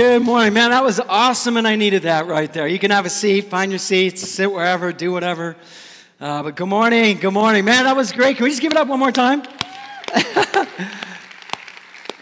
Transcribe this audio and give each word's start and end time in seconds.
Good 0.00 0.22
morning, 0.22 0.54
man. 0.54 0.70
That 0.70 0.82
was 0.82 0.98
awesome, 0.98 1.58
and 1.58 1.68
I 1.68 1.76
needed 1.76 2.04
that 2.04 2.26
right 2.26 2.50
there. 2.50 2.66
You 2.66 2.78
can 2.78 2.90
have 2.90 3.04
a 3.04 3.10
seat, 3.10 3.50
find 3.50 3.70
your 3.70 3.78
seats, 3.78 4.26
sit 4.26 4.50
wherever, 4.50 4.94
do 4.94 5.12
whatever. 5.12 5.58
Uh, 6.18 6.42
but 6.42 6.56
good 6.56 6.68
morning, 6.68 7.18
good 7.18 7.34
morning, 7.34 7.66
man. 7.66 7.84
That 7.84 7.96
was 7.96 8.10
great. 8.10 8.38
Can 8.38 8.44
we 8.44 8.48
just 8.48 8.62
give 8.62 8.72
it 8.72 8.78
up 8.78 8.88
one 8.88 8.98
more 8.98 9.12
time? 9.12 9.40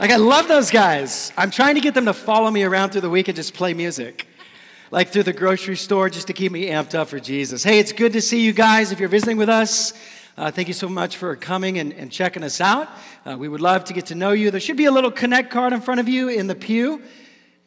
like 0.01 0.11
I 0.11 0.17
love 0.17 0.49
those 0.49 0.73
guys. 0.73 1.33
I'm 1.37 1.53
trying 1.53 1.77
to 1.77 1.81
get 1.81 1.95
them 1.95 2.07
to 2.07 2.13
follow 2.13 2.51
me 2.51 2.65
around 2.65 2.91
through 2.91 3.03
the 3.03 3.11
week 3.11 3.29
and 3.29 3.37
just 3.37 3.55
play 3.55 3.75
music, 3.75 4.27
like 4.91 5.11
through 5.11 5.23
the 5.23 5.33
grocery 5.33 5.77
store, 5.77 6.11
just 6.11 6.27
to 6.27 6.33
keep 6.33 6.51
me 6.51 6.67
amped 6.71 6.97
up 6.97 7.07
for 7.07 7.21
Jesus. 7.21 7.63
Hey, 7.63 7.79
it's 7.79 7.93
good 7.93 8.13
to 8.15 8.21
see 8.21 8.41
you 8.41 8.53
guys. 8.53 8.91
If 8.91 8.99
you're 8.99 9.09
visiting 9.09 9.37
with 9.37 9.49
us. 9.49 9.93
Uh, 10.37 10.51
thank 10.51 10.67
you 10.67 10.75
so 10.75 10.89
much 10.89 11.17
for 11.17 11.37
coming 11.37 11.79
and, 11.79 11.93
and 11.93 12.11
checking 12.11 12.43
us 12.43 12.61
out. 12.61 12.89
Uh, 13.25 13.37
we 13.39 13.47
would 13.47 13.61
love 13.61 13.85
to 13.85 13.93
get 13.93 14.07
to 14.07 14.17
know 14.17 14.33
you. 14.33 14.51
There 14.51 14.59
should 14.59 14.77
be 14.77 14.87
a 14.87 14.93
little 14.93 15.13
connect 15.13 15.51
card 15.51 15.73
in 15.73 15.81
front 15.81 16.01
of 16.01 16.09
you 16.09 16.29
in 16.29 16.49
the 16.49 16.57
pew. 16.57 17.03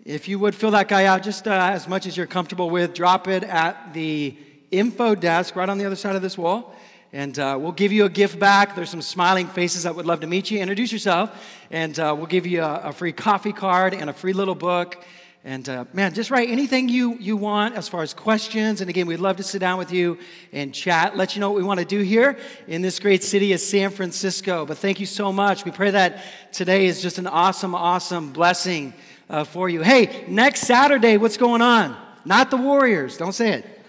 If 0.05 0.27
you 0.27 0.39
would 0.39 0.55
fill 0.55 0.71
that 0.71 0.88
guy 0.88 1.05
out 1.05 1.21
just 1.21 1.47
uh, 1.47 1.52
as 1.52 1.88
much 1.88 2.07
as 2.07 2.18
you're 2.18 2.25
comfortable 2.25 2.71
with, 2.71 2.96
drop 2.96 3.28
it 3.28 3.43
at 3.43 3.93
the 3.93 4.36
info 4.71 5.14
desk 5.14 5.55
right 5.55 5.69
on 5.69 5.77
the 5.77 5.86
other 5.86 5.96
side 5.96 6.15
of 6.15 6.24
this 6.24 6.39
wall. 6.39 6.74
And 7.14 7.37
uh, 7.37 7.55
we'll 7.61 7.71
give 7.71 7.91
you 7.91 8.05
a 8.05 8.10
gift 8.10 8.39
back. 8.39 8.75
There's 8.75 8.89
some 8.89 9.04
smiling 9.04 9.46
faces 9.46 9.83
that 9.83 9.96
would 9.96 10.07
love 10.07 10.21
to 10.21 10.27
meet 10.27 10.50
you. 10.50 10.60
Introduce 10.60 10.91
yourself, 10.91 11.29
and 11.69 12.00
uh, 12.00 12.15
we'll 12.18 12.25
give 12.25 12.47
you 12.47 12.64
a, 12.64 12.86
a, 12.86 12.91
free 12.93 13.11
coffee 13.11 13.54
card 13.54 13.93
and 13.93 14.10
a 14.10 14.14
free 14.14 14.33
little 14.33 14.55
book. 14.55 15.04
And 15.43 15.69
uh, 15.69 15.86
man, 15.93 16.15
just 16.15 16.32
write 16.32 16.49
anything 16.49 16.89
you, 16.89 17.15
you 17.19 17.38
want 17.38 17.75
as 17.75 17.88
far 17.88 18.02
as 18.02 18.11
questions. 18.11 18.82
And 18.82 18.89
again, 18.89 19.05
we'd 19.05 19.19
love 19.19 19.38
to 19.38 19.43
sit 19.43 19.60
down 19.60 19.77
with 19.77 19.91
you 19.91 20.18
and 20.52 20.74
chat, 20.74 21.15
let 21.15 21.36
you 21.36 21.41
know 21.41 21.52
what 21.52 21.57
we 21.57 21.63
want 21.63 21.79
to 21.79 21.86
do 21.86 21.99
here 21.99 22.39
in 22.68 22.82
this 22.82 22.99
great 22.99 23.24
city 23.24 23.54
of 23.54 23.60
San 23.60 23.91
Francisco. 23.91 24.65
But 24.65 24.79
thank 24.79 24.99
you 24.99 25.05
so 25.05 25.32
much. 25.32 25.63
We 25.63 25.69
pray 25.69 25.91
that 25.91 26.24
today 26.52 26.88
is 26.88 27.04
just 27.04 27.19
an 27.19 27.27
awesome, 27.27 27.75
awesome 27.75 28.33
blessing 28.33 28.96
uh, 29.31 29.45
for 29.45 29.69
you. 29.69 29.81
Hey, 29.81 30.25
next 30.27 30.61
Saturday, 30.61 31.15
what's 31.15 31.37
going 31.37 31.61
on? 31.61 31.95
Not 32.25 32.52
the 32.52 32.58
Warriors. 32.58 33.17
Don't 33.17 33.31
say 33.31 33.53
it. 33.53 33.81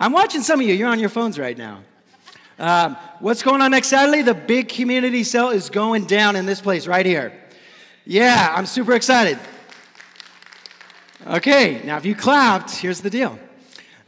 I'm 0.00 0.12
watching 0.12 0.40
some 0.40 0.60
of 0.60 0.66
you. 0.66 0.74
You're 0.74 0.88
on 0.88 0.98
your 0.98 1.10
phones 1.10 1.38
right 1.38 1.56
now. 1.56 1.80
Um, 2.58 2.96
what's 3.20 3.42
going 3.42 3.60
on 3.60 3.70
next 3.70 3.88
Saturday? 3.88 4.22
The 4.22 4.34
big 4.34 4.68
community 4.68 5.22
cell 5.24 5.50
is 5.50 5.68
going 5.68 6.06
down 6.06 6.36
in 6.36 6.46
this 6.46 6.60
place 6.60 6.86
right 6.86 7.04
here. 7.04 7.38
Yeah, 8.06 8.52
I'm 8.56 8.66
super 8.66 8.94
excited. 8.94 9.38
Okay, 11.26 11.82
now 11.84 11.98
if 11.98 12.06
you 12.06 12.16
clapped, 12.16 12.70
here's 12.70 13.00
the 13.00 13.10
deal. 13.10 13.38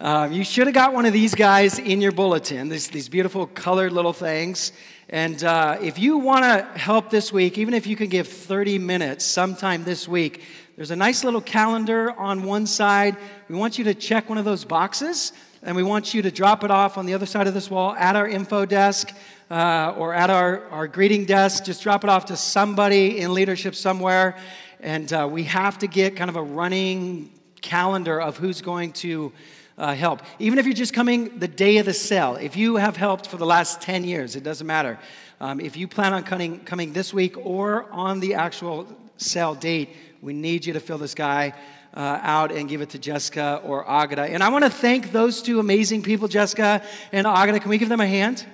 Um, 0.01 0.33
you 0.33 0.43
should 0.43 0.67
have 0.67 0.75
got 0.75 0.93
one 0.93 1.07
of 1.07 1.13
these 1.13 1.37
guys 1.37 1.79
in 1.79 2.01
your 2.01 2.11
bulletin, 2.11 2.69
these, 2.69 2.89
these 2.89 3.09
beautiful 3.09 3.47
colored 3.47 3.93
little 3.93 4.13
things. 4.13 4.73
And 5.09 5.45
uh, 5.45 5.79
if 5.81 6.01
you 6.01 6.19
want 6.19 6.45
to 6.45 6.79
help 6.79 7.11
this 7.11 7.33
week, 7.33 7.59
even 7.59 7.75
if 7.75 7.87
you 7.87 7.95
can 7.95 8.09
give 8.09 8.27
30 8.27 8.79
minutes 8.79 9.25
sometime 9.25 9.85
this 9.85 10.09
week, 10.09 10.43
there's 10.75 10.91
a 10.91 10.97
nice 10.97 11.23
little 11.23 11.41
calendar 11.41 12.11
on 12.11 12.43
one 12.43 12.67
side. 12.67 13.17
We 13.49 13.55
want 13.55 13.79
you 13.79 13.85
to 13.85 13.95
check 13.95 14.29
one 14.29 14.37
of 14.37 14.45
those 14.45 14.65
boxes, 14.65 15.33
and 15.63 15.77
we 15.77 15.85
want 15.85 16.13
you 16.13 16.23
to 16.23 16.31
drop 16.33 16.65
it 16.65 16.73
off 16.73 16.99
on 16.99 17.07
the 17.07 17.15
other 17.15 17.27
side 17.27 17.47
of 17.47 17.55
this 17.55 17.71
wall 17.71 17.95
at 17.95 18.17
our 18.17 18.27
info 18.27 18.67
desk 18.67 19.15
uh, 19.49 19.95
or 19.97 20.13
at 20.13 20.29
our, 20.29 20.67
our 20.71 20.89
greeting 20.89 21.25
desk. 21.25 21.65
Just 21.65 21.85
drop 21.85 22.03
it 22.03 22.11
off 22.11 22.25
to 22.27 22.37
somebody 22.37 23.21
in 23.21 23.33
leadership 23.33 23.77
somewhere. 23.77 24.37
And 24.81 25.13
uh, 25.13 25.29
we 25.31 25.45
have 25.45 25.79
to 25.79 25.87
get 25.87 26.17
kind 26.17 26.31
of 26.31 26.35
a 26.35 26.43
running 26.43 27.31
calendar 27.63 28.21
of 28.21 28.37
who's 28.39 28.61
going 28.61 28.93
to 28.93 29.33
uh, 29.77 29.95
help. 29.95 30.23
Even 30.39 30.59
if 30.59 30.67
you're 30.67 30.75
just 30.75 30.95
coming 30.95 31.39
the 31.39 31.49
day 31.49 31.79
of 31.79 31.87
the 31.87 31.95
sale, 31.95 32.37
if 32.37 32.57
you 32.57 32.77
have 32.77 32.97
helped 32.97 33.27
for 33.27 33.37
the 33.37 33.47
last 33.47 33.81
10 33.81 34.05
years, 34.05 34.37
it 34.37 34.45
doesn't 34.45 34.67
matter. 34.67 34.99
Um, 35.41 35.61
if 35.61 35.77
you 35.77 35.89
plan 35.89 36.13
on 36.13 36.23
coming, 36.23 36.61
coming 36.61 36.93
this 36.93 37.13
week 37.13 37.37
or 37.37 37.91
on 37.91 38.21
the 38.21 38.35
actual 38.35 38.87
sale 39.17 39.55
date, 39.55 39.91
we 40.23 40.33
need 40.33 40.65
you 40.65 40.73
to 40.73 40.81
fill 40.81 40.99
this 40.99 41.15
guy 41.15 41.55
uh, 41.95 42.19
out 42.23 42.51
and 42.51 42.69
give 42.69 42.81
it 42.81 42.91
to 42.91 42.99
Jessica 42.99 43.61
or 43.65 43.89
Agata. 43.89 44.23
And 44.23 44.43
I 44.43 44.49
want 44.49 44.65
to 44.65 44.71
thank 44.71 45.13
those 45.13 45.43
two 45.43 45.61
amazing 45.61 46.03
people, 46.03 46.29
Jessica 46.29 46.83
and 47.13 47.27
Agata. 47.27 47.61
Can 47.61 47.71
we 47.71 47.79
give 47.79 47.89
them 47.89 48.01
a 48.01 48.07
hand? 48.07 48.47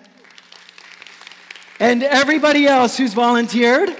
And 1.79 2.03
everybody 2.03 2.67
else 2.67 2.99
who's 2.99 3.15
volunteered. 3.15 3.97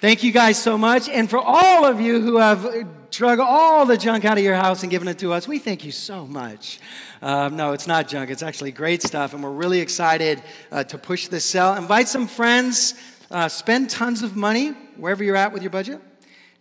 Thank 0.00 0.22
you 0.22 0.32
guys 0.32 0.62
so 0.62 0.78
much. 0.78 1.08
And 1.08 1.28
for 1.28 1.38
all 1.38 1.84
of 1.84 2.00
you 2.00 2.20
who 2.20 2.36
have 2.36 3.03
drug 3.14 3.38
all 3.38 3.86
the 3.86 3.96
junk 3.96 4.24
out 4.24 4.38
of 4.38 4.44
your 4.44 4.56
house 4.56 4.82
and 4.82 4.90
given 4.90 5.06
it 5.06 5.18
to 5.20 5.32
us, 5.32 5.46
we 5.46 5.58
thank 5.60 5.84
you 5.84 5.92
so 5.92 6.26
much. 6.26 6.80
Um, 7.22 7.56
no, 7.56 7.72
it's 7.72 7.86
not 7.86 8.08
junk. 8.08 8.28
It's 8.28 8.42
actually 8.42 8.72
great 8.72 9.02
stuff. 9.02 9.34
And 9.34 9.42
we're 9.42 9.50
really 9.50 9.80
excited 9.80 10.42
uh, 10.72 10.82
to 10.84 10.98
push 10.98 11.28
this 11.28 11.44
sell. 11.44 11.76
Invite 11.76 12.08
some 12.08 12.26
friends. 12.26 12.94
Uh, 13.30 13.48
spend 13.48 13.88
tons 13.88 14.22
of 14.22 14.34
money 14.36 14.70
wherever 14.96 15.22
you're 15.22 15.36
at 15.36 15.52
with 15.52 15.62
your 15.62 15.70
budget. 15.70 16.00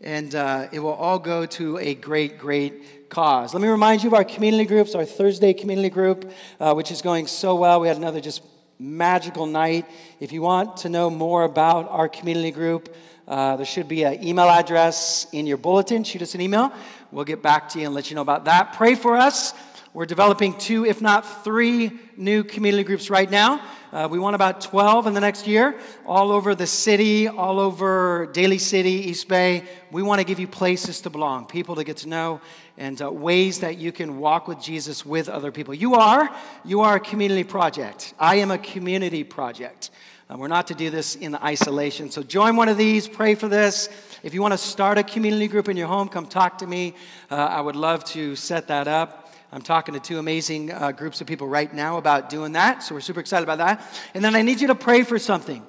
And 0.02 0.36
uh, 0.36 0.68
it 0.72 0.80
will 0.80 0.94
all 0.94 1.18
go 1.18 1.46
to 1.48 1.80
a 1.80 1.96
great, 1.96 2.38
great 2.38 3.10
cause. 3.10 3.54
Let 3.54 3.62
me 3.62 3.68
remind 3.68 4.04
you 4.04 4.10
of 4.10 4.14
our 4.14 4.24
community 4.24 4.66
groups, 4.66 4.94
our 4.94 5.06
Thursday 5.06 5.54
community 5.54 5.90
group, 5.90 6.32
uh, 6.60 6.74
which 6.74 6.92
is 6.92 7.02
going 7.02 7.26
so 7.28 7.56
well. 7.56 7.80
We 7.80 7.88
had 7.88 7.98
another 7.98 8.22
just 8.22 8.44
magical 8.80 9.46
night. 9.46 9.86
If 10.20 10.32
you 10.32 10.42
want 10.42 10.78
to 10.78 10.90
know 10.90 11.10
more 11.10 11.44
about 11.44 11.90
our 11.90 12.10
community 12.10 12.52
group, 12.52 12.94
uh, 13.28 13.56
there 13.56 13.66
should 13.66 13.88
be 13.88 14.04
an 14.04 14.24
email 14.24 14.50
address 14.50 15.28
in 15.32 15.48
your 15.48 15.58
bulletin. 15.58 16.04
Shoot 16.04 16.22
us 16.22 16.36
an 16.36 16.42
email. 16.42 16.74
We'll 17.12 17.26
get 17.26 17.42
back 17.42 17.70
to 17.70 17.80
you 17.80 17.86
and 17.86 17.96
let 17.96 18.10
you 18.10 18.16
know 18.16 18.22
about 18.22 18.46
that. 18.46 18.74
Pray 18.74 18.96
for 18.96 19.16
us. 19.16 19.54
We're 19.94 20.08
developing 20.08 20.58
two, 20.58 20.86
if 20.86 21.02
not 21.02 21.44
three, 21.44 21.92
new 22.18 22.44
community 22.44 22.84
groups 22.84 23.12
right 23.12 23.30
now. 23.30 23.62
Uh, 23.92 24.08
we 24.10 24.18
want 24.18 24.34
about 24.34 24.60
12 24.60 25.06
in 25.06 25.14
the 25.14 25.20
next 25.20 25.46
year, 25.46 25.80
all 26.08 26.32
over 26.32 26.56
the 26.56 26.66
city, 26.66 27.28
all 27.28 27.60
over 27.60 28.28
Daly 28.34 28.58
City, 28.58 28.90
East 28.90 29.28
Bay. 29.28 29.64
We 29.92 30.02
want 30.02 30.20
to 30.20 30.26
give 30.26 30.40
you 30.40 30.48
places 30.48 31.02
to 31.02 31.12
belong, 31.12 31.46
people 31.46 31.76
to 31.76 31.84
get 31.84 31.98
to 31.98 32.10
know, 32.10 32.42
and 32.76 33.00
uh, 33.00 33.12
ways 33.12 33.60
that 33.60 33.78
you 33.78 33.92
can 33.92 34.18
walk 34.18 34.48
with 34.48 34.60
Jesus 34.60 35.06
with 35.06 35.30
other 35.30 35.52
people. 35.52 35.76
You 35.76 35.94
are, 35.94 36.28
you 36.66 36.82
are 36.82 36.96
a 36.96 37.00
community 37.00 37.44
project. 37.44 38.16
I 38.18 38.38
am 38.38 38.50
a 38.50 38.58
community 38.58 39.24
project. 39.24 39.92
Uh, 40.34 40.38
we're 40.38 40.48
not 40.48 40.66
to 40.68 40.74
do 40.74 40.90
this 40.90 41.16
in 41.16 41.36
isolation. 41.36 42.10
So 42.10 42.24
join 42.24 42.56
one 42.56 42.68
of 42.68 42.76
these, 42.76 43.08
pray 43.08 43.36
for 43.36 43.48
this. 43.48 43.88
If 44.24 44.34
you 44.34 44.42
want 44.42 44.54
to 44.54 44.58
start 44.58 44.98
a 44.98 45.04
community 45.04 45.48
group 45.48 45.70
in 45.70 45.78
your 45.78 45.88
home, 45.88 46.08
come 46.08 46.26
talk 46.26 46.58
to 46.60 46.68
me. 46.68 46.96
Uh, 47.30 47.36
I 47.36 47.62
would 47.62 47.76
love 47.76 48.04
to 48.06 48.36
set 48.36 48.68
that 48.70 48.88
up. 48.88 49.32
I'm 49.52 49.62
talking 49.62 49.94
to 49.94 50.00
two 50.00 50.18
amazing 50.18 50.72
uh, 50.72 50.92
groups 50.92 51.22
of 51.22 51.28
people 51.28 51.48
right 51.48 51.72
now 51.72 51.98
about 51.98 52.32
doing 52.32 52.54
that. 52.54 52.82
So 52.82 52.96
we're 52.96 53.02
super 53.02 53.20
excited 53.20 53.44
about 53.44 53.60
that. 53.60 53.86
And 54.16 54.26
then 54.26 54.36
I 54.36 54.42
need 54.42 54.60
you 54.60 54.68
to 54.68 54.76
pray 54.76 55.04
for 55.04 55.20
something, 55.20 55.64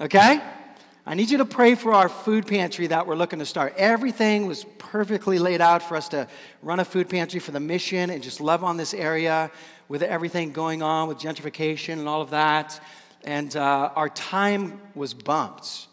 okay? 0.00 0.42
I 1.06 1.14
need 1.14 1.30
you 1.30 1.38
to 1.38 1.44
pray 1.44 1.76
for 1.76 1.92
our 1.92 2.08
food 2.08 2.48
pantry 2.48 2.88
that 2.88 3.06
we're 3.06 3.14
looking 3.14 3.38
to 3.38 3.46
start. 3.46 3.74
Everything 3.76 4.46
was 4.46 4.64
perfectly 4.78 5.38
laid 5.38 5.60
out 5.60 5.84
for 5.84 5.96
us 5.96 6.08
to 6.08 6.26
run 6.62 6.80
a 6.80 6.84
food 6.84 7.08
pantry 7.08 7.38
for 7.38 7.52
the 7.52 7.60
mission 7.60 8.10
and 8.10 8.24
just 8.24 8.40
love 8.40 8.64
on 8.64 8.76
this 8.76 8.92
area 8.92 9.52
with 9.86 10.02
everything 10.02 10.50
going 10.50 10.82
on 10.82 11.06
with 11.06 11.18
gentrification 11.18 11.92
and 11.92 12.08
all 12.08 12.22
of 12.22 12.30
that 12.30 12.80
and 13.24 13.54
uh, 13.56 13.90
our 13.96 14.08
time 14.08 14.80
was 14.94 15.14
bumped. 15.14 15.88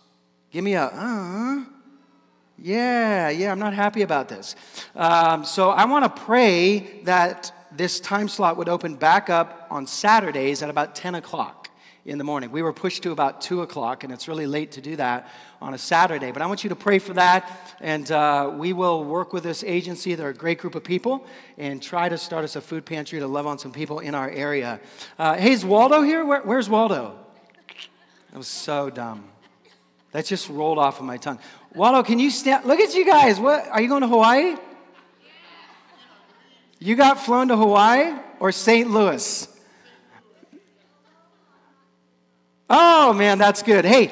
Give 0.52 0.64
me 0.64 0.74
a, 0.74 0.84
uh, 0.86 1.64
yeah, 2.58 3.30
yeah, 3.30 3.52
I'm 3.52 3.60
not 3.60 3.74
happy 3.74 4.02
about 4.02 4.30
this. 4.30 4.56
Um, 4.96 5.46
so 5.46 5.70
I 5.70 5.86
want 5.86 6.04
to 6.04 6.22
pray 6.22 7.02
that 7.04 7.54
this 7.72 8.00
time 8.00 8.28
slot 8.28 8.58
would 8.58 8.70
open 8.70 8.96
back 8.96 9.30
up 9.30 9.68
on 9.70 9.88
Saturdays 9.88 10.62
at 10.62 10.70
about 10.70 10.94
10 10.94 11.16
o'clock 11.16 11.61
in 12.06 12.18
the 12.18 12.24
morning. 12.24 12.52
We 12.52 12.62
were 12.64 12.74
pushed 12.74 13.04
to 13.04 13.12
about 13.12 13.42
2 13.42 13.62
o'clock, 13.62 14.04
and 14.04 14.12
it's 14.12 14.28
really 14.28 14.48
late 14.48 14.72
to 14.74 14.82
do 14.82 14.96
that 14.96 15.30
on 15.62 15.74
a 15.74 15.78
Saturday. 15.78 16.32
But 16.32 16.42
I 16.42 16.48
want 16.48 16.64
you 16.64 16.70
to 16.70 16.76
pray 16.76 16.98
for 16.98 17.14
that, 17.14 17.76
and 17.80 18.12
uh, 18.12 18.52
we 18.56 18.74
will 18.74 19.04
work 19.04 19.34
with 19.34 19.44
this 19.44 19.64
agency. 19.64 20.16
They're 20.16 20.30
a 20.30 20.34
great 20.34 20.58
group 20.58 20.74
of 20.74 20.84
people, 20.84 21.26
and 21.58 21.82
try 21.82 22.10
to 22.10 22.18
start 22.18 22.44
us 22.44 22.56
a 22.56 22.62
food 22.62 22.86
pantry 22.86 23.20
to 23.20 23.28
love 23.28 23.46
on 23.46 23.60
some 23.60 23.72
people 23.72 24.00
in 24.00 24.16
our 24.16 24.30
area. 24.30 24.80
Uh, 25.20 25.36
hey, 25.36 25.52
is 25.52 25.64
Waldo 25.64 26.02
here? 26.02 26.26
Where, 26.26 26.42
where's 26.42 26.70
Waldo? 26.70 27.20
That 28.32 28.38
was 28.38 28.48
so 28.48 28.90
dumb. 28.90 29.26
That 30.12 30.26
just 30.26 30.50
rolled 30.50 30.80
off 30.80 31.00
of 31.00 31.06
my 31.06 31.18
tongue. 31.18 31.40
Waldo, 31.76 32.04
can 32.04 32.18
you 32.18 32.32
stand? 32.32 32.66
Look 32.66 32.80
at 32.80 32.96
you 32.96 33.06
guys. 33.06 33.40
What 33.40 33.68
are 33.68 33.82
you 33.82 33.88
going 33.88 34.02
to 34.02 34.08
Hawaii? 34.08 34.56
You 36.80 36.96
got 36.96 37.20
flown 37.20 37.50
to 37.50 37.56
Hawaii 37.56 38.18
or 38.40 38.52
St. 38.52 38.90
Louis? 38.90 39.48
Oh 42.74 43.12
man, 43.12 43.38
that's 43.38 43.62
good. 43.64 43.84
Hey, 43.84 44.10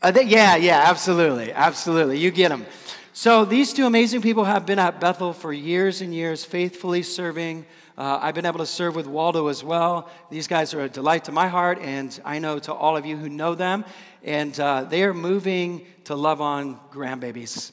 uh, 0.00 0.12
yeah, 0.24 0.56
yeah, 0.56 0.84
absolutely, 0.86 1.52
absolutely. 1.52 2.18
You 2.18 2.30
get 2.30 2.48
them. 2.48 2.64
So 3.12 3.44
these 3.44 3.74
two 3.74 3.84
amazing 3.84 4.22
people 4.22 4.44
have 4.44 4.64
been 4.64 4.78
at 4.78 5.00
Bethel 5.00 5.34
for 5.34 5.52
years 5.52 6.00
and 6.00 6.14
years, 6.14 6.44
faithfully 6.46 7.02
serving 7.02 7.66
uh, 7.98 8.18
I've 8.20 8.34
been 8.34 8.44
able 8.44 8.58
to 8.58 8.66
serve 8.66 8.94
with 8.94 9.06
Waldo 9.06 9.46
as 9.46 9.64
well. 9.64 10.10
These 10.30 10.48
guys 10.48 10.74
are 10.74 10.82
a 10.82 10.88
delight 10.88 11.24
to 11.24 11.32
my 11.32 11.48
heart, 11.48 11.78
and 11.80 12.18
I 12.26 12.38
know 12.38 12.58
to 12.58 12.74
all 12.74 12.94
of 12.94 13.06
you 13.06 13.16
who 13.16 13.30
know 13.30 13.54
them. 13.54 13.86
And 14.22 14.58
uh, 14.60 14.84
they 14.84 15.02
are 15.04 15.14
moving 15.14 15.86
to 16.04 16.14
love 16.14 16.42
on 16.42 16.78
grandbabies. 16.92 17.72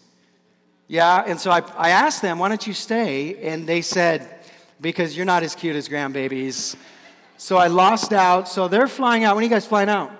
Yeah, 0.87 1.23
and 1.27 1.37
so 1.37 1.51
I, 1.51 1.61
I 1.75 1.89
asked 1.89 2.21
them, 2.21 2.39
why 2.39 2.47
don't 2.47 2.65
you 2.65 2.73
stay? 2.73 3.35
And 3.43 3.67
they 3.67 3.81
said, 3.81 4.45
because 4.79 5.17
you're 5.17 5.25
not 5.25 5.43
as 5.43 5.55
cute 5.55 5.75
as 5.75 5.89
grandbabies. 5.89 6.77
So 7.43 7.57
I 7.57 7.67
lost 7.67 8.13
out. 8.13 8.47
So 8.47 8.69
they're 8.69 8.87
flying 8.87 9.25
out. 9.25 9.35
When 9.35 9.43
are 9.43 9.47
you 9.47 9.49
guys 9.49 9.65
flying 9.65 9.89
out? 9.89 10.11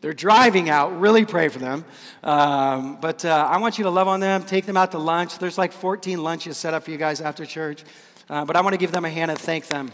they're 0.00 0.12
driving 0.12 0.70
out. 0.70 1.00
Really 1.00 1.24
pray 1.24 1.48
for 1.48 1.58
them. 1.58 1.84
Um, 2.22 2.98
but 3.00 3.24
uh, 3.24 3.48
I 3.50 3.58
want 3.58 3.76
you 3.76 3.82
to 3.82 3.90
love 3.90 4.06
on 4.06 4.20
them, 4.20 4.44
take 4.44 4.64
them 4.64 4.76
out 4.76 4.92
to 4.92 4.98
lunch. 4.98 5.38
There's 5.38 5.58
like 5.58 5.72
14 5.72 6.22
lunches 6.22 6.56
set 6.56 6.72
up 6.72 6.84
for 6.84 6.92
you 6.92 6.96
guys 6.98 7.20
after 7.20 7.44
church. 7.44 7.82
Uh, 8.30 8.44
but 8.44 8.54
I 8.54 8.60
want 8.60 8.74
to 8.74 8.78
give 8.78 8.92
them 8.92 9.04
a 9.04 9.10
hand 9.10 9.32
and 9.32 9.40
thank 9.40 9.66
them. 9.66 9.90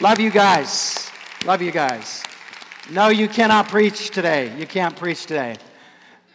Love 0.00 0.20
you 0.20 0.30
guys. 0.30 1.10
Love 1.44 1.60
you 1.60 1.72
guys. 1.72 2.22
No, 2.88 3.08
you 3.08 3.26
cannot 3.26 3.68
preach 3.68 4.10
today. 4.10 4.56
You 4.56 4.66
can't 4.66 4.94
preach 4.94 5.26
today. 5.26 5.56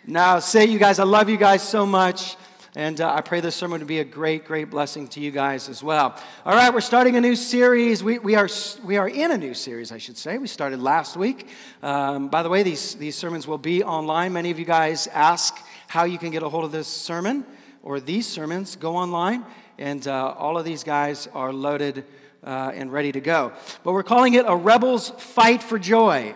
Now, 0.06 0.40
say 0.40 0.66
you 0.66 0.78
guys, 0.78 1.00
I 1.00 1.06
love 1.06 1.30
you 1.30 1.38
guys 1.38 1.64
so 1.64 1.86
much. 1.86 2.36
And 2.76 3.02
uh, 3.02 3.12
I 3.12 3.22
pray 3.22 3.40
this 3.40 3.56
sermon 3.56 3.80
to 3.80 3.86
be 3.88 3.98
a 3.98 4.04
great, 4.04 4.46
great 4.46 4.70
blessing 4.70 5.08
to 5.10 5.20
you 5.20 5.32
guys 5.32 5.70
as 5.70 5.82
well. 5.82 6.16
All 6.46 6.54
right, 6.54 6.72
we're 6.72 6.82
starting 6.82 7.16
a 7.16 7.22
new 7.22 7.36
series. 7.36 8.04
We, 8.04 8.20
we, 8.20 8.36
are, 8.36 8.48
we 8.84 8.98
are 8.98 9.10
in 9.10 9.32
a 9.32 9.38
new 9.40 9.56
series, 9.56 9.92
I 9.92 9.98
should 9.98 10.20
say. 10.20 10.38
We 10.38 10.46
started 10.46 10.80
last 10.80 11.18
week. 11.18 11.48
Um, 11.82 12.28
by 12.28 12.44
the 12.44 12.50
way, 12.50 12.62
these, 12.62 12.94
these 12.94 13.16
sermons 13.16 13.48
will 13.48 13.58
be 13.58 13.84
online. 13.84 14.34
Many 14.34 14.52
of 14.52 14.60
you 14.60 14.66
guys 14.66 15.08
ask 15.08 15.58
how 15.88 16.04
you 16.04 16.20
can 16.20 16.30
get 16.30 16.44
a 16.44 16.50
hold 16.50 16.64
of 16.64 16.72
this 16.72 16.88
sermon 16.88 17.44
or 17.82 18.00
these 18.00 18.28
sermons. 18.28 18.76
Go 18.76 18.96
online, 18.96 19.46
and 19.80 20.08
uh, 20.08 20.36
all 20.38 20.56
of 20.56 20.64
these 20.64 20.84
guys 20.84 21.28
are 21.34 21.52
loaded 21.52 22.06
uh, 22.44 22.72
and 22.76 22.94
ready 22.94 23.12
to 23.12 23.20
go. 23.20 23.52
But 23.84 23.94
we're 23.94 24.04
calling 24.04 24.36
it 24.36 24.46
A 24.48 24.56
Rebel's 24.56 25.10
Fight 25.10 25.64
for 25.64 25.80
Joy. 25.80 26.36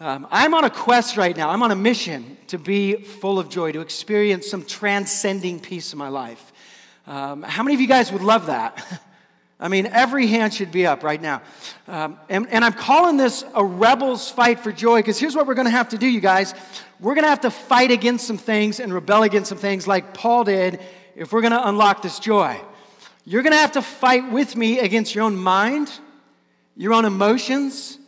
Um, 0.00 0.28
I'm 0.30 0.54
on 0.54 0.62
a 0.62 0.70
quest 0.70 1.16
right 1.16 1.36
now. 1.36 1.50
I'm 1.50 1.60
on 1.60 1.72
a 1.72 1.76
mission 1.76 2.36
to 2.48 2.58
be 2.58 2.94
full 2.94 3.40
of 3.40 3.48
joy, 3.48 3.72
to 3.72 3.80
experience 3.80 4.46
some 4.46 4.64
transcending 4.64 5.58
peace 5.58 5.92
in 5.92 5.98
my 5.98 6.06
life. 6.06 6.52
Um, 7.08 7.42
how 7.42 7.64
many 7.64 7.74
of 7.74 7.80
you 7.80 7.88
guys 7.88 8.12
would 8.12 8.22
love 8.22 8.46
that? 8.46 9.02
I 9.60 9.66
mean, 9.66 9.86
every 9.86 10.28
hand 10.28 10.54
should 10.54 10.70
be 10.70 10.86
up 10.86 11.02
right 11.02 11.20
now. 11.20 11.42
Um, 11.88 12.16
and, 12.28 12.48
and 12.48 12.64
I'm 12.64 12.74
calling 12.74 13.16
this 13.16 13.42
a 13.56 13.64
rebel's 13.64 14.30
fight 14.30 14.60
for 14.60 14.70
joy 14.70 15.00
because 15.00 15.18
here's 15.18 15.34
what 15.34 15.48
we're 15.48 15.54
going 15.54 15.66
to 15.66 15.72
have 15.72 15.88
to 15.88 15.98
do, 15.98 16.06
you 16.06 16.20
guys. 16.20 16.54
We're 17.00 17.14
going 17.14 17.24
to 17.24 17.30
have 17.30 17.40
to 17.40 17.50
fight 17.50 17.90
against 17.90 18.24
some 18.24 18.38
things 18.38 18.78
and 18.78 18.94
rebel 18.94 19.24
against 19.24 19.48
some 19.48 19.58
things 19.58 19.88
like 19.88 20.14
Paul 20.14 20.44
did 20.44 20.80
if 21.16 21.32
we're 21.32 21.40
going 21.40 21.52
to 21.52 21.68
unlock 21.68 22.02
this 22.02 22.20
joy. 22.20 22.60
You're 23.24 23.42
going 23.42 23.52
to 23.52 23.58
have 23.58 23.72
to 23.72 23.82
fight 23.82 24.30
with 24.30 24.54
me 24.54 24.78
against 24.78 25.12
your 25.16 25.24
own 25.24 25.36
mind, 25.36 25.90
your 26.76 26.92
own 26.92 27.04
emotions, 27.04 27.98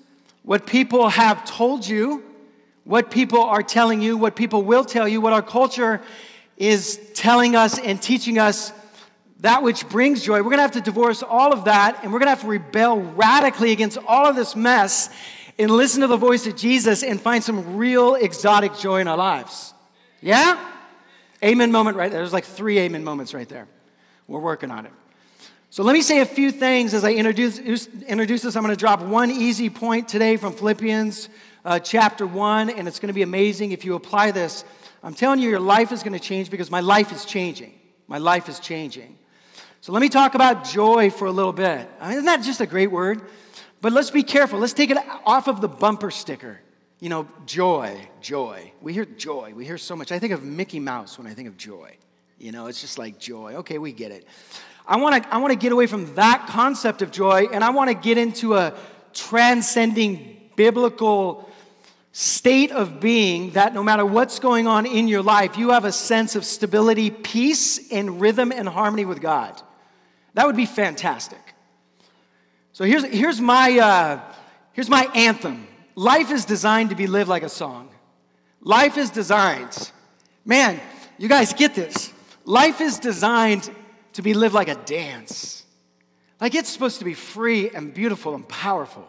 what 0.43 0.67
people 0.67 1.09
have 1.09 1.45
told 1.45 1.87
you, 1.87 2.25
what 2.85 3.11
people 3.11 3.43
are 3.43 3.63
telling 3.63 4.01
you, 4.01 4.17
what 4.17 4.35
people 4.37 4.63
will 4.63 4.85
tell 4.85 5.07
you, 5.07 5.21
what 5.21 5.33
our 5.33 5.43
culture 5.43 6.01
is 6.57 7.01
telling 7.15 7.57
us 7.57 7.79
and 7.79 8.01
teaching 8.01 8.39
us 8.39 8.73
that 9.41 9.63
which 9.63 9.89
brings 9.89 10.23
joy. 10.23 10.39
We're 10.39 10.45
going 10.45 10.57
to 10.57 10.63
have 10.63 10.73
to 10.73 10.81
divorce 10.81 11.23
all 11.23 11.53
of 11.53 11.65
that 11.65 12.01
and 12.03 12.13
we're 12.13 12.19
going 12.19 12.27
to 12.27 12.31
have 12.31 12.43
to 12.43 12.47
rebel 12.47 13.01
radically 13.01 13.73
against 13.73 13.99
all 14.07 14.27
of 14.27 14.37
this 14.37 14.55
mess 14.55 15.09
and 15.59 15.71
listen 15.71 16.03
to 16.03 16.07
the 16.07 16.17
voice 16.17 16.47
of 16.47 16.57
Jesus 16.57 17.03
and 17.03 17.21
find 17.21 17.43
some 17.43 17.77
real 17.77 18.15
exotic 18.15 18.77
joy 18.77 19.01
in 19.01 19.09
our 19.09 19.17
lives. 19.17 19.73
Yeah? 20.21 20.63
Amen 21.43 21.73
moment 21.73 21.97
right 21.97 22.11
there. 22.11 22.21
There's 22.21 22.33
like 22.33 22.45
three 22.45 22.79
amen 22.79 23.03
moments 23.03 23.33
right 23.33 23.49
there. 23.49 23.67
We're 24.29 24.41
working 24.41 24.71
on 24.71 24.87
it. 24.87 24.93
So 25.73 25.85
let 25.85 25.93
me 25.93 26.03
say 26.03 26.19
a 26.19 26.27
few 26.27 26.51
things 26.51 26.95
as 26.95 27.05
I 27.05 27.13
introduce, 27.13 27.61
introduce 27.61 28.43
this. 28.43 28.57
I'm 28.57 28.65
going 28.65 28.75
to 28.75 28.79
drop 28.79 29.03
one 29.03 29.31
easy 29.31 29.71
point 29.71 30.09
today 30.09 30.37
from 30.37 30.53
Philippians 30.53 31.29
uh, 31.65 31.79
chapter 31.79 32.27
1, 32.27 32.71
and 32.71 32.89
it's 32.89 32.99
going 32.99 33.07
to 33.07 33.15
be 33.15 33.23
amazing 33.23 33.71
if 33.71 33.85
you 33.85 33.95
apply 33.95 34.33
this. 34.33 34.65
I'm 35.05 35.15
telling 35.15 35.39
you, 35.39 35.49
your 35.49 35.61
life 35.61 35.93
is 35.93 36.03
going 36.03 36.13
to 36.13 36.19
change 36.19 36.51
because 36.51 36.73
my 36.73 36.81
life 36.81 37.13
is 37.13 37.25
changing. 37.25 37.73
My 38.09 38.19
life 38.19 38.49
is 38.49 38.59
changing. 38.59 39.17
So 39.81 39.93
let 39.93 40.01
me 40.01 40.09
talk 40.09 40.35
about 40.35 40.65
joy 40.65 41.09
for 41.09 41.27
a 41.27 41.31
little 41.31 41.53
bit. 41.53 41.89
I 42.01 42.09
mean, 42.09 42.15
isn't 42.15 42.25
that 42.25 42.43
just 42.43 42.61
a 42.61 42.67
great 42.67 42.91
word? 42.91 43.23
But 43.81 43.93
let's 43.93 44.11
be 44.11 44.25
careful. 44.25 44.59
Let's 44.59 44.73
take 44.73 44.91
it 44.91 44.99
off 45.25 45.47
of 45.47 45.61
the 45.61 45.69
bumper 45.69 46.11
sticker. 46.11 46.61
You 46.99 47.11
know, 47.11 47.29
joy, 47.47 48.09
joy. 48.21 48.73
We 48.81 48.93
hear 48.93 49.05
joy. 49.05 49.53
We 49.55 49.67
hear 49.67 49.79
so 49.79 49.95
much. 49.95 50.11
I 50.11 50.19
think 50.19 50.33
of 50.33 50.43
Mickey 50.43 50.81
Mouse 50.81 51.17
when 51.17 51.29
I 51.29 51.35
think 51.35 51.47
of 51.47 51.57
joy. 51.57 51.97
You 52.41 52.51
know, 52.51 52.67
it's 52.67 52.81
just 52.81 52.99
like 52.99 53.21
joy. 53.21 53.55
Okay, 53.57 53.79
we 53.79 53.93
get 53.93 54.11
it. 54.11 54.27
I 54.87 54.97
want 54.97 55.23
to 55.23 55.35
I 55.35 55.39
want 55.39 55.53
to 55.53 55.59
get 55.59 55.73
away 55.73 55.87
from 55.87 56.15
that 56.15 56.47
concept 56.49 57.03
of 57.03 57.11
joy 57.11 57.49
and 57.53 57.63
I 57.63 57.71
want 57.71 57.89
to 57.89 57.95
get 57.95 58.19
into 58.19 58.55
a 58.55 58.75
transcending 59.13 60.51
biblical 60.57 61.49
state 62.13 62.73
of 62.73 63.01
being 63.01 63.53
that 63.53 63.73
no 63.73 63.83
matter 63.83 64.05
what's 64.05 64.39
going 64.39 64.67
on 64.67 64.85
in 64.87 65.09
your 65.09 65.23
life, 65.23 65.57
you 65.57 65.71
have 65.71 65.85
a 65.85 65.93
sense 65.93 66.35
of 66.35 66.45
stability, 66.45 67.11
peace, 67.11 67.91
and 67.93 68.21
rhythm 68.21 68.53
and 68.53 68.69
harmony 68.69 69.05
with 69.05 69.21
God. 69.21 69.61
That 70.35 70.47
would 70.47 70.57
be 70.57 70.67
fantastic. 70.67 71.55
So 72.73 72.85
here's, 72.85 73.05
here's, 73.05 73.41
my, 73.41 73.79
uh, 73.79 74.21
here's 74.73 74.89
my 74.89 75.09
anthem 75.15 75.67
Life 75.97 76.31
is 76.31 76.45
designed 76.45 76.91
to 76.91 76.97
be 76.97 77.07
lived 77.07 77.29
like 77.29 77.43
a 77.43 77.49
song. 77.49 77.91
Life 78.63 78.97
is 78.97 79.11
designed, 79.11 79.91
man, 80.45 80.81
you 81.19 81.29
guys 81.29 81.53
get 81.53 81.75
this. 81.75 82.13
Life 82.45 82.81
is 82.81 82.99
designed 82.99 83.71
to 84.21 84.25
be 84.25 84.35
lived 84.35 84.55
like 84.55 84.69
a 84.69 84.75
dance. 84.75 85.65
Like 86.41 86.55
it's 86.55 86.69
supposed 86.69 86.99
to 86.99 87.05
be 87.05 87.15
free 87.15 87.71
and 87.71 87.93
beautiful 87.93 88.35
and 88.35 88.47
powerful. 88.49 89.07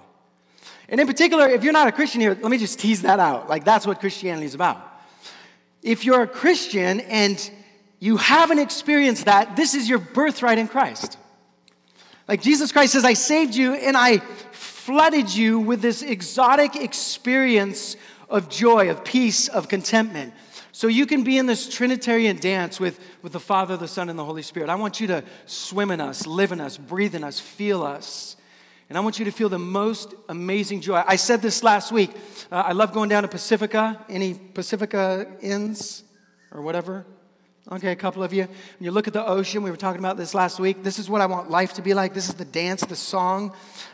And 0.90 1.00
in 1.00 1.08
particular, 1.08 1.48
if 1.48 1.64
you're 1.64 1.74
not 1.74 1.88
a 1.88 1.92
Christian 1.92 2.22
here, 2.22 2.38
let 2.42 2.50
me 2.50 2.58
just 2.58 2.80
tease 2.80 3.02
that 3.04 3.20
out. 3.20 3.50
Like 3.50 3.64
that's 3.64 3.86
what 3.86 4.00
Christianity 4.00 4.46
is 4.46 4.56
about. 4.56 4.82
If 5.84 6.06
you're 6.06 6.22
a 6.22 6.28
Christian 6.28 7.00
and 7.02 7.52
you 8.00 8.18
haven't 8.18 8.60
experienced 8.60 9.26
that, 9.26 9.56
this 9.56 9.74
is 9.74 9.88
your 9.88 10.00
birthright 10.00 10.58
in 10.58 10.68
Christ. 10.68 11.18
Like 12.28 12.42
Jesus 12.42 12.72
Christ 12.72 12.94
says, 12.94 13.06
I 13.06 13.14
saved 13.14 13.56
you 13.56 13.74
and 13.74 13.98
I 13.98 14.20
flooded 14.52 15.34
you 15.34 15.60
with 15.60 15.82
this 15.82 16.02
exotic 16.02 16.76
experience 16.76 17.98
of 18.30 18.50
joy, 18.50 18.90
of 18.90 19.04
peace, 19.04 19.48
of 19.48 19.68
contentment. 19.68 20.34
So 20.82 20.88
you 20.88 21.06
can 21.06 21.24
be 21.24 21.38
in 21.38 21.46
this 21.46 21.70
Trinitarian 21.70 22.38
dance 22.38 22.80
with, 22.80 23.00
with 23.22 23.34
the 23.34 23.40
Father, 23.40 23.78
the 23.78 23.88
Son, 23.88 24.10
and 24.10 24.18
the 24.18 24.26
Holy 24.26 24.42
Spirit. 24.42 24.68
I 24.68 24.74
want 24.74 25.00
you 25.00 25.06
to 25.06 25.24
swim 25.46 25.92
in 25.92 26.02
us, 26.02 26.26
live 26.26 26.52
in 26.52 26.60
us, 26.60 26.76
breathe 26.76 27.14
in 27.14 27.24
us, 27.24 27.40
feel 27.40 27.84
us. 27.84 28.36
And 28.90 28.98
I 28.98 29.02
want 29.02 29.20
you 29.20 29.26
to 29.26 29.32
feel 29.32 29.48
the 29.48 29.60
most 29.60 30.16
amazing 30.28 30.82
joy. 30.82 31.04
I 31.06 31.18
said 31.18 31.44
this 31.44 31.62
last 31.62 31.92
week. 31.92 32.10
Uh, 32.52 32.64
I 32.66 32.72
love 32.72 32.94
going 32.94 33.10
down 33.10 33.22
to 33.22 33.30
Pacifica. 33.30 34.04
Any 34.10 34.34
Pacifica 34.34 35.28
inns 35.40 36.04
or 36.52 36.64
whatever? 36.64 37.06
Okay, 37.72 37.92
a 37.92 37.96
couple 37.96 38.24
of 38.24 38.34
you. 38.34 38.46
When 38.46 38.50
you 38.80 38.90
look 38.90 39.06
at 39.06 39.14
the 39.14 39.24
ocean, 39.24 39.62
we 39.62 39.70
were 39.70 39.78
talking 39.78 40.00
about 40.00 40.18
this 40.18 40.34
last 40.34 40.60
week. 40.60 40.82
This 40.82 40.98
is 40.98 41.08
what 41.08 41.22
I 41.22 41.28
want 41.28 41.52
life 41.52 41.74
to 41.74 41.84
be 41.84 41.94
like. 41.94 42.16
This 42.16 42.28
is 42.28 42.34
the 42.34 42.44
dance, 42.44 42.82
the 42.82 42.96
song. 42.96 43.54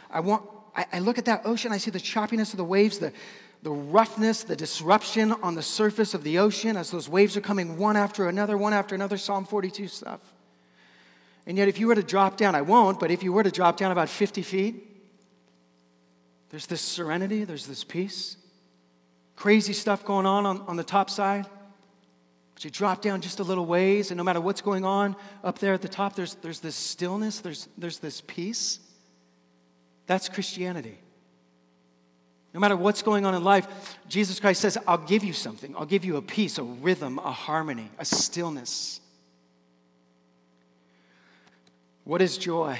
I 0.09 0.21
want. 0.21 0.41
I, 0.73 0.85
I 0.93 0.99
look 0.99 1.17
at 1.17 1.25
that 1.25 1.41
ocean. 1.43 1.73
I 1.73 1.79
see 1.79 1.91
the 1.91 1.99
choppiness 1.99 2.53
of 2.53 2.57
the 2.57 2.63
waves, 2.63 2.99
the 2.99 3.11
the 3.63 3.71
roughness, 3.71 4.43
the 4.43 4.55
disruption 4.55 5.31
on 5.31 5.55
the 5.55 5.63
surface 5.63 6.13
of 6.13 6.23
the 6.23 6.37
ocean 6.37 6.77
as 6.77 6.91
those 6.91 7.09
waves 7.09 7.35
are 7.35 7.41
coming 7.41 7.77
one 7.77 7.97
after 7.97 8.27
another, 8.27 8.57
one 8.57 8.73
after 8.73 8.95
another, 8.95 9.17
Psalm 9.17 9.45
42 9.45 9.87
stuff. 9.87 10.19
And 11.45 11.57
yet, 11.57 11.67
if 11.67 11.79
you 11.79 11.87
were 11.87 11.95
to 11.95 12.03
drop 12.03 12.37
down, 12.37 12.55
I 12.55 12.61
won't, 12.61 12.99
but 12.99 13.09
if 13.09 13.23
you 13.23 13.31
were 13.33 13.43
to 13.43 13.51
drop 13.51 13.77
down 13.77 13.91
about 13.91 14.09
50 14.09 14.41
feet, 14.41 14.83
there's 16.49 16.67
this 16.67 16.81
serenity, 16.81 17.45
there's 17.45 17.65
this 17.65 17.83
peace. 17.83 18.37
Crazy 19.35 19.73
stuff 19.73 20.05
going 20.05 20.25
on 20.25 20.45
on, 20.45 20.61
on 20.61 20.75
the 20.75 20.83
top 20.83 21.09
side. 21.09 21.45
But 22.53 22.65
you 22.65 22.71
drop 22.71 23.01
down 23.01 23.21
just 23.21 23.39
a 23.39 23.43
little 23.43 23.65
ways, 23.65 24.11
and 24.11 24.17
no 24.17 24.23
matter 24.23 24.41
what's 24.41 24.61
going 24.61 24.83
on 24.83 25.15
up 25.43 25.59
there 25.59 25.73
at 25.73 25.81
the 25.81 25.87
top, 25.87 26.15
there's, 26.15 26.35
there's 26.35 26.59
this 26.59 26.75
stillness, 26.75 27.39
there's, 27.39 27.67
there's 27.77 27.99
this 27.99 28.21
peace. 28.21 28.79
That's 30.05 30.27
Christianity. 30.27 30.97
No 32.57 32.61
matter 32.61 32.75
what's 32.75 33.03
going 33.03 33.23
on 33.23 33.35
in 33.35 33.43
life, 33.43 33.99
Jesus 34.09 34.39
Christ 34.39 34.61
says, 34.61 34.79
I'll 34.87 34.97
give 34.97 35.23
you 35.23 35.31
something. 35.31 35.75
I'll 35.77 35.85
give 35.85 36.03
you 36.03 36.17
a 36.17 36.23
peace, 36.23 36.57
a 36.57 36.63
rhythm, 36.63 37.19
a 37.19 37.31
harmony, 37.31 37.91
a 37.99 38.03
stillness. 38.03 38.99
What 42.03 42.19
is 42.19 42.35
joy? 42.35 42.79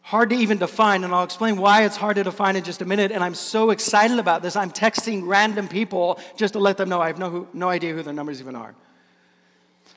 Hard 0.00 0.30
to 0.30 0.36
even 0.36 0.56
define, 0.56 1.04
and 1.04 1.14
I'll 1.14 1.24
explain 1.24 1.58
why 1.58 1.84
it's 1.84 1.98
hard 1.98 2.16
to 2.16 2.24
define 2.24 2.56
in 2.56 2.64
just 2.64 2.80
a 2.80 2.86
minute. 2.86 3.12
And 3.12 3.22
I'm 3.22 3.34
so 3.34 3.68
excited 3.68 4.18
about 4.18 4.40
this. 4.40 4.56
I'm 4.56 4.70
texting 4.70 5.26
random 5.26 5.68
people 5.68 6.18
just 6.38 6.54
to 6.54 6.58
let 6.58 6.78
them 6.78 6.88
know 6.88 7.02
I 7.02 7.08
have 7.08 7.18
no, 7.18 7.46
no 7.52 7.68
idea 7.68 7.92
who 7.92 8.02
their 8.02 8.14
numbers 8.14 8.40
even 8.40 8.56
are. 8.56 8.74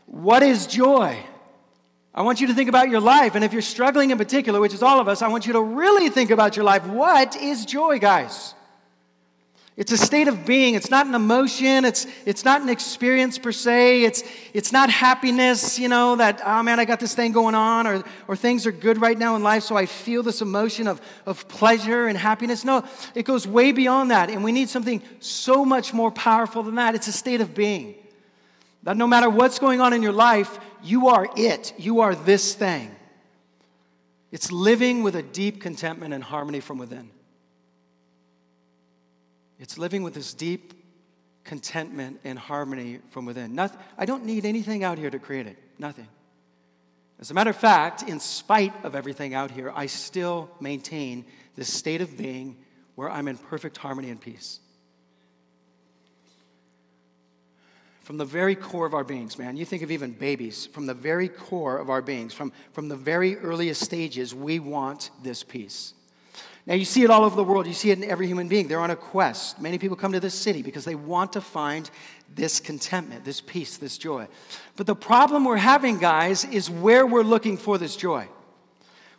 What 0.07 0.43
is 0.43 0.67
joy? 0.67 1.17
I 2.13 2.21
want 2.21 2.41
you 2.41 2.47
to 2.47 2.53
think 2.53 2.67
about 2.67 2.89
your 2.89 2.99
life. 2.99 3.35
And 3.35 3.45
if 3.45 3.53
you're 3.53 3.61
struggling 3.61 4.11
in 4.11 4.17
particular, 4.17 4.59
which 4.59 4.73
is 4.73 4.83
all 4.83 4.99
of 4.99 5.07
us, 5.07 5.21
I 5.21 5.29
want 5.29 5.47
you 5.47 5.53
to 5.53 5.61
really 5.61 6.09
think 6.09 6.31
about 6.31 6.57
your 6.57 6.65
life. 6.65 6.85
What 6.85 7.37
is 7.37 7.65
joy, 7.65 7.97
guys? 7.97 8.53
It's 9.77 9.91
a 9.91 9.97
state 9.97 10.29
of 10.29 10.45
being. 10.45 10.75
It's 10.75 10.89
not 10.89 11.05
an 11.05 11.15
emotion. 11.15 11.83
It's, 11.83 12.07
it's 12.25 12.45
not 12.45 12.61
an 12.61 12.69
experience 12.69 13.37
per 13.37 13.51
se. 13.51 14.03
It's, 14.03 14.23
it's 14.53 14.71
not 14.71 14.89
happiness, 14.89 15.77
you 15.77 15.89
know, 15.89 16.15
that, 16.15 16.41
oh 16.45 16.63
man, 16.63 16.79
I 16.79 16.85
got 16.85 17.01
this 17.01 17.13
thing 17.13 17.33
going 17.33 17.55
on, 17.55 17.85
or, 17.85 18.03
or 18.29 18.37
things 18.37 18.65
are 18.65 18.71
good 18.71 19.01
right 19.01 19.17
now 19.17 19.35
in 19.35 19.43
life, 19.43 19.63
so 19.63 19.75
I 19.75 19.85
feel 19.85 20.23
this 20.23 20.41
emotion 20.41 20.87
of, 20.87 21.01
of 21.25 21.45
pleasure 21.49 22.07
and 22.07 22.17
happiness. 22.17 22.63
No, 22.63 22.85
it 23.15 23.23
goes 23.23 23.45
way 23.45 23.73
beyond 23.73 24.11
that. 24.11 24.29
And 24.29 24.45
we 24.45 24.53
need 24.53 24.69
something 24.69 25.01
so 25.19 25.65
much 25.65 25.93
more 25.93 26.09
powerful 26.09 26.63
than 26.63 26.75
that. 26.75 26.95
It's 26.95 27.09
a 27.09 27.13
state 27.13 27.41
of 27.41 27.53
being. 27.53 27.95
That 28.83 28.95
no 28.95 29.07
matter 29.07 29.29
what's 29.29 29.59
going 29.59 29.81
on 29.81 29.91
in 29.91 30.01
your 30.01 30.13
life, 30.13 30.57
you 30.83 31.09
are 31.09 31.27
it. 31.35 31.73
You 31.77 31.99
are 31.99 32.15
this 32.15 32.53
thing. 32.53 32.95
It's 34.31 34.53
living 34.53 35.03
with 35.03 35.17
a 35.17 35.23
deep 35.23 35.59
contentment 35.59 36.13
and 36.13 36.23
harmony 36.23 36.61
from 36.61 36.77
within. 36.77 37.09
It's 39.59 39.77
living 39.77 40.03
with 40.03 40.13
this 40.13 40.33
deep 40.33 40.73
contentment 41.43 42.19
and 42.23 42.37
harmony 42.37 42.99
from 43.11 43.25
within. 43.25 43.55
Nothing, 43.55 43.79
I 43.97 44.05
don't 44.05 44.25
need 44.25 44.45
anything 44.45 44.83
out 44.83 44.97
here 44.97 45.09
to 45.09 45.19
create 45.19 45.47
it. 45.47 45.57
Nothing. 45.77 46.07
As 47.19 47.31
a 47.31 47.33
matter 47.33 47.51
of 47.51 47.55
fact, 47.55 48.03
in 48.03 48.19
spite 48.19 48.73
of 48.83 48.95
everything 48.95 49.33
out 49.33 49.51
here, 49.51 49.71
I 49.73 49.85
still 49.85 50.49
maintain 50.59 51.25
this 51.55 51.71
state 51.71 52.01
of 52.01 52.17
being 52.17 52.57
where 52.95 53.09
I'm 53.09 53.27
in 53.27 53.37
perfect 53.37 53.77
harmony 53.77 54.09
and 54.09 54.19
peace. 54.19 54.59
From 58.01 58.17
the 58.17 58.25
very 58.25 58.55
core 58.55 58.85
of 58.85 58.93
our 58.93 59.03
beings, 59.03 59.39
man, 59.39 59.57
you 59.57 59.65
think 59.65 59.81
of 59.81 59.89
even 59.89 60.11
babies, 60.11 60.67
from 60.67 60.85
the 60.85 60.93
very 60.93 61.27
core 61.27 61.77
of 61.77 61.89
our 61.89 62.01
beings, 62.01 62.33
from, 62.33 62.51
from 62.71 62.87
the 62.87 62.95
very 62.95 63.37
earliest 63.37 63.81
stages, 63.81 64.35
we 64.35 64.59
want 64.59 65.09
this 65.23 65.43
peace. 65.43 65.93
Now, 66.67 66.73
you 66.73 66.85
see 66.85 67.03
it 67.03 67.11
all 67.11 67.23
over 67.23 67.35
the 67.35 67.43
world. 67.43 67.67
You 67.67 67.73
see 67.73 67.91
it 67.91 67.99
in 67.99 68.09
every 68.09 68.25
human 68.25 68.47
being. 68.47 68.67
They're 68.67 68.79
on 68.79 68.89
a 68.89 68.95
quest. 68.95 69.61
Many 69.61 69.77
people 69.77 69.95
come 69.95 70.13
to 70.13 70.19
this 70.19 70.33
city 70.33 70.63
because 70.63 70.83
they 70.83 70.95
want 70.95 71.33
to 71.33 71.41
find 71.41 71.89
this 72.33 72.59
contentment, 72.59 73.23
this 73.23 73.39
peace, 73.39 73.77
this 73.77 73.99
joy. 73.99 74.27
But 74.75 74.87
the 74.87 74.95
problem 74.95 75.45
we're 75.45 75.57
having, 75.57 75.99
guys, 75.99 76.43
is 76.45 76.69
where 76.69 77.05
we're 77.05 77.23
looking 77.23 77.57
for 77.57 77.77
this 77.77 77.95
joy. 77.95 78.27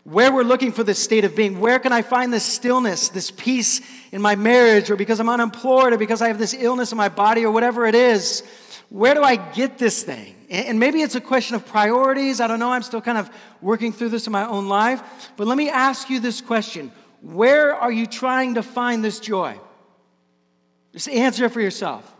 Where 0.02 0.32
we're 0.32 0.42
looking 0.42 0.72
for 0.72 0.82
this 0.82 0.98
state 0.98 1.24
of 1.24 1.36
being. 1.36 1.60
Where 1.60 1.78
can 1.78 1.92
I 1.92 2.02
find 2.02 2.32
this 2.32 2.44
stillness, 2.44 3.10
this 3.10 3.30
peace 3.30 3.80
in 4.10 4.20
my 4.20 4.34
marriage, 4.34 4.90
or 4.90 4.96
because 4.96 5.20
I'm 5.20 5.28
unemployed, 5.28 5.92
or 5.92 5.98
because 5.98 6.22
I 6.22 6.28
have 6.28 6.38
this 6.38 6.54
illness 6.54 6.90
in 6.90 6.98
my 6.98 7.08
body, 7.08 7.44
or 7.44 7.52
whatever 7.52 7.86
it 7.86 7.94
is? 7.94 8.42
Where 8.88 9.14
do 9.14 9.22
I 9.22 9.36
get 9.36 9.78
this 9.78 10.02
thing? 10.02 10.34
And 10.48 10.78
maybe 10.78 11.02
it's 11.02 11.16
a 11.16 11.20
question 11.20 11.54
of 11.56 11.66
priorities. 11.66 12.40
I 12.40 12.46
don't 12.46 12.60
know. 12.60 12.72
I'm 12.72 12.82
still 12.82 13.00
kind 13.00 13.18
of 13.18 13.30
working 13.60 13.92
through 13.92 14.10
this 14.10 14.26
in 14.26 14.32
my 14.32 14.46
own 14.46 14.68
life. 14.68 15.02
But 15.36 15.46
let 15.46 15.56
me 15.56 15.70
ask 15.70 16.08
you 16.10 16.20
this 16.20 16.40
question 16.40 16.92
where 17.20 17.74
are 17.74 17.92
you 17.92 18.06
trying 18.06 18.54
to 18.54 18.62
find 18.62 19.04
this 19.04 19.20
joy? 19.20 19.58
Just 20.92 21.08
answer 21.08 21.48
for 21.48 21.60
yourself. 21.60 22.10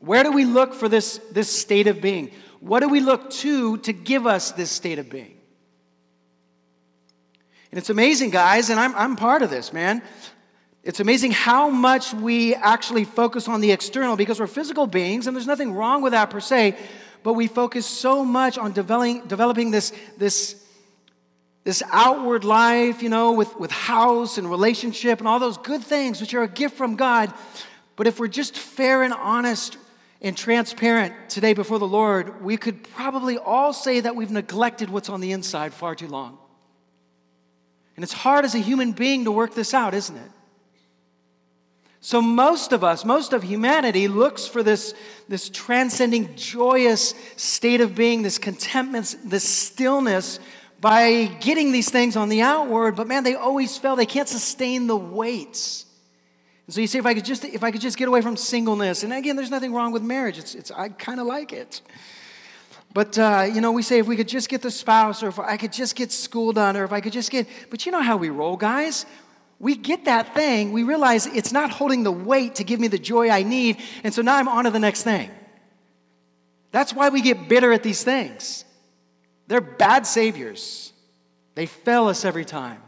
Where 0.00 0.22
do 0.22 0.32
we 0.32 0.44
look 0.44 0.74
for 0.74 0.88
this, 0.88 1.18
this 1.32 1.50
state 1.50 1.86
of 1.86 2.00
being? 2.00 2.30
What 2.60 2.80
do 2.80 2.88
we 2.88 3.00
look 3.00 3.30
to 3.30 3.78
to 3.78 3.92
give 3.92 4.26
us 4.26 4.52
this 4.52 4.70
state 4.70 4.98
of 4.98 5.08
being? 5.08 5.36
And 7.70 7.78
it's 7.78 7.90
amazing, 7.90 8.30
guys, 8.30 8.70
and 8.70 8.78
I'm, 8.78 8.94
I'm 8.94 9.16
part 9.16 9.42
of 9.42 9.50
this, 9.50 9.72
man. 9.72 10.02
It's 10.84 11.00
amazing 11.00 11.32
how 11.32 11.70
much 11.70 12.14
we 12.14 12.54
actually 12.54 13.04
focus 13.04 13.48
on 13.48 13.60
the 13.60 13.72
external 13.72 14.16
because 14.16 14.38
we're 14.38 14.46
physical 14.46 14.86
beings, 14.86 15.26
and 15.26 15.34
there's 15.34 15.46
nothing 15.46 15.72
wrong 15.72 16.02
with 16.02 16.12
that 16.12 16.30
per 16.30 16.40
se, 16.40 16.76
but 17.22 17.32
we 17.32 17.46
focus 17.46 17.86
so 17.86 18.24
much 18.24 18.58
on 18.58 18.72
developing, 18.72 19.26
developing 19.26 19.70
this, 19.70 19.92
this 20.18 20.63
this 21.64 21.82
outward 21.90 22.44
life, 22.44 23.02
you 23.02 23.08
know, 23.08 23.32
with, 23.32 23.58
with 23.58 23.70
house 23.70 24.36
and 24.36 24.50
relationship 24.50 25.18
and 25.18 25.26
all 25.26 25.38
those 25.38 25.56
good 25.56 25.82
things, 25.82 26.20
which 26.20 26.34
are 26.34 26.42
a 26.42 26.48
gift 26.48 26.76
from 26.76 26.94
God. 26.94 27.32
But 27.96 28.06
if 28.06 28.20
we're 28.20 28.28
just 28.28 28.56
fair 28.56 29.02
and 29.02 29.14
honest 29.14 29.78
and 30.20 30.36
transparent 30.36 31.14
today 31.30 31.54
before 31.54 31.78
the 31.78 31.86
Lord, 31.86 32.42
we 32.42 32.58
could 32.58 32.84
probably 32.90 33.38
all 33.38 33.72
say 33.72 34.00
that 34.00 34.14
we've 34.14 34.30
neglected 34.30 34.90
what's 34.90 35.08
on 35.08 35.20
the 35.20 35.32
inside 35.32 35.72
far 35.72 35.94
too 35.94 36.08
long. 36.08 36.38
And 37.96 38.02
it's 38.02 38.12
hard 38.12 38.44
as 38.44 38.54
a 38.54 38.58
human 38.58 38.92
being 38.92 39.24
to 39.24 39.32
work 39.32 39.54
this 39.54 39.72
out, 39.72 39.94
isn't 39.94 40.16
it? 40.16 40.30
So, 42.00 42.20
most 42.20 42.72
of 42.72 42.84
us, 42.84 43.02
most 43.02 43.32
of 43.32 43.42
humanity 43.42 44.08
looks 44.08 44.46
for 44.46 44.62
this, 44.62 44.92
this 45.26 45.48
transcending, 45.48 46.36
joyous 46.36 47.14
state 47.36 47.80
of 47.80 47.94
being, 47.94 48.20
this 48.20 48.36
contentment, 48.36 49.16
this 49.24 49.48
stillness 49.48 50.38
by 50.84 51.24
getting 51.40 51.72
these 51.72 51.88
things 51.88 52.14
on 52.14 52.28
the 52.28 52.42
outward, 52.42 52.94
but 52.94 53.06
man, 53.06 53.24
they 53.24 53.34
always 53.34 53.78
fail. 53.78 53.96
They 53.96 54.04
can't 54.04 54.28
sustain 54.28 54.86
the 54.86 54.94
weights. 54.94 55.86
And 56.66 56.74
so 56.74 56.82
you 56.82 56.86
see, 56.86 56.98
if 56.98 57.06
I 57.06 57.14
could 57.14 57.24
just 57.24 57.42
if 57.42 57.64
I 57.64 57.70
could 57.70 57.80
just 57.80 57.96
get 57.96 58.06
away 58.06 58.20
from 58.20 58.36
singleness, 58.36 59.02
and 59.02 59.10
again, 59.10 59.34
there's 59.34 59.50
nothing 59.50 59.72
wrong 59.72 59.92
with 59.92 60.02
marriage. 60.02 60.36
It's, 60.36 60.54
it's 60.54 60.70
I 60.70 60.90
kind 60.90 61.20
of 61.20 61.26
like 61.26 61.54
it. 61.54 61.80
But 62.92 63.18
uh, 63.18 63.48
you 63.50 63.62
know, 63.62 63.72
we 63.72 63.80
say 63.80 63.98
if 63.98 64.06
we 64.06 64.14
could 64.14 64.28
just 64.28 64.50
get 64.50 64.60
the 64.60 64.70
spouse, 64.70 65.22
or 65.22 65.28
if 65.28 65.38
I 65.38 65.56
could 65.56 65.72
just 65.72 65.96
get 65.96 66.12
school 66.12 66.52
done, 66.52 66.76
or 66.76 66.84
if 66.84 66.92
I 66.92 67.00
could 67.00 67.14
just 67.14 67.30
get. 67.30 67.48
But 67.70 67.86
you 67.86 67.92
know 67.92 68.02
how 68.02 68.18
we 68.18 68.28
roll, 68.28 68.58
guys. 68.58 69.06
We 69.58 69.76
get 69.76 70.04
that 70.04 70.34
thing. 70.34 70.72
We 70.72 70.82
realize 70.82 71.24
it's 71.24 71.50
not 71.50 71.70
holding 71.70 72.02
the 72.02 72.12
weight 72.12 72.56
to 72.56 72.64
give 72.64 72.78
me 72.78 72.88
the 72.88 72.98
joy 72.98 73.30
I 73.30 73.42
need, 73.42 73.78
and 74.02 74.12
so 74.12 74.20
now 74.20 74.36
I'm 74.36 74.48
on 74.48 74.64
to 74.64 74.70
the 74.70 74.80
next 74.80 75.02
thing. 75.02 75.30
That's 76.72 76.92
why 76.92 77.08
we 77.08 77.22
get 77.22 77.48
bitter 77.48 77.72
at 77.72 77.82
these 77.82 78.04
things. 78.04 78.66
They're 79.46 79.60
bad 79.60 80.06
saviors. 80.06 80.92
They 81.54 81.66
fail 81.66 82.08
us 82.08 82.24
every 82.24 82.44
time. 82.44 82.80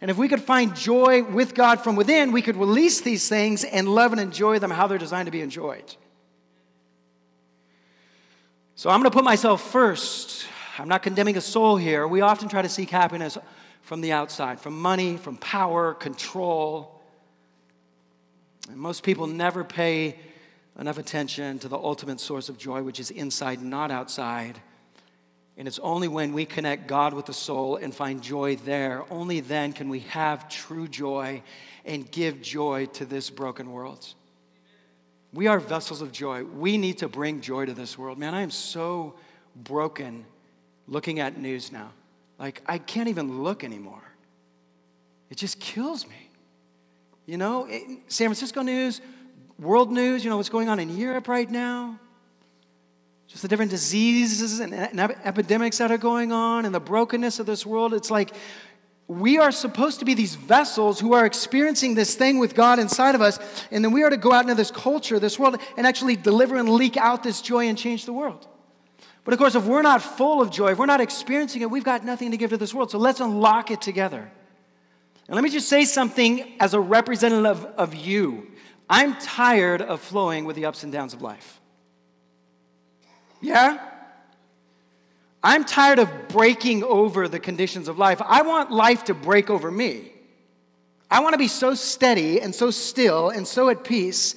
And 0.00 0.10
if 0.10 0.16
we 0.16 0.28
could 0.28 0.42
find 0.42 0.74
joy 0.76 1.22
with 1.22 1.54
God 1.54 1.80
from 1.80 1.96
within, 1.96 2.32
we 2.32 2.42
could 2.42 2.56
release 2.56 3.00
these 3.00 3.28
things 3.28 3.64
and 3.64 3.88
love 3.88 4.12
and 4.12 4.20
enjoy 4.20 4.58
them 4.58 4.70
how 4.70 4.86
they're 4.86 4.98
designed 4.98 5.26
to 5.26 5.32
be 5.32 5.40
enjoyed. 5.40 5.96
So 8.74 8.90
I'm 8.90 9.00
going 9.00 9.10
to 9.10 9.16
put 9.16 9.24
myself 9.24 9.70
first. 9.70 10.46
I'm 10.78 10.88
not 10.88 11.02
condemning 11.02 11.36
a 11.36 11.40
soul 11.40 11.76
here. 11.76 12.06
We 12.08 12.20
often 12.20 12.48
try 12.48 12.62
to 12.62 12.68
seek 12.68 12.90
happiness 12.90 13.38
from 13.82 14.00
the 14.00 14.12
outside, 14.12 14.60
from 14.60 14.80
money, 14.80 15.16
from 15.16 15.36
power, 15.36 15.94
control. 15.94 17.00
And 18.68 18.76
most 18.76 19.02
people 19.02 19.26
never 19.26 19.64
pay 19.64 20.16
enough 20.78 20.98
attention 20.98 21.58
to 21.60 21.68
the 21.68 21.76
ultimate 21.76 22.20
source 22.20 22.48
of 22.48 22.58
joy, 22.58 22.82
which 22.82 22.98
is 22.98 23.10
inside, 23.10 23.62
not 23.62 23.90
outside. 23.90 24.60
And 25.56 25.68
it's 25.68 25.78
only 25.80 26.08
when 26.08 26.32
we 26.32 26.46
connect 26.46 26.86
God 26.86 27.12
with 27.12 27.26
the 27.26 27.34
soul 27.34 27.76
and 27.76 27.94
find 27.94 28.22
joy 28.22 28.56
there, 28.56 29.04
only 29.10 29.40
then 29.40 29.72
can 29.72 29.88
we 29.88 30.00
have 30.00 30.48
true 30.48 30.88
joy 30.88 31.42
and 31.84 32.10
give 32.10 32.40
joy 32.40 32.86
to 32.94 33.04
this 33.04 33.28
broken 33.28 33.70
world. 33.70 34.14
We 35.32 35.46
are 35.46 35.58
vessels 35.58 36.00
of 36.00 36.12
joy. 36.12 36.44
We 36.44 36.78
need 36.78 36.98
to 36.98 37.08
bring 37.08 37.40
joy 37.40 37.66
to 37.66 37.74
this 37.74 37.98
world. 37.98 38.18
Man, 38.18 38.34
I 38.34 38.42
am 38.42 38.50
so 38.50 39.14
broken 39.54 40.24
looking 40.86 41.20
at 41.20 41.38
news 41.38 41.70
now. 41.70 41.92
Like, 42.38 42.62
I 42.66 42.78
can't 42.78 43.08
even 43.08 43.42
look 43.42 43.62
anymore. 43.62 44.02
It 45.30 45.36
just 45.36 45.60
kills 45.60 46.06
me. 46.06 46.30
You 47.26 47.36
know, 47.36 47.68
San 48.08 48.28
Francisco 48.28 48.62
news, 48.62 49.00
world 49.58 49.92
news, 49.92 50.24
you 50.24 50.30
know, 50.30 50.36
what's 50.36 50.48
going 50.48 50.68
on 50.68 50.80
in 50.80 50.96
Europe 50.96 51.28
right 51.28 51.50
now 51.50 51.98
just 53.32 53.40
the 53.40 53.48
different 53.48 53.70
diseases 53.70 54.60
and, 54.60 54.74
epidemics 54.74 55.78
that 55.78 55.90
are 55.90 55.96
going 55.96 56.32
on 56.32 56.66
and 56.66 56.74
the 56.74 56.80
brokenness 56.80 57.38
of 57.38 57.46
this 57.46 57.64
world. 57.64 57.94
It's 57.94 58.10
like 58.10 58.30
we 59.08 59.38
are 59.38 59.50
supposed 59.50 60.00
to 60.00 60.04
be 60.04 60.12
these 60.12 60.34
vessels 60.34 61.00
who 61.00 61.14
are 61.14 61.24
experiencing 61.24 61.94
this 61.94 62.14
thing 62.14 62.38
with 62.38 62.54
God 62.54 62.78
inside 62.78 63.14
of 63.14 63.22
us, 63.22 63.38
and 63.70 63.82
then 63.82 63.92
we 63.92 64.02
are 64.02 64.10
to 64.10 64.18
go 64.18 64.34
out 64.34 64.42
into 64.42 64.54
this 64.54 64.70
culture, 64.70 65.18
this 65.18 65.38
world, 65.38 65.58
and 65.78 65.86
actually 65.86 66.14
deliver 66.14 66.56
and 66.56 66.68
leak 66.68 66.98
out 66.98 67.22
this 67.22 67.40
joy 67.40 67.68
and 67.68 67.78
change 67.78 68.04
the 68.04 68.12
world. 68.12 68.46
But 69.24 69.32
of 69.32 69.38
course, 69.38 69.54
if 69.54 69.64
we're 69.64 69.80
not 69.80 70.02
full 70.02 70.42
of 70.42 70.50
joy, 70.50 70.72
if 70.72 70.78
we're 70.78 70.84
not 70.84 71.00
experiencing 71.00 71.62
it, 71.62 71.70
we've 71.70 71.84
got 71.84 72.04
nothing 72.04 72.32
to 72.32 72.36
give 72.36 72.50
to 72.50 72.58
this 72.58 72.74
world. 72.74 72.90
So 72.90 72.98
let's 72.98 73.20
unlock 73.20 73.70
it 73.70 73.80
together. 73.80 74.30
And 75.26 75.34
let 75.34 75.42
me 75.42 75.48
just 75.48 75.70
say 75.70 75.86
something 75.86 76.52
as 76.60 76.74
a 76.74 76.80
representative 76.80 77.64
of 77.78 77.94
you. 77.94 78.48
I'm 78.90 79.16
tired 79.16 79.80
of 79.80 80.02
flowing 80.02 80.44
with 80.44 80.56
the 80.56 80.66
ups 80.66 80.82
and 80.82 80.92
downs 80.92 81.14
of 81.14 81.22
life. 81.22 81.61
Yeah? 83.42 83.78
I'm 85.42 85.64
tired 85.64 85.98
of 85.98 86.28
breaking 86.28 86.84
over 86.84 87.28
the 87.28 87.40
conditions 87.40 87.88
of 87.88 87.98
life. 87.98 88.22
I 88.24 88.42
want 88.42 88.70
life 88.70 89.04
to 89.04 89.14
break 89.14 89.50
over 89.50 89.70
me. 89.70 90.12
I 91.10 91.20
want 91.20 91.34
to 91.34 91.38
be 91.38 91.48
so 91.48 91.74
steady 91.74 92.40
and 92.40 92.54
so 92.54 92.70
still 92.70 93.28
and 93.28 93.46
so 93.46 93.68
at 93.68 93.84
peace 93.84 94.34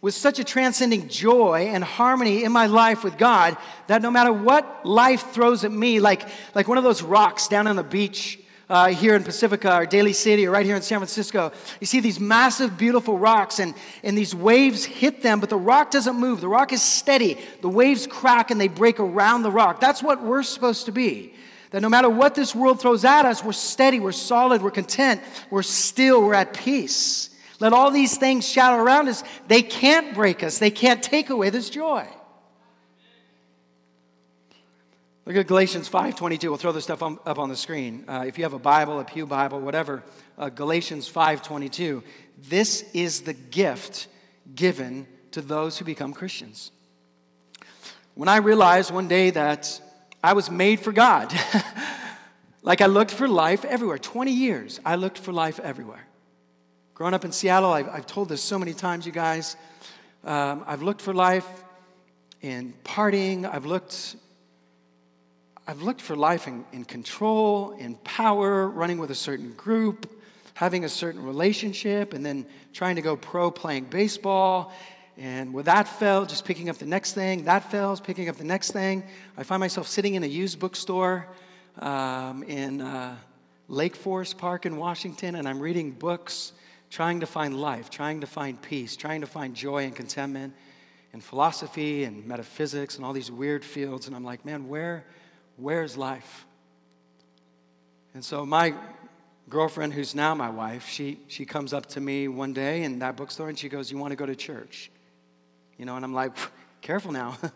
with 0.00 0.14
such 0.14 0.38
a 0.38 0.44
transcending 0.44 1.08
joy 1.08 1.68
and 1.72 1.84
harmony 1.84 2.42
in 2.42 2.52
my 2.52 2.66
life 2.66 3.04
with 3.04 3.18
God 3.18 3.56
that 3.86 4.02
no 4.02 4.10
matter 4.10 4.32
what 4.32 4.84
life 4.84 5.30
throws 5.32 5.62
at 5.62 5.70
me, 5.70 6.00
like, 6.00 6.26
like 6.54 6.66
one 6.66 6.78
of 6.78 6.84
those 6.84 7.02
rocks 7.02 7.48
down 7.48 7.66
on 7.66 7.76
the 7.76 7.84
beach 7.84 8.38
uh, 8.68 8.88
here 8.88 9.14
in 9.14 9.22
Pacifica 9.22 9.76
or 9.76 9.86
Daly 9.86 10.12
City 10.12 10.46
or 10.46 10.50
right 10.50 10.66
here 10.66 10.76
in 10.76 10.82
San 10.82 10.98
Francisco. 10.98 11.52
You 11.80 11.86
see 11.86 12.00
these 12.00 12.18
massive, 12.18 12.76
beautiful 12.76 13.18
rocks, 13.18 13.58
and, 13.58 13.74
and 14.02 14.18
these 14.18 14.34
waves 14.34 14.84
hit 14.84 15.22
them, 15.22 15.40
but 15.40 15.50
the 15.50 15.56
rock 15.56 15.90
doesn't 15.90 16.16
move. 16.16 16.40
The 16.40 16.48
rock 16.48 16.72
is 16.72 16.82
steady. 16.82 17.38
The 17.60 17.68
waves 17.68 18.06
crack 18.06 18.50
and 18.50 18.60
they 18.60 18.68
break 18.68 18.98
around 18.98 19.42
the 19.42 19.50
rock. 19.50 19.80
That's 19.80 20.02
what 20.02 20.22
we're 20.22 20.42
supposed 20.42 20.86
to 20.86 20.92
be. 20.92 21.32
That 21.70 21.82
no 21.82 21.88
matter 21.88 22.08
what 22.08 22.34
this 22.34 22.54
world 22.54 22.80
throws 22.80 23.04
at 23.04 23.24
us, 23.24 23.42
we're 23.44 23.52
steady, 23.52 24.00
we're 24.00 24.12
solid, 24.12 24.62
we're 24.62 24.70
content, 24.70 25.20
we're 25.50 25.62
still, 25.62 26.22
we're 26.22 26.34
at 26.34 26.54
peace. 26.54 27.30
Let 27.58 27.72
all 27.72 27.90
these 27.90 28.18
things 28.18 28.46
shatter 28.48 28.80
around 28.80 29.08
us. 29.08 29.24
They 29.48 29.62
can't 29.62 30.14
break 30.14 30.42
us, 30.42 30.58
they 30.58 30.70
can't 30.70 31.02
take 31.02 31.30
away 31.30 31.50
this 31.50 31.70
joy. 31.70 32.06
Look 35.26 35.34
at 35.34 35.48
Galatians 35.48 35.88
5.22. 35.88 36.44
We'll 36.44 36.56
throw 36.56 36.70
this 36.70 36.84
stuff 36.84 37.02
on, 37.02 37.18
up 37.26 37.40
on 37.40 37.48
the 37.48 37.56
screen. 37.56 38.04
Uh, 38.06 38.24
if 38.28 38.38
you 38.38 38.44
have 38.44 38.52
a 38.52 38.60
Bible, 38.60 39.00
a 39.00 39.04
Pew 39.04 39.26
Bible, 39.26 39.60
whatever, 39.60 40.04
uh, 40.38 40.50
Galatians 40.50 41.12
5.22. 41.12 42.04
This 42.48 42.84
is 42.94 43.22
the 43.22 43.32
gift 43.32 44.06
given 44.54 45.08
to 45.32 45.42
those 45.42 45.78
who 45.78 45.84
become 45.84 46.12
Christians. 46.12 46.70
When 48.14 48.28
I 48.28 48.36
realized 48.36 48.94
one 48.94 49.08
day 49.08 49.30
that 49.30 49.80
I 50.22 50.32
was 50.34 50.48
made 50.48 50.78
for 50.78 50.92
God, 50.92 51.34
like 52.62 52.80
I 52.80 52.86
looked 52.86 53.10
for 53.10 53.26
life 53.26 53.64
everywhere, 53.64 53.98
20 53.98 54.30
years, 54.30 54.78
I 54.84 54.94
looked 54.94 55.18
for 55.18 55.32
life 55.32 55.58
everywhere. 55.58 56.06
growing 56.94 57.14
up 57.14 57.24
in 57.24 57.32
Seattle, 57.32 57.72
I've, 57.72 57.88
I've 57.88 58.06
told 58.06 58.28
this 58.28 58.42
so 58.42 58.60
many 58.60 58.74
times, 58.74 59.04
you 59.04 59.12
guys. 59.12 59.56
Um, 60.24 60.62
I've 60.68 60.82
looked 60.82 61.02
for 61.02 61.12
life 61.12 61.48
in 62.42 62.74
partying. 62.84 63.44
I've 63.44 63.66
looked, 63.66 64.14
I've 65.68 65.82
looked 65.82 66.00
for 66.00 66.14
life 66.14 66.46
in, 66.46 66.64
in 66.72 66.84
control, 66.84 67.72
in 67.72 67.96
power, 67.96 68.68
running 68.68 68.98
with 68.98 69.10
a 69.10 69.16
certain 69.16 69.52
group, 69.54 70.08
having 70.54 70.84
a 70.84 70.88
certain 70.88 71.20
relationship, 71.24 72.14
and 72.14 72.24
then 72.24 72.46
trying 72.72 72.94
to 72.96 73.02
go 73.02 73.16
pro 73.16 73.50
playing 73.50 73.86
baseball. 73.86 74.72
And 75.18 75.52
with 75.52 75.66
that 75.66 75.88
fell, 75.88 76.24
just 76.24 76.44
picking 76.44 76.68
up 76.68 76.76
the 76.76 76.86
next 76.86 77.14
thing. 77.14 77.46
That 77.46 77.68
fell, 77.68 77.96
picking 77.96 78.28
up 78.28 78.36
the 78.36 78.44
next 78.44 78.70
thing. 78.70 79.02
I 79.36 79.42
find 79.42 79.58
myself 79.58 79.88
sitting 79.88 80.14
in 80.14 80.22
a 80.22 80.26
used 80.26 80.60
bookstore 80.60 81.26
um, 81.80 82.44
in 82.44 82.80
uh, 82.80 83.16
Lake 83.66 83.96
Forest 83.96 84.38
Park 84.38 84.66
in 84.66 84.76
Washington, 84.76 85.34
and 85.34 85.48
I'm 85.48 85.58
reading 85.58 85.90
books, 85.90 86.52
trying 86.90 87.18
to 87.20 87.26
find 87.26 87.60
life, 87.60 87.90
trying 87.90 88.20
to 88.20 88.26
find 88.28 88.62
peace, 88.62 88.94
trying 88.94 89.20
to 89.22 89.26
find 89.26 89.52
joy 89.56 89.84
and 89.84 89.96
contentment 89.96 90.54
in 91.12 91.20
philosophy 91.20 92.04
and 92.04 92.24
metaphysics 92.24 92.96
and 92.96 93.04
all 93.04 93.12
these 93.12 93.32
weird 93.32 93.64
fields. 93.64 94.06
And 94.06 94.14
I'm 94.14 94.22
like, 94.22 94.44
man, 94.44 94.68
where, 94.68 95.04
where's 95.56 95.96
life? 95.96 96.46
And 98.14 98.24
so 98.24 98.46
my 98.46 98.74
girlfriend, 99.48 99.92
who's 99.92 100.14
now 100.14 100.34
my 100.34 100.50
wife, 100.50 100.88
she, 100.88 101.18
she 101.28 101.44
comes 101.44 101.72
up 101.72 101.86
to 101.86 102.00
me 102.00 102.28
one 102.28 102.52
day 102.52 102.82
in 102.82 102.98
that 103.00 103.16
bookstore 103.16 103.48
and 103.48 103.58
she 103.58 103.68
goes, 103.68 103.90
You 103.90 103.98
want 103.98 104.12
to 104.12 104.16
go 104.16 104.26
to 104.26 104.34
church? 104.34 104.90
You 105.76 105.84
know, 105.84 105.96
and 105.96 106.04
I'm 106.04 106.14
like, 106.14 106.32
careful 106.80 107.12
now. 107.12 107.36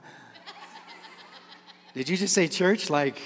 Did 1.95 2.09
you 2.09 2.17
just 2.17 2.35
say 2.35 2.49
church? 2.49 2.91
Like, 2.91 3.19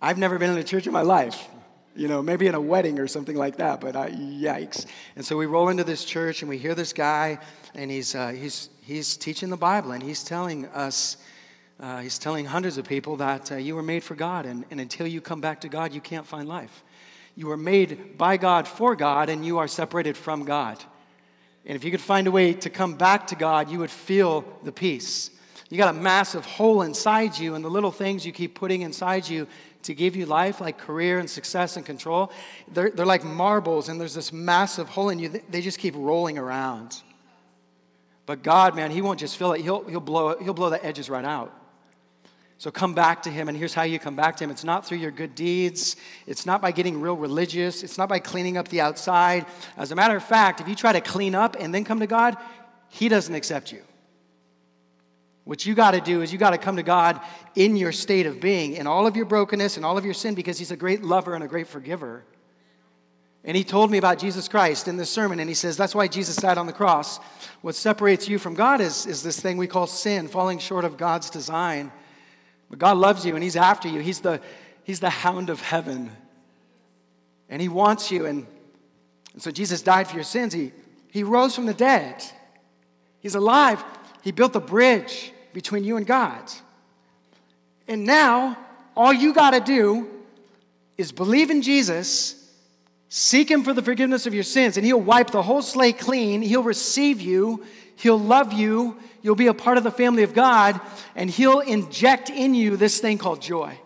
I've 0.00 0.18
never 0.18 0.38
been 0.38 0.50
in 0.50 0.58
a 0.58 0.64
church 0.64 0.86
in 0.86 0.92
my 0.92 1.02
life. 1.02 1.48
You 1.96 2.08
know, 2.08 2.22
maybe 2.22 2.46
in 2.46 2.54
a 2.54 2.60
wedding 2.60 2.98
or 2.98 3.06
something 3.06 3.36
like 3.36 3.56
that, 3.56 3.80
but 3.80 3.94
I, 3.94 4.10
yikes. 4.10 4.86
And 5.16 5.24
so 5.24 5.36
we 5.36 5.46
roll 5.46 5.68
into 5.68 5.84
this 5.84 6.04
church 6.04 6.42
and 6.42 6.48
we 6.48 6.58
hear 6.58 6.74
this 6.74 6.92
guy, 6.92 7.38
and 7.74 7.90
he's, 7.90 8.14
uh, 8.14 8.28
he's, 8.28 8.68
he's 8.82 9.16
teaching 9.16 9.48
the 9.48 9.56
Bible, 9.56 9.92
and 9.92 10.02
he's 10.02 10.24
telling 10.24 10.66
us, 10.66 11.16
uh, 11.80 12.00
he's 12.00 12.18
telling 12.18 12.46
hundreds 12.46 12.78
of 12.78 12.86
people 12.86 13.16
that 13.16 13.50
uh, 13.50 13.56
you 13.56 13.74
were 13.74 13.82
made 13.82 14.04
for 14.04 14.14
God, 14.14 14.46
and, 14.46 14.64
and 14.70 14.80
until 14.80 15.06
you 15.06 15.20
come 15.20 15.40
back 15.40 15.60
to 15.62 15.68
God, 15.68 15.92
you 15.92 16.00
can't 16.00 16.26
find 16.26 16.48
life. 16.48 16.84
You 17.36 17.48
were 17.48 17.56
made 17.56 18.16
by 18.16 18.36
God 18.36 18.68
for 18.68 18.94
God, 18.94 19.28
and 19.28 19.44
you 19.44 19.58
are 19.58 19.66
separated 19.66 20.16
from 20.16 20.44
God. 20.44 20.82
And 21.66 21.74
if 21.74 21.82
you 21.82 21.90
could 21.90 22.00
find 22.00 22.26
a 22.26 22.30
way 22.30 22.52
to 22.52 22.70
come 22.70 22.94
back 22.94 23.26
to 23.28 23.34
God, 23.34 23.70
you 23.70 23.80
would 23.80 23.90
feel 23.90 24.44
the 24.62 24.70
peace. 24.70 25.30
You 25.68 25.78
got 25.78 25.94
a 25.94 25.98
massive 25.98 26.44
hole 26.44 26.82
inside 26.82 27.36
you, 27.38 27.56
and 27.56 27.64
the 27.64 27.70
little 27.70 27.90
things 27.90 28.24
you 28.24 28.30
keep 28.30 28.54
putting 28.54 28.82
inside 28.82 29.28
you 29.28 29.48
to 29.82 29.94
give 29.94 30.14
you 30.14 30.26
life, 30.26 30.60
like 30.60 30.78
career 30.78 31.18
and 31.18 31.28
success 31.28 31.76
and 31.76 31.84
control, 31.84 32.30
they're, 32.68 32.90
they're 32.90 33.04
like 33.04 33.24
marbles, 33.24 33.88
and 33.88 34.00
there's 34.00 34.14
this 34.14 34.32
massive 34.32 34.88
hole 34.88 35.08
in 35.08 35.18
you. 35.18 35.28
They 35.50 35.60
just 35.60 35.78
keep 35.78 35.94
rolling 35.96 36.38
around. 36.38 37.02
But 38.26 38.42
God, 38.42 38.76
man, 38.76 38.92
He 38.92 39.02
won't 39.02 39.18
just 39.18 39.36
fill 39.36 39.52
it, 39.52 39.60
He'll, 39.60 39.84
he'll, 39.84 40.00
blow, 40.00 40.30
it, 40.30 40.42
he'll 40.42 40.54
blow 40.54 40.70
the 40.70 40.82
edges 40.84 41.10
right 41.10 41.24
out. 41.24 41.52
So 42.58 42.70
come 42.70 42.94
back 42.94 43.22
to 43.24 43.30
Him, 43.30 43.48
and 43.48 43.58
here's 43.58 43.74
how 43.74 43.82
you 43.82 43.98
come 43.98 44.16
back 44.16 44.36
to 44.36 44.44
Him. 44.44 44.50
It's 44.50 44.64
not 44.64 44.86
through 44.86 44.98
your 44.98 45.10
good 45.10 45.34
deeds, 45.34 45.96
it's 46.26 46.46
not 46.46 46.62
by 46.62 46.72
getting 46.72 47.00
real 47.00 47.16
religious, 47.16 47.82
it's 47.82 47.98
not 47.98 48.08
by 48.08 48.20
cleaning 48.20 48.56
up 48.56 48.68
the 48.68 48.80
outside. 48.80 49.46
As 49.76 49.92
a 49.92 49.96
matter 49.96 50.16
of 50.16 50.24
fact, 50.24 50.60
if 50.60 50.68
you 50.68 50.74
try 50.74 50.92
to 50.92 51.00
clean 51.00 51.34
up 51.34 51.56
and 51.58 51.74
then 51.74 51.84
come 51.84 52.00
to 52.00 52.06
God, 52.06 52.36
He 52.88 53.08
doesn't 53.08 53.34
accept 53.34 53.72
you. 53.72 53.82
What 55.44 55.66
you 55.66 55.74
got 55.74 55.90
to 55.90 56.00
do 56.00 56.22
is 56.22 56.32
you 56.32 56.38
got 56.38 56.50
to 56.50 56.58
come 56.58 56.76
to 56.76 56.82
God 56.82 57.20
in 57.54 57.76
your 57.76 57.92
state 57.92 58.24
of 58.24 58.40
being, 58.40 58.74
in 58.74 58.86
all 58.86 59.06
of 59.06 59.14
your 59.14 59.26
brokenness 59.26 59.76
and 59.76 59.84
all 59.84 59.98
of 59.98 60.04
your 60.04 60.14
sin, 60.14 60.34
because 60.34 60.58
He's 60.58 60.70
a 60.70 60.76
great 60.76 61.02
lover 61.02 61.34
and 61.34 61.44
a 61.44 61.48
great 61.48 61.66
forgiver. 61.66 62.24
And 63.46 63.56
he 63.56 63.62
told 63.62 63.90
me 63.90 63.98
about 63.98 64.18
Jesus 64.18 64.48
Christ 64.48 64.88
in 64.88 64.96
this 64.96 65.10
sermon, 65.10 65.38
and 65.38 65.50
he 65.50 65.54
says, 65.54 65.76
That's 65.76 65.94
why 65.94 66.08
Jesus 66.08 66.36
died 66.36 66.56
on 66.56 66.66
the 66.66 66.72
cross. 66.72 67.18
What 67.60 67.74
separates 67.74 68.26
you 68.26 68.38
from 68.38 68.54
God 68.54 68.80
is, 68.80 69.04
is 69.04 69.22
this 69.22 69.38
thing 69.38 69.58
we 69.58 69.66
call 69.66 69.86
sin, 69.86 70.28
falling 70.28 70.58
short 70.58 70.86
of 70.86 70.96
God's 70.96 71.28
design. 71.28 71.92
But 72.74 72.80
God 72.80 72.96
loves 72.96 73.24
you 73.24 73.36
and 73.36 73.44
He's 73.44 73.54
after 73.54 73.86
you. 73.86 74.00
He's 74.00 74.18
the, 74.18 74.40
he's 74.82 74.98
the 74.98 75.08
hound 75.08 75.48
of 75.48 75.60
heaven. 75.60 76.10
And 77.48 77.62
He 77.62 77.68
wants 77.68 78.10
you. 78.10 78.26
And, 78.26 78.48
and 79.32 79.40
so 79.40 79.52
Jesus 79.52 79.80
died 79.80 80.08
for 80.08 80.16
your 80.16 80.24
sins. 80.24 80.52
He, 80.52 80.72
he 81.12 81.22
rose 81.22 81.54
from 81.54 81.66
the 81.66 81.74
dead. 81.74 82.20
He's 83.20 83.36
alive. 83.36 83.84
He 84.22 84.32
built 84.32 84.56
a 84.56 84.60
bridge 84.60 85.32
between 85.52 85.84
you 85.84 85.96
and 85.96 86.04
God. 86.04 86.42
And 87.86 88.04
now, 88.04 88.58
all 88.96 89.12
you 89.12 89.32
got 89.32 89.52
to 89.52 89.60
do 89.60 90.10
is 90.98 91.12
believe 91.12 91.52
in 91.52 91.62
Jesus, 91.62 92.50
seek 93.08 93.52
Him 93.52 93.62
for 93.62 93.72
the 93.72 93.82
forgiveness 93.82 94.26
of 94.26 94.34
your 94.34 94.42
sins, 94.42 94.76
and 94.76 94.84
He'll 94.84 95.00
wipe 95.00 95.30
the 95.30 95.42
whole 95.42 95.62
slate 95.62 96.00
clean. 96.00 96.42
He'll 96.42 96.64
receive 96.64 97.20
you, 97.20 97.64
He'll 97.94 98.18
love 98.18 98.52
you, 98.52 98.98
you'll 99.24 99.34
be 99.34 99.46
a 99.46 99.54
part 99.54 99.78
of 99.78 99.84
the 99.84 99.90
family 99.90 100.22
of 100.22 100.34
God, 100.34 100.78
and 101.16 101.30
He'll 101.30 101.60
inject 101.60 102.28
in 102.28 102.54
you 102.54 102.76
this 102.76 103.00
thing 103.00 103.16
called 103.16 103.40
joy. 103.40 103.76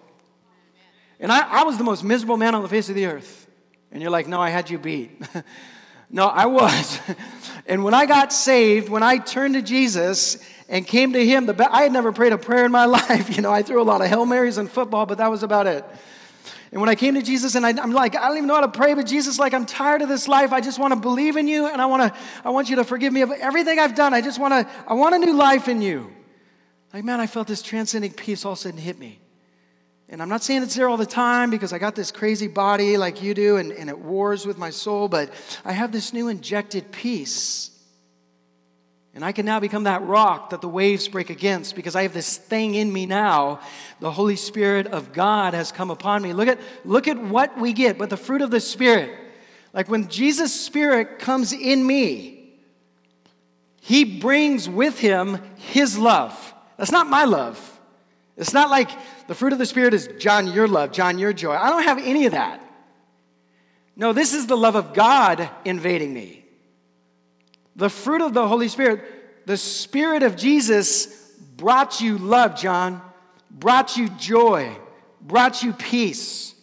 And 1.20 1.30
I, 1.30 1.60
I 1.60 1.62
was 1.62 1.78
the 1.78 1.84
most 1.84 2.02
miserable 2.02 2.36
man 2.36 2.56
on 2.56 2.62
the 2.62 2.68
face 2.68 2.88
of 2.88 2.96
the 2.96 3.06
earth. 3.06 3.48
And 3.92 4.02
you're 4.02 4.10
like, 4.10 4.26
no, 4.26 4.40
I 4.40 4.50
had 4.50 4.68
you 4.68 4.78
beat. 4.78 5.22
no, 6.10 6.26
I 6.26 6.46
was. 6.46 7.00
and 7.66 7.84
when 7.84 7.94
I 7.94 8.04
got 8.04 8.32
saved, 8.32 8.88
when 8.88 9.04
I 9.04 9.18
turned 9.18 9.54
to 9.54 9.62
Jesus 9.62 10.38
and 10.68 10.84
came 10.84 11.12
to 11.12 11.24
Him, 11.24 11.46
the 11.46 11.68
I 11.72 11.82
had 11.84 11.92
never 11.92 12.12
prayed 12.12 12.32
a 12.32 12.38
prayer 12.38 12.64
in 12.64 12.72
my 12.72 12.84
life. 12.98 13.34
You 13.34 13.40
know, 13.40 13.52
I 13.52 13.62
threw 13.62 13.80
a 13.80 13.84
lot 13.84 14.00
of 14.00 14.08
Hail 14.08 14.26
Marys 14.26 14.58
in 14.58 14.66
football, 14.66 15.06
but 15.06 15.18
that 15.18 15.30
was 15.30 15.44
about 15.44 15.68
it. 15.68 15.84
And 16.70 16.80
when 16.80 16.90
I 16.90 16.94
came 16.94 17.14
to 17.14 17.22
Jesus 17.22 17.54
and 17.54 17.64
I, 17.64 17.70
am 17.70 17.92
like, 17.92 18.14
I 18.14 18.28
don't 18.28 18.36
even 18.36 18.46
know 18.46 18.54
how 18.54 18.60
to 18.60 18.68
pray, 18.68 18.94
but 18.94 19.06
Jesus, 19.06 19.38
like, 19.38 19.54
I'm 19.54 19.64
tired 19.64 20.02
of 20.02 20.08
this 20.08 20.28
life. 20.28 20.52
I 20.52 20.60
just 20.60 20.78
want 20.78 20.92
to 20.92 21.00
believe 21.00 21.36
in 21.36 21.48
you 21.48 21.66
and 21.66 21.80
I 21.80 21.86
want 21.86 22.02
to, 22.02 22.20
I 22.44 22.50
want 22.50 22.68
you 22.68 22.76
to 22.76 22.84
forgive 22.84 23.12
me 23.12 23.22
of 23.22 23.30
everything 23.30 23.78
I've 23.78 23.94
done. 23.94 24.12
I 24.12 24.20
just 24.20 24.38
want 24.38 24.52
to, 24.52 24.72
I 24.86 24.94
want 24.94 25.14
a 25.14 25.18
new 25.18 25.34
life 25.34 25.68
in 25.68 25.80
you. 25.80 26.12
Like, 26.92 27.04
man, 27.04 27.20
I 27.20 27.26
felt 27.26 27.48
this 27.48 27.62
transcending 27.62 28.12
peace 28.12 28.44
all 28.44 28.52
of 28.52 28.58
a 28.58 28.62
sudden 28.62 28.78
hit 28.78 28.98
me. 28.98 29.20
And 30.10 30.22
I'm 30.22 30.28
not 30.28 30.42
saying 30.42 30.62
it's 30.62 30.74
there 30.74 30.88
all 30.88 30.96
the 30.96 31.06
time 31.06 31.50
because 31.50 31.72
I 31.72 31.78
got 31.78 31.94
this 31.94 32.10
crazy 32.10 32.48
body 32.48 32.96
like 32.96 33.22
you 33.22 33.34
do 33.34 33.56
and, 33.56 33.72
and 33.72 33.90
it 33.90 33.98
wars 33.98 34.46
with 34.46 34.56
my 34.56 34.70
soul, 34.70 35.08
but 35.08 35.30
I 35.64 35.72
have 35.72 35.92
this 35.92 36.12
new 36.12 36.28
injected 36.28 36.92
peace 36.92 37.77
and 39.18 39.24
I 39.24 39.32
can 39.32 39.44
now 39.44 39.58
become 39.58 39.82
that 39.82 40.02
rock 40.02 40.50
that 40.50 40.60
the 40.60 40.68
waves 40.68 41.08
break 41.08 41.28
against 41.28 41.74
because 41.74 41.96
I 41.96 42.02
have 42.02 42.14
this 42.14 42.36
thing 42.36 42.76
in 42.76 42.92
me 42.92 43.04
now. 43.04 43.58
The 43.98 44.12
Holy 44.12 44.36
Spirit 44.36 44.86
of 44.86 45.12
God 45.12 45.54
has 45.54 45.72
come 45.72 45.90
upon 45.90 46.22
me. 46.22 46.32
Look 46.32 46.46
at, 46.46 46.60
look 46.84 47.08
at 47.08 47.18
what 47.18 47.58
we 47.58 47.72
get, 47.72 47.98
but 47.98 48.10
the 48.10 48.16
fruit 48.16 48.42
of 48.42 48.52
the 48.52 48.60
Spirit. 48.60 49.10
Like 49.72 49.88
when 49.88 50.06
Jesus' 50.06 50.54
Spirit 50.54 51.18
comes 51.18 51.52
in 51.52 51.84
me, 51.84 52.52
He 53.80 54.20
brings 54.20 54.68
with 54.68 55.00
Him 55.00 55.40
His 55.56 55.98
love. 55.98 56.54
That's 56.76 56.92
not 56.92 57.08
my 57.08 57.24
love. 57.24 57.58
It's 58.36 58.52
not 58.52 58.70
like 58.70 58.88
the 59.26 59.34
fruit 59.34 59.52
of 59.52 59.58
the 59.58 59.66
Spirit 59.66 59.94
is 59.94 60.08
John, 60.20 60.52
your 60.52 60.68
love, 60.68 60.92
John, 60.92 61.18
your 61.18 61.32
joy. 61.32 61.56
I 61.56 61.70
don't 61.70 61.82
have 61.82 61.98
any 61.98 62.26
of 62.26 62.32
that. 62.34 62.62
No, 63.96 64.12
this 64.12 64.32
is 64.32 64.46
the 64.46 64.56
love 64.56 64.76
of 64.76 64.94
God 64.94 65.50
invading 65.64 66.14
me. 66.14 66.37
The 67.78 67.88
fruit 67.88 68.22
of 68.22 68.34
the 68.34 68.46
Holy 68.46 68.66
Spirit, 68.66 69.46
the 69.46 69.56
Spirit 69.56 70.24
of 70.24 70.34
Jesus 70.34 71.06
brought 71.56 72.00
you 72.00 72.18
love, 72.18 72.58
John, 72.58 73.00
brought 73.52 73.96
you 73.96 74.08
joy, 74.08 74.76
brought 75.20 75.62
you 75.62 75.72
peace, 75.72 76.56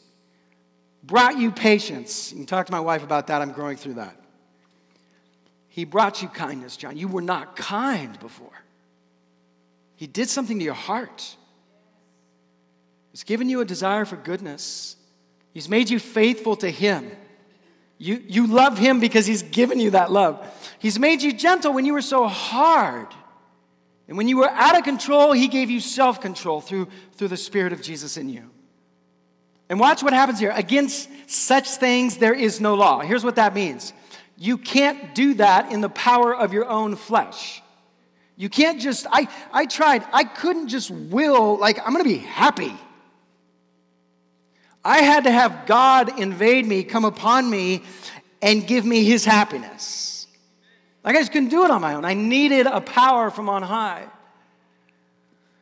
brought 1.02 1.38
you 1.38 1.54
patience. 1.54 2.34
You 2.34 2.40
can 2.40 2.46
talk 2.46 2.66
to 2.66 2.72
my 2.74 2.82
wife 2.82 3.02
about 3.02 3.28
that. 3.28 3.42
I'm 3.42 3.54
growing 3.54 3.78
through 3.78 3.94
that. 3.94 4.20
He 5.70 5.86
brought 5.86 6.22
you 6.22 6.28
kindness, 6.28 6.76
John. 6.76 6.98
You 6.98 7.08
were 7.08 7.22
not 7.22 7.56
kind 7.56 8.20
before. 8.20 8.52
He 9.96 10.08
did 10.08 10.28
something 10.28 10.60
to 10.60 10.66
your 10.66 10.74
heart. 10.74 11.38
He's 13.14 13.24
given 13.24 13.48
you 13.48 13.62
a 13.62 13.66
desire 13.66 14.04
for 14.04 14.18
goodness. 14.18 14.98
He's 15.54 15.70
made 15.70 15.90
you 15.90 15.98
faithful 15.98 16.58
to 16.58 16.70
Him. 16.70 17.10
You, 17.98 18.22
you 18.28 18.48
love 18.48 18.78
him 18.78 19.00
because 19.00 19.26
he's 19.26 19.42
given 19.42 19.80
you 19.80 19.92
that 19.92 20.12
love. 20.12 20.46
He's 20.86 21.00
made 21.00 21.24
you 21.24 21.34
gentle 21.34 21.74
when 21.74 21.88
you 21.88 21.94
were 21.94 22.02
so 22.04 22.28
hard. 22.28 23.08
And 24.08 24.18
when 24.18 24.28
you 24.28 24.38
were 24.38 24.52
out 24.52 24.78
of 24.78 24.84
control, 24.84 25.32
he 25.32 25.48
gave 25.48 25.72
you 25.72 25.80
self 25.80 26.22
control 26.22 26.62
through, 26.62 26.90
through 27.14 27.30
the 27.30 27.38
Spirit 27.38 27.74
of 27.74 27.82
Jesus 27.82 28.18
in 28.18 28.30
you. 28.30 28.52
And 29.68 29.80
watch 29.80 30.04
what 30.04 30.14
happens 30.14 30.38
here. 30.38 30.54
Against 30.56 31.10
such 31.26 31.70
things, 31.70 32.18
there 32.18 32.36
is 32.36 32.62
no 32.62 32.76
law. 32.76 33.00
Here's 33.00 33.24
what 33.24 33.38
that 33.38 33.56
means 33.56 33.94
you 34.38 34.60
can't 34.60 35.16
do 35.16 35.34
that 35.34 35.72
in 35.72 35.82
the 35.82 35.90
power 35.90 36.36
of 36.36 36.54
your 36.54 36.70
own 36.70 36.96
flesh. 36.96 37.64
You 38.36 38.48
can't 38.48 38.80
just, 38.80 39.08
I, 39.10 39.28
I 39.52 39.66
tried, 39.66 40.04
I 40.14 40.24
couldn't 40.24 40.68
just 40.68 40.92
will, 40.92 41.58
like, 41.58 41.80
I'm 41.80 41.94
gonna 41.94 42.04
be 42.04 42.20
happy. 42.20 42.76
I 44.84 45.00
had 45.00 45.24
to 45.24 45.32
have 45.32 45.66
God 45.66 46.20
invade 46.20 46.68
me, 46.68 46.84
come 46.84 47.06
upon 47.06 47.50
me, 47.50 47.82
and 48.40 48.68
give 48.68 48.86
me 48.86 49.04
his 49.04 49.26
happiness. 49.26 50.15
Like 51.06 51.16
I 51.16 51.20
just 51.20 51.32
couldn't 51.32 51.50
do 51.50 51.64
it 51.64 51.72
on 51.72 51.82
my 51.82 51.94
own. 51.94 52.04
I 52.04 52.16
needed 52.16 52.66
a 52.66 52.82
power 52.82 53.30
from 53.30 53.48
on 53.48 53.62
high. 53.62 54.08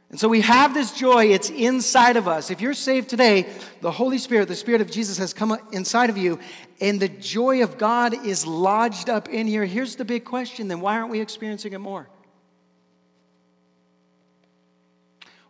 And 0.10 0.20
so 0.20 0.30
we 0.30 0.42
have 0.42 0.74
this 0.74 0.94
joy, 0.94 1.26
it's 1.26 1.50
inside 1.50 2.18
of 2.18 2.28
us. 2.28 2.50
If 2.50 2.62
you're 2.62 2.76
saved 2.76 3.10
today, 3.10 3.48
the 3.82 3.92
Holy 3.92 4.20
Spirit, 4.20 4.48
the 4.48 4.56
Spirit 4.56 4.80
of 4.80 4.90
Jesus 4.90 5.18
has 5.18 5.34
come 5.34 5.58
inside 5.72 6.12
of 6.12 6.18
you, 6.18 6.40
and 6.80 7.00
the 7.00 7.10
joy 7.10 7.64
of 7.64 7.78
God 7.78 8.26
is 8.26 8.46
lodged 8.46 9.10
up 9.10 9.28
in 9.28 9.48
here. 9.48 9.66
Here's 9.66 9.96
the 9.96 10.06
big 10.06 10.24
question 10.24 10.68
then 10.68 10.80
why 10.80 10.98
aren't 10.98 11.10
we 11.10 11.20
experiencing 11.20 11.74
it 11.74 11.80
more? 11.80 12.08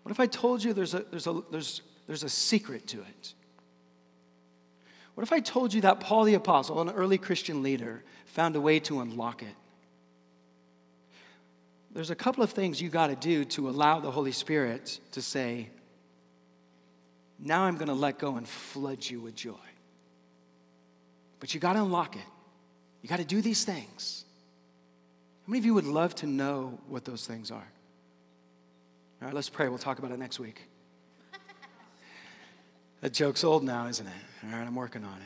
What 0.03 0.11
if 0.11 0.19
I 0.19 0.25
told 0.25 0.63
you 0.63 0.73
there's 0.73 0.93
a, 0.93 1.03
there's 1.11 1.27
a, 1.27 1.41
there's, 1.51 1.81
there's 2.07 2.23
a 2.23 2.29
secret 2.29 2.87
to 2.87 3.01
it? 3.01 3.33
What 5.13 5.23
if 5.23 5.31
I 5.31 5.39
told 5.39 5.73
you 5.73 5.81
that 5.81 5.99
Paul 5.99 6.23
the 6.23 6.33
Apostle, 6.33 6.81
an 6.81 6.89
early 6.89 7.17
Christian 7.17 7.61
leader, 7.61 8.03
found 8.25 8.55
a 8.55 8.61
way 8.61 8.79
to 8.79 9.01
unlock 9.01 9.43
it? 9.43 9.55
There's 11.93 12.09
a 12.09 12.15
couple 12.15 12.43
of 12.43 12.49
things 12.49 12.81
you 12.81 12.89
got 12.89 13.07
to 13.07 13.15
do 13.15 13.45
to 13.45 13.69
allow 13.69 13.99
the 13.99 14.09
Holy 14.09 14.31
Spirit 14.31 14.99
to 15.11 15.21
say, 15.21 15.69
now 17.39 17.63
I'm 17.63 17.75
going 17.77 17.87
to 17.87 17.93
let 17.93 18.17
go 18.17 18.35
and 18.35 18.47
flood 18.47 19.05
you 19.05 19.19
with 19.19 19.35
joy. 19.35 19.53
But 21.39 21.53
you 21.53 21.59
got 21.59 21.73
to 21.73 21.83
unlock 21.83 22.15
it. 22.15 22.23
You 23.01 23.09
got 23.09 23.19
to 23.19 23.25
do 23.25 23.41
these 23.41 23.63
things. 23.63 24.25
How 25.45 25.51
many 25.51 25.59
of 25.59 25.65
you 25.65 25.73
would 25.73 25.85
love 25.85 26.15
to 26.15 26.25
know 26.25 26.79
what 26.87 27.05
those 27.05 27.27
things 27.27 27.51
are? 27.51 27.67
All 29.21 29.27
right, 29.27 29.33
let's 29.33 29.49
pray. 29.49 29.67
We'll 29.67 29.77
talk 29.77 29.99
about 29.99 30.11
it 30.11 30.19
next 30.19 30.39
week. 30.39 30.61
that 33.01 33.13
joke's 33.13 33.43
old 33.43 33.63
now, 33.63 33.87
isn't 33.87 34.07
it? 34.07 34.13
All 34.45 34.57
right, 34.57 34.65
I'm 34.65 34.75
working 34.75 35.03
on 35.03 35.17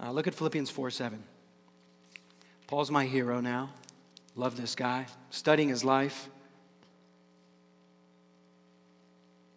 it. 0.00 0.06
Uh, 0.06 0.10
look 0.12 0.26
at 0.26 0.34
Philippians 0.34 0.70
4 0.70 0.90
7. 0.90 1.22
Paul's 2.66 2.90
my 2.90 3.04
hero 3.04 3.40
now. 3.40 3.70
Love 4.34 4.56
this 4.56 4.74
guy, 4.74 5.06
studying 5.30 5.68
his 5.68 5.84
life. 5.84 6.28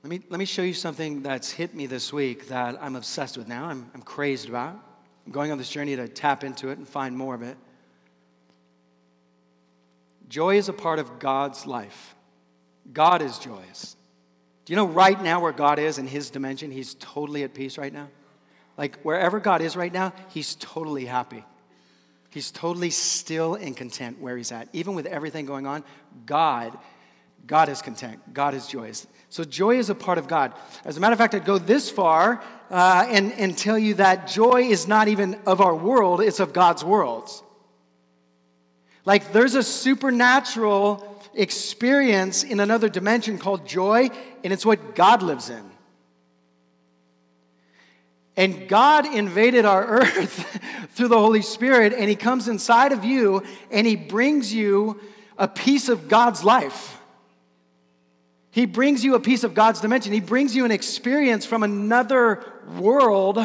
Let 0.03 0.09
me, 0.09 0.21
let 0.29 0.37
me 0.37 0.45
show 0.45 0.61
you 0.61 0.73
something 0.73 1.23
that's 1.23 1.49
hit 1.49 1.73
me 1.73 1.87
this 1.87 2.13
week 2.13 2.49
that 2.49 2.77
I'm 2.81 2.95
obsessed 2.95 3.37
with 3.37 3.47
now, 3.47 3.65
I'm, 3.65 3.89
I'm 3.93 4.01
crazed 4.01 4.49
about. 4.49 4.79
I'm 5.25 5.31
going 5.31 5.51
on 5.51 5.57
this 5.57 5.69
journey 5.69 5.95
to 5.95 6.07
tap 6.07 6.43
into 6.43 6.69
it 6.69 6.77
and 6.77 6.87
find 6.87 7.17
more 7.17 7.33
of 7.33 7.41
it. 7.41 7.57
Joy 10.29 10.57
is 10.57 10.69
a 10.69 10.73
part 10.73 10.99
of 10.99 11.19
God's 11.19 11.65
life. 11.65 12.15
God 12.91 13.21
is 13.21 13.39
joyous. 13.39 13.95
Do 14.65 14.73
you 14.73 14.77
know 14.77 14.87
right 14.87 15.19
now 15.21 15.39
where 15.39 15.51
God 15.51 15.79
is 15.79 15.97
in 15.97 16.07
his 16.07 16.29
dimension? 16.29 16.71
He's 16.71 16.95
totally 16.95 17.43
at 17.43 17.53
peace 17.53 17.77
right 17.77 17.93
now. 17.93 18.09
Like 18.77 18.99
wherever 19.01 19.39
God 19.39 19.61
is 19.61 19.75
right 19.75 19.93
now, 19.93 20.13
he's 20.29 20.55
totally 20.55 21.05
happy. 21.05 21.43
He's 22.35 22.51
totally 22.51 22.89
still 22.89 23.55
and 23.55 23.77
content 23.77 24.19
where 24.19 24.35
he's 24.35 24.51
at. 24.51 24.67
Even 24.73 24.93
with 24.93 25.05
everything 25.05 25.45
going 25.45 25.65
on, 25.65 25.85
God, 26.25 26.77
God 27.47 27.69
is 27.69 27.81
content. 27.81 28.33
God 28.33 28.53
is 28.53 28.67
joyous. 28.67 29.07
So 29.29 29.45
joy 29.45 29.77
is 29.77 29.89
a 29.89 29.95
part 29.95 30.17
of 30.17 30.27
God. 30.27 30.51
As 30.83 30.97
a 30.97 30.99
matter 30.99 31.13
of 31.13 31.17
fact, 31.17 31.33
I'd 31.33 31.45
go 31.45 31.57
this 31.57 31.89
far 31.89 32.43
uh, 32.69 33.07
and, 33.09 33.31
and 33.31 33.57
tell 33.57 33.79
you 33.79 33.93
that 33.93 34.27
joy 34.27 34.63
is 34.63 34.85
not 34.85 35.07
even 35.07 35.35
of 35.45 35.61
our 35.61 35.73
world, 35.73 36.19
it's 36.19 36.41
of 36.41 36.51
God's 36.51 36.83
world. 36.83 37.31
Like 39.05 39.31
there's 39.31 39.55
a 39.55 39.63
supernatural 39.63 41.23
experience 41.35 42.43
in 42.43 42.59
another 42.59 42.89
dimension 42.89 43.37
called 43.37 43.65
joy, 43.65 44.09
and 44.43 44.51
it's 44.51 44.65
what 44.65 44.93
God 44.93 45.23
lives 45.23 45.49
in. 45.49 45.63
And 48.37 48.67
God 48.67 49.05
invaded 49.05 49.65
our 49.65 49.85
earth 50.01 50.59
through 50.91 51.07
the 51.07 51.19
Holy 51.19 51.41
Spirit, 51.41 51.93
and 51.93 52.09
He 52.09 52.15
comes 52.15 52.47
inside 52.47 52.91
of 52.91 53.03
you 53.05 53.43
and 53.71 53.87
He 53.87 53.95
brings 53.95 54.53
you 54.53 54.99
a 55.37 55.47
piece 55.47 55.89
of 55.89 56.07
God's 56.07 56.43
life. 56.43 56.97
He 58.51 58.65
brings 58.65 59.03
you 59.03 59.15
a 59.15 59.19
piece 59.19 59.43
of 59.43 59.53
God's 59.53 59.81
dimension. 59.81 60.13
He 60.13 60.21
brings 60.21 60.55
you 60.55 60.63
an 60.63 60.71
experience 60.71 61.45
from 61.45 61.61
another 61.63 62.41
world. 62.77 63.37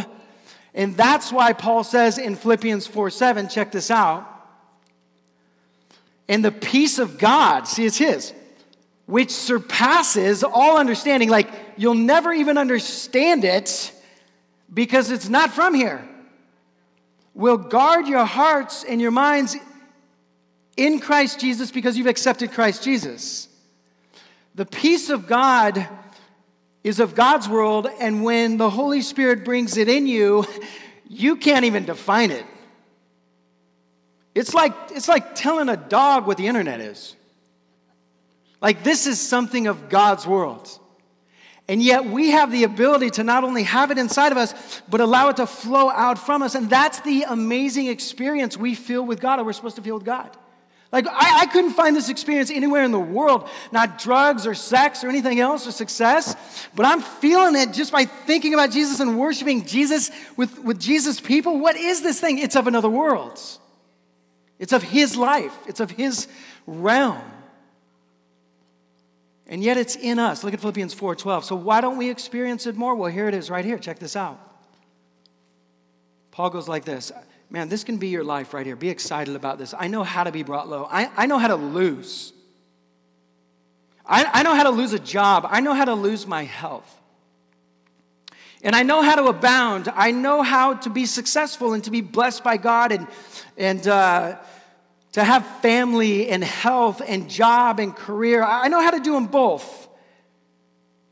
And 0.72 0.96
that's 0.96 1.33
why 1.33 1.53
Paul 1.53 1.83
says 1.83 2.16
in 2.16 2.37
Philippians 2.37 2.87
4 2.87 3.11
7, 3.11 3.48
check 3.48 3.72
this 3.72 3.90
out. 3.90 4.26
And 6.29 6.44
the 6.44 6.53
peace 6.53 7.00
of 7.00 7.18
God, 7.18 7.66
see, 7.66 7.85
it's 7.85 7.98
His, 7.98 8.33
which 9.07 9.33
surpasses 9.33 10.44
all 10.44 10.79
understanding. 10.79 11.29
Like, 11.29 11.50
you'll 11.76 11.94
never 11.94 12.33
even 12.33 12.57
understand 12.57 13.44
it 13.44 13.92
because 14.72 15.11
it's 15.11 15.28
not 15.28 15.50
from 15.50 15.74
here. 15.74 16.06
Will 17.35 17.56
guard 17.56 18.06
your 18.06 18.24
hearts 18.24 18.85
and 18.85 19.00
your 19.00 19.11
minds 19.11 19.56
in 20.76 21.00
Christ 21.00 21.40
Jesus 21.40 21.70
because 21.70 21.96
you've 21.96 22.06
accepted 22.06 22.52
Christ 22.52 22.83
Jesus. 22.83 23.48
The 24.54 24.66
peace 24.66 25.11
of 25.11 25.26
God 25.26 25.87
is 26.83 26.98
of 26.98 27.14
God's 27.14 27.48
world, 27.48 27.88
and 28.00 28.24
when 28.24 28.56
the 28.56 28.70
Holy 28.70 29.02
Spirit 29.02 29.44
brings 29.44 29.76
it 29.76 29.88
in 29.88 30.06
you, 30.06 30.46
you 31.09 31.37
can't 31.37 31.64
even 31.64 31.85
define 31.85 32.30
it. 32.30 32.44
It's 34.35 34.54
like, 34.54 34.72
it's 34.92 35.09
like 35.09 35.35
telling 35.35 35.68
a 35.68 35.76
dog 35.76 36.26
what 36.26 36.37
the 36.37 36.46
internet 36.46 36.80
is. 36.80 37.16
Like, 38.62 38.83
this 38.83 39.06
is 39.06 39.20
something 39.20 39.66
of 39.66 39.88
God's 39.88 40.26
world. 40.26 40.68
And 41.70 41.80
yet 41.80 42.04
we 42.04 42.30
have 42.33 42.50
the 42.50 42.64
ability 42.64 43.11
to 43.11 43.22
not 43.22 43.44
only 43.44 43.62
have 43.62 43.92
it 43.92 43.96
inside 43.96 44.33
of 44.33 44.38
us, 44.38 44.83
but 44.88 45.00
allow 45.00 45.28
it 45.28 45.37
to 45.37 45.46
flow 45.46 45.88
out 45.88 46.18
from 46.18 46.42
us. 46.42 46.56
And 46.56 46.68
that's 46.68 46.98
the 47.02 47.22
amazing 47.28 47.87
experience 47.87 48.56
we 48.56 48.74
feel 48.74 49.06
with 49.06 49.20
God, 49.20 49.38
or 49.38 49.44
we're 49.44 49.52
supposed 49.52 49.76
to 49.76 49.83
feel 49.83 49.94
with 49.94 50.04
God. 50.04 50.37
Like, 50.90 51.06
I, 51.06 51.42
I, 51.42 51.46
couldn't 51.46 51.74
find 51.74 51.94
this 51.94 52.09
experience 52.09 52.50
anywhere 52.50 52.83
in 52.83 52.90
the 52.90 52.98
world, 52.98 53.48
not 53.70 54.00
drugs 54.00 54.48
or 54.48 54.54
sex 54.54 55.04
or 55.04 55.09
anything 55.09 55.38
else 55.38 55.64
or 55.64 55.70
success, 55.70 56.35
but 56.74 56.87
I'm 56.87 57.02
feeling 57.02 57.54
it 57.54 57.72
just 57.72 57.92
by 57.92 58.04
thinking 58.04 58.52
about 58.52 58.72
Jesus 58.72 58.98
and 58.98 59.16
worshiping 59.16 59.64
Jesus 59.64 60.11
with, 60.37 60.59
with 60.64 60.80
Jesus' 60.80 61.20
people. 61.20 61.61
What 61.61 61.76
is 61.76 62.02
this 62.02 62.18
thing? 62.18 62.38
It's 62.38 62.56
of 62.56 62.66
another 62.66 62.90
world, 62.90 63.40
it's 64.59 64.72
of 64.72 64.83
His 64.83 65.16
life, 65.16 65.56
it's 65.68 65.78
of 65.78 65.92
His 65.92 66.26
realm. 66.66 67.22
And 69.50 69.64
yet 69.64 69.76
it's 69.76 69.96
in 69.96 70.20
us. 70.20 70.44
Look 70.44 70.54
at 70.54 70.60
Philippians 70.60 70.94
4:12. 70.94 71.44
So 71.44 71.56
why 71.56 71.80
don't 71.80 71.96
we 71.96 72.08
experience 72.08 72.66
it 72.66 72.76
more? 72.76 72.94
Well, 72.94 73.10
here 73.10 73.26
it 73.26 73.34
is 73.34 73.50
right 73.50 73.64
here. 73.64 73.78
Check 73.78 73.98
this 73.98 74.14
out. 74.14 74.38
Paul 76.30 76.50
goes 76.50 76.68
like 76.68 76.84
this. 76.84 77.10
Man, 77.50 77.68
this 77.68 77.82
can 77.82 77.96
be 77.96 78.06
your 78.06 78.22
life 78.22 78.54
right 78.54 78.64
here. 78.64 78.76
Be 78.76 78.88
excited 78.88 79.34
about 79.34 79.58
this. 79.58 79.74
I 79.76 79.88
know 79.88 80.04
how 80.04 80.22
to 80.22 80.30
be 80.30 80.44
brought 80.44 80.68
low. 80.68 80.86
I, 80.88 81.10
I 81.16 81.26
know 81.26 81.38
how 81.38 81.48
to 81.48 81.56
lose. 81.56 82.32
I, 84.06 84.24
I 84.32 84.42
know 84.44 84.54
how 84.54 84.62
to 84.62 84.70
lose 84.70 84.92
a 84.92 85.00
job. 85.00 85.44
I 85.50 85.60
know 85.60 85.74
how 85.74 85.84
to 85.84 85.94
lose 85.94 86.28
my 86.28 86.44
health. 86.44 87.00
And 88.62 88.76
I 88.76 88.84
know 88.84 89.02
how 89.02 89.16
to 89.16 89.24
abound. 89.24 89.88
I 89.94 90.12
know 90.12 90.42
how 90.42 90.74
to 90.74 90.90
be 90.90 91.06
successful 91.06 91.72
and 91.72 91.82
to 91.84 91.90
be 91.90 92.02
blessed 92.02 92.44
by 92.44 92.56
God 92.56 92.92
and, 92.92 93.08
and 93.56 93.86
uh, 93.88 94.36
to 95.12 95.25
have 95.25 95.44
family 95.61 96.29
and 96.29 96.42
health 96.42 97.03
and 97.07 97.29
job 97.29 97.81
and 97.81 97.94
career. 97.94 98.42
I 98.42 98.68
know 98.68 98.81
how 98.81 98.90
to 98.90 99.01
do 99.01 99.12
them 99.14 99.27
both. 99.27 99.88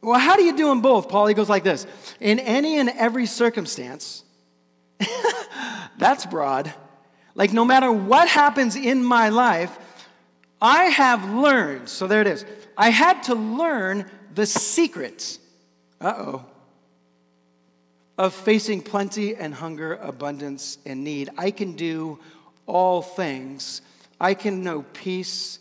Well, 0.00 0.18
how 0.18 0.36
do 0.36 0.42
you 0.42 0.56
do 0.56 0.68
them 0.68 0.80
both, 0.80 1.08
Paul? 1.08 1.26
He 1.26 1.34
goes 1.34 1.48
like 1.48 1.64
this 1.64 1.86
In 2.20 2.38
any 2.38 2.78
and 2.78 2.88
every 2.88 3.26
circumstance, 3.26 4.24
that's 5.98 6.26
broad. 6.26 6.72
Like, 7.34 7.52
no 7.52 7.64
matter 7.64 7.92
what 7.92 8.28
happens 8.28 8.74
in 8.76 9.04
my 9.04 9.28
life, 9.28 9.76
I 10.60 10.84
have 10.84 11.32
learned, 11.34 11.88
so 11.88 12.06
there 12.06 12.20
it 12.20 12.26
is. 12.26 12.44
I 12.76 12.90
had 12.90 13.22
to 13.24 13.34
learn 13.34 14.06
the 14.34 14.46
secrets, 14.46 15.38
uh 16.00 16.14
oh, 16.16 16.44
of 18.16 18.34
facing 18.34 18.82
plenty 18.82 19.36
and 19.36 19.54
hunger, 19.54 19.94
abundance 19.94 20.78
and 20.84 21.04
need. 21.04 21.30
I 21.38 21.52
can 21.52 21.74
do 21.74 22.18
all 22.66 23.02
things 23.02 23.82
I 24.20 24.34
can 24.34 24.62
know 24.62 24.84
peace, 24.92 25.60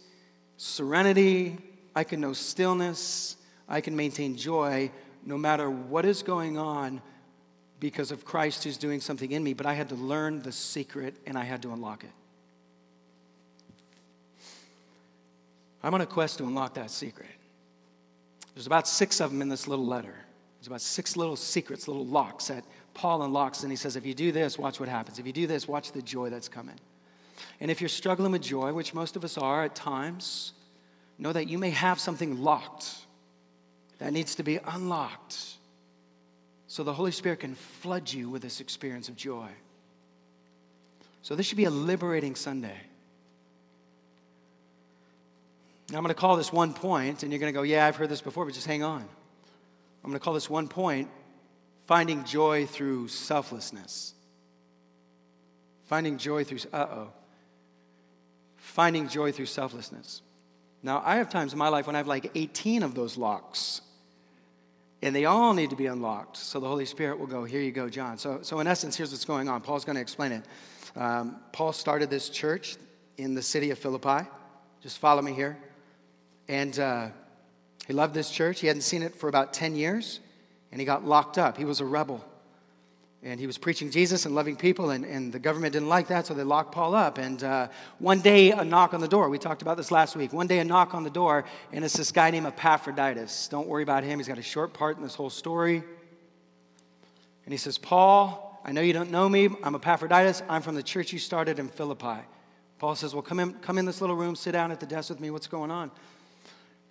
serenity, 0.58 1.58
I 1.96 2.04
can 2.04 2.22
know 2.22 2.34
stillness, 2.34 3.36
I 3.68 3.82
can 3.82 3.96
maintain 3.96 4.36
joy 4.36 4.92
no 5.26 5.38
matter 5.38 5.70
what 5.70 6.06
is 6.06 6.24
going 6.24 6.58
on 6.58 7.02
because 7.80 8.12
of 8.12 8.26
Christ 8.26 8.64
who's 8.64 8.78
doing 8.78 9.02
something 9.02 9.32
in 9.32 9.44
me. 9.44 9.54
But 9.54 9.66
I 9.66 9.74
had 9.74 9.90
to 9.90 9.96
learn 9.96 10.42
the 10.42 10.52
secret 10.52 11.16
and 11.26 11.38
I 11.38 11.44
had 11.44 11.62
to 11.64 11.72
unlock 11.72 12.04
it. 12.04 12.12
I'm 15.84 15.94
on 15.94 16.02
a 16.02 16.06
quest 16.06 16.40
to 16.40 16.46
unlock 16.46 16.74
that 16.76 16.90
secret. 16.90 17.30
There's 18.56 18.68
about 18.68 18.88
six 18.88 19.22
of 19.22 19.30
them 19.32 19.42
in 19.42 19.50
this 19.50 19.68
little 19.68 19.86
letter. 19.86 20.16
There's 20.60 20.68
about 20.68 20.82
six 20.82 21.16
little 21.16 21.36
secrets, 21.36 21.88
little 21.88 22.06
locks 22.06 22.48
that 22.48 22.64
Paul 22.94 23.22
unlocks. 23.22 23.62
And 23.62 23.72
he 23.72 23.76
says, 23.76 23.96
if 23.96 24.06
you 24.06 24.16
do 24.16 24.32
this, 24.32 24.58
watch 24.58 24.80
what 24.80 24.90
happens. 24.90 25.20
If 25.20 25.28
you 25.28 25.34
do 25.34 25.46
this, 25.46 25.68
watch 25.68 25.92
the 25.92 26.02
joy 26.02 26.30
that's 26.30 26.50
coming. 26.50 26.80
And 27.60 27.72
if 27.72 27.82
you're 27.82 27.90
struggling 27.90 28.32
with 28.32 28.42
joy, 28.42 28.74
which 28.74 28.94
most 28.94 29.16
of 29.16 29.24
us 29.24 29.38
are 29.38 29.64
at 29.64 29.76
times, 29.76 30.54
know 31.18 31.34
that 31.34 31.48
you 31.48 31.58
may 31.58 31.72
have 31.72 32.00
something 32.00 32.42
locked 32.42 32.96
that 34.00 34.14
needs 34.14 34.36
to 34.36 34.44
be 34.44 34.60
unlocked 34.66 35.58
so 36.68 36.84
the 36.84 36.94
Holy 36.94 37.12
Spirit 37.12 37.40
can 37.40 37.56
flood 37.56 38.12
you 38.12 38.30
with 38.30 38.42
this 38.42 38.60
experience 38.60 39.10
of 39.10 39.16
joy. 39.16 39.48
So, 41.22 41.36
this 41.36 41.46
should 41.46 41.58
be 41.58 41.66
a 41.66 41.70
liberating 41.70 42.36
Sunday. 42.36 42.78
Now, 45.90 45.98
I'm 45.98 46.04
going 46.04 46.14
to 46.14 46.20
call 46.20 46.36
this 46.36 46.52
one 46.52 46.74
point, 46.74 47.24
and 47.24 47.32
you're 47.32 47.40
going 47.40 47.52
to 47.52 47.58
go, 47.58 47.64
Yeah, 47.64 47.86
I've 47.86 47.96
heard 47.96 48.10
this 48.10 48.22
before, 48.22 48.46
but 48.46 48.54
just 48.54 48.68
hang 48.68 48.84
on. 48.84 49.02
I'm 49.02 50.12
going 50.12 50.20
to 50.20 50.24
call 50.24 50.34
this 50.34 50.50
one 50.50 50.68
point 50.68 51.10
finding 51.86 52.26
joy 52.26 52.66
through 52.66 53.08
selflessness. 53.08 54.14
Finding 55.86 56.18
joy 56.18 56.44
through, 56.44 56.60
uh 56.74 56.86
oh. 56.92 57.14
Finding 58.78 59.08
joy 59.08 59.32
through 59.32 59.48
selflessness. 59.48 60.22
Now, 60.84 61.02
I 61.04 61.16
have 61.16 61.30
times 61.30 61.52
in 61.52 61.58
my 61.58 61.68
life 61.68 61.88
when 61.88 61.96
I 61.96 61.98
have 61.98 62.06
like 62.06 62.30
18 62.36 62.84
of 62.84 62.94
those 62.94 63.18
locks, 63.18 63.82
and 65.02 65.16
they 65.16 65.26
all 65.26 65.56
need 65.56 65.72
to 65.72 65.76
be 65.76 65.88
unlocked. 65.88 66.38
So 66.38 66.60
the 66.60 66.68
Holy 66.68 66.86
Spirit 66.86 67.18
will 67.18 67.26
go, 67.26 67.44
Here 67.44 67.60
you 67.60 67.72
go, 67.72 67.90
John. 67.90 68.20
So, 68.20 68.44
so 68.44 68.60
in 68.60 68.68
essence, 68.68 68.96
here's 68.96 69.10
what's 69.10 69.26
going 69.26 69.50
on. 69.50 69.62
Paul's 69.62 69.84
going 69.84 69.96
to 69.96 70.02
explain 70.02 70.32
it. 70.32 70.44
Um, 70.96 71.38
Paul 71.54 71.74
started 71.74 72.12
this 72.12 72.30
church 72.30 72.76
in 73.18 73.34
the 73.34 73.42
city 73.42 73.72
of 73.72 73.80
Philippi. 73.80 74.30
Just 74.84 75.00
follow 75.00 75.24
me 75.24 75.34
here. 75.34 75.58
And 76.48 76.78
uh, 76.78 77.08
he 77.88 77.94
loved 77.94 78.14
this 78.14 78.30
church. 78.30 78.60
He 78.60 78.68
hadn't 78.68 78.84
seen 78.84 79.02
it 79.02 79.16
for 79.16 79.28
about 79.28 79.54
10 79.54 79.76
years, 79.76 80.20
and 80.72 80.80
he 80.80 80.86
got 80.86 81.04
locked 81.04 81.40
up. 81.40 81.58
He 81.58 81.66
was 81.66 81.80
a 81.80 81.86
rebel. 81.86 82.24
And 83.24 83.40
he 83.40 83.48
was 83.48 83.58
preaching 83.58 83.90
Jesus 83.90 84.26
and 84.26 84.36
loving 84.36 84.56
people, 84.56 84.92
and, 84.92 85.04
and 85.04 85.34
the 85.34 85.40
government 85.40 85.74
didn't 85.74 85.90
like 85.90 86.08
that, 86.08 86.28
so 86.28 86.34
they 86.34 86.44
locked 86.44 86.72
Paul 86.72 86.94
up. 86.94 87.18
And 87.18 87.44
uh, 87.44 87.68
one 87.98 88.22
day, 88.22 88.52
a 88.52 88.64
knock 88.64 88.94
on 88.94 89.02
the 89.02 89.08
door. 89.08 89.28
We 89.30 89.40
talked 89.40 89.64
about 89.64 89.76
this 89.76 89.90
last 89.92 90.16
week. 90.16 90.34
One 90.34 90.46
day, 90.46 90.60
a 90.60 90.64
knock 90.64 90.94
on 90.94 91.04
the 91.04 91.10
door, 91.10 91.44
and 91.74 91.84
it's 91.84 91.98
this 91.98 92.12
guy 92.12 92.30
named 92.30 92.46
Epaphroditus. 92.46 93.48
Don't 93.48 93.68
worry 93.68 93.84
about 93.84 94.04
him, 94.04 94.20
he's 94.20 94.28
got 94.28 94.38
a 94.38 94.44
short 94.44 94.74
part 94.74 94.98
in 94.98 95.04
this 95.04 95.16
whole 95.16 95.32
story. 95.32 95.84
And 97.46 97.54
he 97.54 97.58
says, 97.58 97.78
Paul, 97.78 98.62
I 98.64 98.72
know 98.72 98.82
you 98.82 98.94
don't 98.94 99.10
know 99.10 99.28
me. 99.28 99.50
I'm 99.64 99.74
Epaphroditus. 99.74 100.44
I'm 100.50 100.62
from 100.62 100.76
the 100.76 100.84
church 100.84 101.14
you 101.14 101.20
started 101.20 101.58
in 101.58 101.70
Philippi. 101.70 102.20
Paul 102.78 102.96
says, 102.96 103.14
Well, 103.14 103.24
come 103.24 103.40
in, 103.40 103.54
come 103.54 103.78
in 103.78 103.86
this 103.86 104.02
little 104.02 104.16
room, 104.16 104.36
sit 104.36 104.52
down 104.52 104.72
at 104.72 104.80
the 104.80 104.86
desk 104.86 105.10
with 105.10 105.20
me. 105.20 105.32
What's 105.32 105.48
going 105.48 105.72
on? 105.72 105.90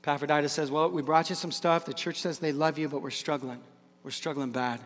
Epaphroditus 0.02 0.52
says, 0.52 0.70
Well, 0.70 0.90
we 0.90 1.02
brought 1.02 1.28
you 1.28 1.36
some 1.36 1.52
stuff. 1.52 1.84
The 1.84 1.94
church 1.94 2.20
says 2.20 2.38
they 2.38 2.52
love 2.52 2.78
you, 2.78 2.88
but 2.88 3.02
we're 3.02 3.10
struggling. 3.10 3.60
We're 4.02 4.10
struggling 4.10 4.50
bad. 4.50 4.80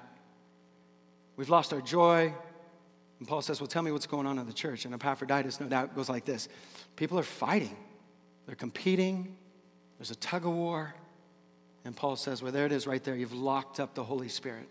We've 1.40 1.48
lost 1.48 1.72
our 1.72 1.80
joy. 1.80 2.34
And 3.18 3.26
Paul 3.26 3.40
says, 3.40 3.62
Well, 3.62 3.66
tell 3.66 3.80
me 3.80 3.90
what's 3.90 4.06
going 4.06 4.26
on 4.26 4.38
in 4.38 4.44
the 4.44 4.52
church. 4.52 4.84
And 4.84 4.92
Epaphroditus, 4.92 5.58
no 5.58 5.68
doubt, 5.68 5.96
goes 5.96 6.10
like 6.10 6.26
this 6.26 6.50
People 6.96 7.18
are 7.18 7.22
fighting, 7.22 7.74
they're 8.44 8.54
competing, 8.54 9.34
there's 9.96 10.10
a 10.10 10.16
tug 10.16 10.44
of 10.44 10.52
war. 10.52 10.94
And 11.86 11.96
Paul 11.96 12.16
says, 12.16 12.42
Well, 12.42 12.52
there 12.52 12.66
it 12.66 12.72
is 12.72 12.86
right 12.86 13.02
there. 13.02 13.16
You've 13.16 13.32
locked 13.32 13.80
up 13.80 13.94
the 13.94 14.04
Holy 14.04 14.28
Spirit. 14.28 14.68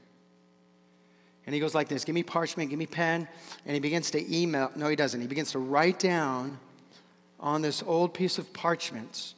And 1.48 1.56
he 1.56 1.60
goes 1.60 1.74
like 1.74 1.88
this 1.88 2.06
Give 2.06 2.14
me 2.14 2.22
parchment, 2.22 2.70
give 2.70 2.78
me 2.78 2.86
pen. 2.86 3.28
And 3.66 3.74
he 3.74 3.80
begins 3.80 4.12
to 4.12 4.38
email. 4.38 4.72
No, 4.76 4.90
he 4.90 4.96
doesn't. 4.96 5.20
He 5.20 5.26
begins 5.26 5.54
to 5.54 5.60
write 5.60 5.98
down 5.98 6.60
on 7.40 7.64
this 7.64 7.82
old 7.82 8.14
piece 8.14 8.38
of 8.38 8.54
parchment 8.54 9.34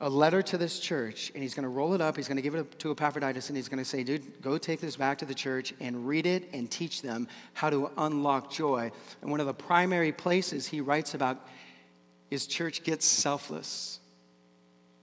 a 0.00 0.08
letter 0.08 0.40
to 0.40 0.56
this 0.56 0.80
church 0.80 1.30
and 1.34 1.42
he's 1.42 1.54
going 1.54 1.64
to 1.64 1.68
roll 1.68 1.92
it 1.92 2.00
up. 2.00 2.16
He's 2.16 2.26
going 2.26 2.36
to 2.36 2.42
give 2.42 2.54
it 2.54 2.78
to 2.78 2.90
Epaphroditus 2.90 3.48
and 3.48 3.56
he's 3.56 3.68
going 3.68 3.78
to 3.78 3.84
say, 3.84 4.02
dude, 4.02 4.40
go 4.40 4.56
take 4.56 4.80
this 4.80 4.96
back 4.96 5.18
to 5.18 5.26
the 5.26 5.34
church 5.34 5.74
and 5.78 6.08
read 6.08 6.26
it 6.26 6.48
and 6.54 6.70
teach 6.70 7.02
them 7.02 7.28
how 7.52 7.68
to 7.68 7.90
unlock 7.98 8.50
joy. 8.50 8.90
And 9.20 9.30
one 9.30 9.40
of 9.40 9.46
the 9.46 9.54
primary 9.54 10.12
places 10.12 10.66
he 10.66 10.80
writes 10.80 11.12
about 11.14 11.46
is 12.30 12.46
church 12.46 12.82
gets 12.82 13.04
selfless. 13.04 14.00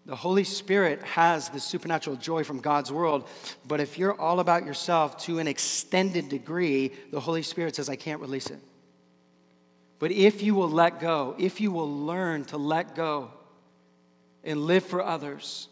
The 0.07 0.15
Holy 0.15 0.45
Spirit 0.45 1.03
has 1.03 1.49
the 1.49 1.59
supernatural 1.59 2.15
joy 2.15 2.43
from 2.45 2.61
God's 2.61 2.91
world, 2.91 3.27
but 3.67 3.81
if 3.81 3.99
you're 3.99 4.19
all 4.19 4.39
about 4.39 4.65
yourself 4.65 5.17
to 5.25 5.39
an 5.39 5.47
extended 5.47 6.29
degree, 6.29 6.93
the 7.11 7.19
Holy 7.19 7.43
Spirit 7.43 7.75
says, 7.75 7.89
I 7.89 7.97
can't 7.97 8.21
release 8.21 8.47
it. 8.47 8.59
But 9.99 10.11
if 10.11 10.41
you 10.41 10.55
will 10.55 10.69
let 10.69 11.01
go, 11.01 11.35
if 11.37 11.59
you 11.59 11.71
will 11.71 11.91
learn 11.91 12.45
to 12.45 12.57
let 12.57 12.95
go, 12.95 13.31
and 14.43 14.61
live 14.61 14.85
for 14.85 15.03
others, 15.03 15.67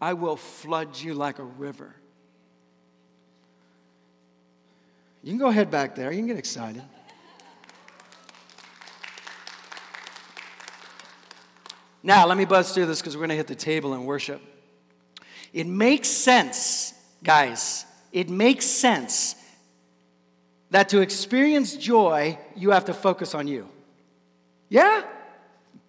I 0.00 0.14
will 0.14 0.36
flood 0.36 0.98
you 0.98 1.14
like 1.14 1.38
a 1.38 1.44
river. 1.44 1.94
You 5.22 5.30
can 5.30 5.38
go 5.38 5.48
ahead 5.48 5.70
back 5.70 5.94
there. 5.94 6.10
You 6.10 6.18
can 6.18 6.26
get 6.26 6.36
excited. 6.36 6.82
Now, 12.02 12.26
let 12.26 12.36
me 12.36 12.44
buzz 12.44 12.74
through 12.74 12.86
this 12.86 13.00
because 13.00 13.16
we're 13.16 13.20
going 13.20 13.30
to 13.30 13.36
hit 13.36 13.46
the 13.46 13.54
table 13.54 13.94
and 13.94 14.04
worship. 14.04 14.42
It 15.52 15.66
makes 15.66 16.08
sense, 16.08 16.94
guys. 17.22 17.86
It 18.10 18.28
makes 18.28 18.66
sense 18.66 19.36
that 20.70 20.88
to 20.88 21.00
experience 21.00 21.76
joy, 21.76 22.38
you 22.56 22.70
have 22.70 22.86
to 22.86 22.94
focus 22.94 23.34
on 23.34 23.46
you. 23.46 23.68
Yeah? 24.68 25.04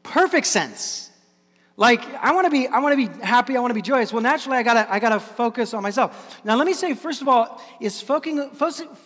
Perfect 0.03 0.45
sense. 0.45 1.09
Like, 1.75 2.01
I 2.15 2.33
want 2.33 2.45
to 2.45 2.51
be, 2.51 2.67
I 2.67 2.79
want 2.79 2.99
to 2.99 3.07
be 3.07 3.25
happy, 3.25 3.57
I 3.57 3.59
want 3.59 3.71
to 3.71 3.75
be 3.75 3.81
joyous. 3.81 4.13
Well, 4.13 4.21
naturally, 4.21 4.57
I 4.57 4.63
gotta, 4.63 4.91
I 4.91 4.99
gotta 4.99 5.19
focus 5.19 5.73
on 5.73 5.81
myself. 5.81 6.39
Now, 6.43 6.55
let 6.55 6.67
me 6.67 6.73
say, 6.73 6.93
first 6.93 7.21
of 7.21 7.27
all, 7.27 7.61
is 7.79 7.99
focusing, 7.99 8.49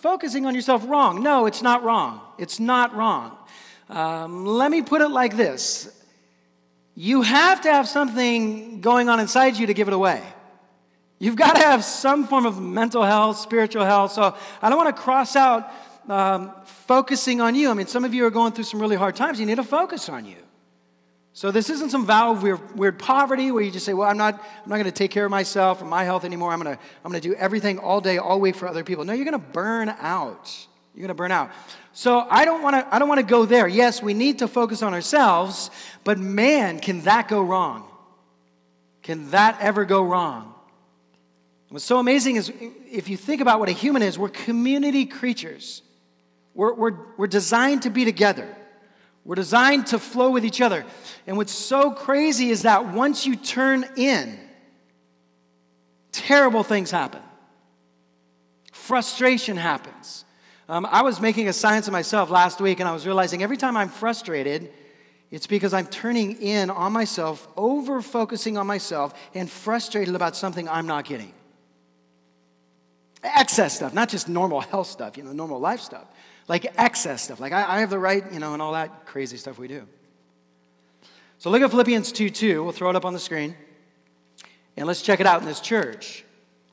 focusing 0.02 0.46
on 0.46 0.54
yourself 0.54 0.84
wrong? 0.88 1.24
No, 1.24 1.46
it's 1.46 1.62
not 1.62 1.84
wrong. 1.84 2.20
It's 2.38 2.60
not 2.60 2.94
wrong. 2.94 3.38
Um, 3.90 4.46
let 4.46 4.70
me 4.70 4.82
put 4.82 5.02
it 5.02 5.10
like 5.10 5.38
this 5.38 5.94
you 7.00 7.22
have 7.22 7.62
to 7.62 7.72
have 7.72 7.88
something 7.88 8.82
going 8.82 9.08
on 9.08 9.20
inside 9.20 9.56
you 9.56 9.68
to 9.68 9.74
give 9.76 9.88
it 9.88 9.94
away. 9.94 10.20
You've 11.20 11.36
got 11.36 11.56
to 11.56 11.62
have 11.62 11.84
some 11.84 12.26
form 12.26 12.48
of 12.48 12.60
mental 12.60 13.04
health, 13.04 13.38
spiritual 13.38 13.86
health. 13.86 14.14
So 14.14 14.36
I 14.64 14.70
don't 14.70 14.80
want 14.80 14.96
to 14.96 15.00
cross 15.00 15.36
out 15.36 15.72
um, 16.10 16.52
focusing 16.66 17.40
on 17.40 17.54
you. 17.54 17.70
I 17.70 17.76
mean, 17.76 17.86
some 17.86 18.04
of 18.04 18.16
you 18.16 18.26
are 18.26 18.32
going 18.32 18.52
through 18.52 18.64
some 18.64 18.82
really 18.82 18.96
hard 18.96 19.16
times. 19.16 19.40
You 19.40 19.46
need 19.46 19.58
to 19.58 19.64
focus 19.64 20.10
on 20.10 20.26
you. 20.26 20.38
So 21.38 21.52
this 21.52 21.70
isn't 21.70 21.92
some 21.92 22.04
vow 22.04 22.32
of 22.32 22.42
weird, 22.42 22.76
weird 22.76 22.98
poverty 22.98 23.52
where 23.52 23.62
you 23.62 23.70
just 23.70 23.86
say, 23.86 23.94
well, 23.94 24.10
I'm 24.10 24.18
not, 24.18 24.44
I'm 24.64 24.70
not 24.72 24.78
going 24.78 24.86
to 24.86 24.92
take 24.92 25.12
care 25.12 25.24
of 25.24 25.30
myself 25.30 25.84
or 25.84 25.86
my 25.86 26.04
health 26.04 26.26
anymore. 26.26 26.52
I'm 26.52 26.60
going 26.60 26.76
to, 26.76 26.82
I'm 27.06 27.12
going 27.12 27.22
to 27.22 27.30
do 27.30 27.36
everything 27.36 27.78
all 27.78 28.02
day, 28.02 28.18
all 28.18 28.42
week 28.42 28.56
for 28.56 28.68
other 28.68 28.84
people. 28.84 29.06
No, 29.06 29.14
you're 29.14 29.24
going 29.24 29.40
to 29.40 29.52
burn 29.52 29.88
out. 29.88 30.52
You're 30.96 31.02
going 31.02 31.10
to 31.10 31.14
burn 31.14 31.32
out. 31.32 31.52
So 31.94 32.26
I 32.28 32.44
don't 32.44 32.64
want 32.64 32.78
to, 32.78 32.88
I 32.92 32.98
don't 32.98 33.08
want 33.08 33.20
to 33.20 33.26
go 33.28 33.46
there. 33.46 33.68
Yes, 33.68 34.02
we 34.02 34.16
need 34.16 34.40
to 34.40 34.48
focus 34.48 34.82
on 34.82 34.96
ourselves, 34.96 35.70
but 36.04 36.18
man, 36.18 36.80
can 36.80 37.02
that 37.02 37.28
go 37.28 37.44
wrong? 37.44 37.88
Can 39.04 39.30
that 39.30 39.60
ever 39.62 39.86
go 39.86 40.04
wrong? 40.04 40.56
What's 41.70 41.86
so 41.86 42.00
amazing 42.00 42.38
is 42.38 42.52
if 42.92 43.10
you 43.10 43.16
think 43.16 43.42
about 43.42 43.60
what 43.60 43.70
a 43.70 43.74
human 43.74 44.02
is, 44.02 44.18
we're 44.18 44.30
community 44.30 45.06
creatures. 45.06 45.84
We're, 46.56 46.74
we're, 46.74 46.98
we're 47.16 47.28
designed 47.28 47.84
to 47.84 47.92
be 47.92 48.06
together. 48.06 48.57
We're 49.28 49.36
designed 49.36 49.88
to 49.88 50.00
flow 50.00 50.32
with 50.32 50.46
each 50.46 50.62
other. 50.62 50.86
And 51.28 51.36
what's 51.36 51.52
so 51.52 51.92
crazy 51.92 52.50
is 52.50 52.62
that 52.62 52.94
once 52.94 53.26
you 53.26 53.36
turn 53.36 53.86
in, 53.98 54.40
terrible 56.14 56.64
things 56.64 56.90
happen. 56.90 57.22
Frustration 58.72 59.58
happens. 59.58 60.24
Um, 60.70 60.88
I 60.90 61.02
was 61.02 61.20
making 61.20 61.50
a 61.50 61.54
science 61.54 61.88
of 61.88 61.92
myself 61.92 62.30
last 62.30 62.62
week, 62.62 62.80
and 62.80 62.88
I 62.88 62.94
was 62.94 63.06
realizing 63.06 63.44
every 63.44 63.58
time 63.58 63.76
I'm 63.76 63.90
frustrated, 63.90 64.72
it's 65.30 65.46
because 65.46 65.74
I'm 65.74 65.88
turning 65.88 66.42
in 66.42 66.70
on 66.70 66.94
myself, 66.94 67.50
over 67.58 68.02
focusing 68.02 68.58
on 68.58 68.66
myself, 68.66 69.14
and 69.34 69.52
frustrated 69.52 70.16
about 70.16 70.38
something 70.38 70.70
I'm 70.70 70.88
not 70.88 71.04
getting. 71.04 71.34
Excess 73.22 73.76
stuff, 73.76 73.94
not 73.94 74.08
just 74.08 74.30
normal 74.30 74.62
health 74.62 74.88
stuff, 74.88 75.18
you 75.18 75.24
know, 75.24 75.34
normal 75.34 75.60
life 75.60 75.82
stuff 75.82 76.06
like 76.48 76.66
excess 76.78 77.24
stuff, 77.24 77.40
like 77.40 77.54
I, 77.54 77.78
I 77.78 77.80
have 77.80 77.90
the 77.90 78.00
right, 78.00 78.24
you 78.32 78.40
know, 78.40 78.54
and 78.54 78.62
all 78.62 78.74
that 78.74 79.06
crazy 79.06 79.38
stuff 79.38 79.58
we 79.58 79.68
do. 79.68 79.86
So 81.40 81.50
look 81.50 81.62
at 81.62 81.70
Philippians 81.70 82.12
2 82.12 82.30
2. 82.30 82.64
We'll 82.64 82.72
throw 82.72 82.90
it 82.90 82.96
up 82.96 83.06
on 83.06 83.14
the 83.14 83.20
screen. 83.20 83.56
And 84.76 84.86
let's 84.86 85.02
check 85.02 85.20
it 85.20 85.26
out 85.26 85.42
in 85.42 85.48
this 85.48 85.60
church. 85.60 86.24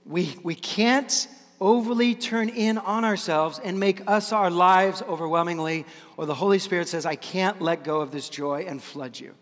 We, 0.04 0.36
we 0.42 0.54
can't 0.54 1.26
overly 1.60 2.14
turn 2.14 2.50
in 2.50 2.76
on 2.78 3.04
ourselves 3.04 3.58
and 3.62 3.80
make 3.80 4.02
us 4.08 4.32
our 4.32 4.50
lives 4.50 5.02
overwhelmingly, 5.02 5.86
or 6.16 6.26
the 6.26 6.34
Holy 6.34 6.58
Spirit 6.58 6.88
says, 6.88 7.06
I 7.06 7.16
can't 7.16 7.62
let 7.62 7.84
go 7.84 8.00
of 8.00 8.10
this 8.10 8.28
joy 8.28 8.66
and 8.68 8.82
flood 8.82 9.18
you. 9.18 9.34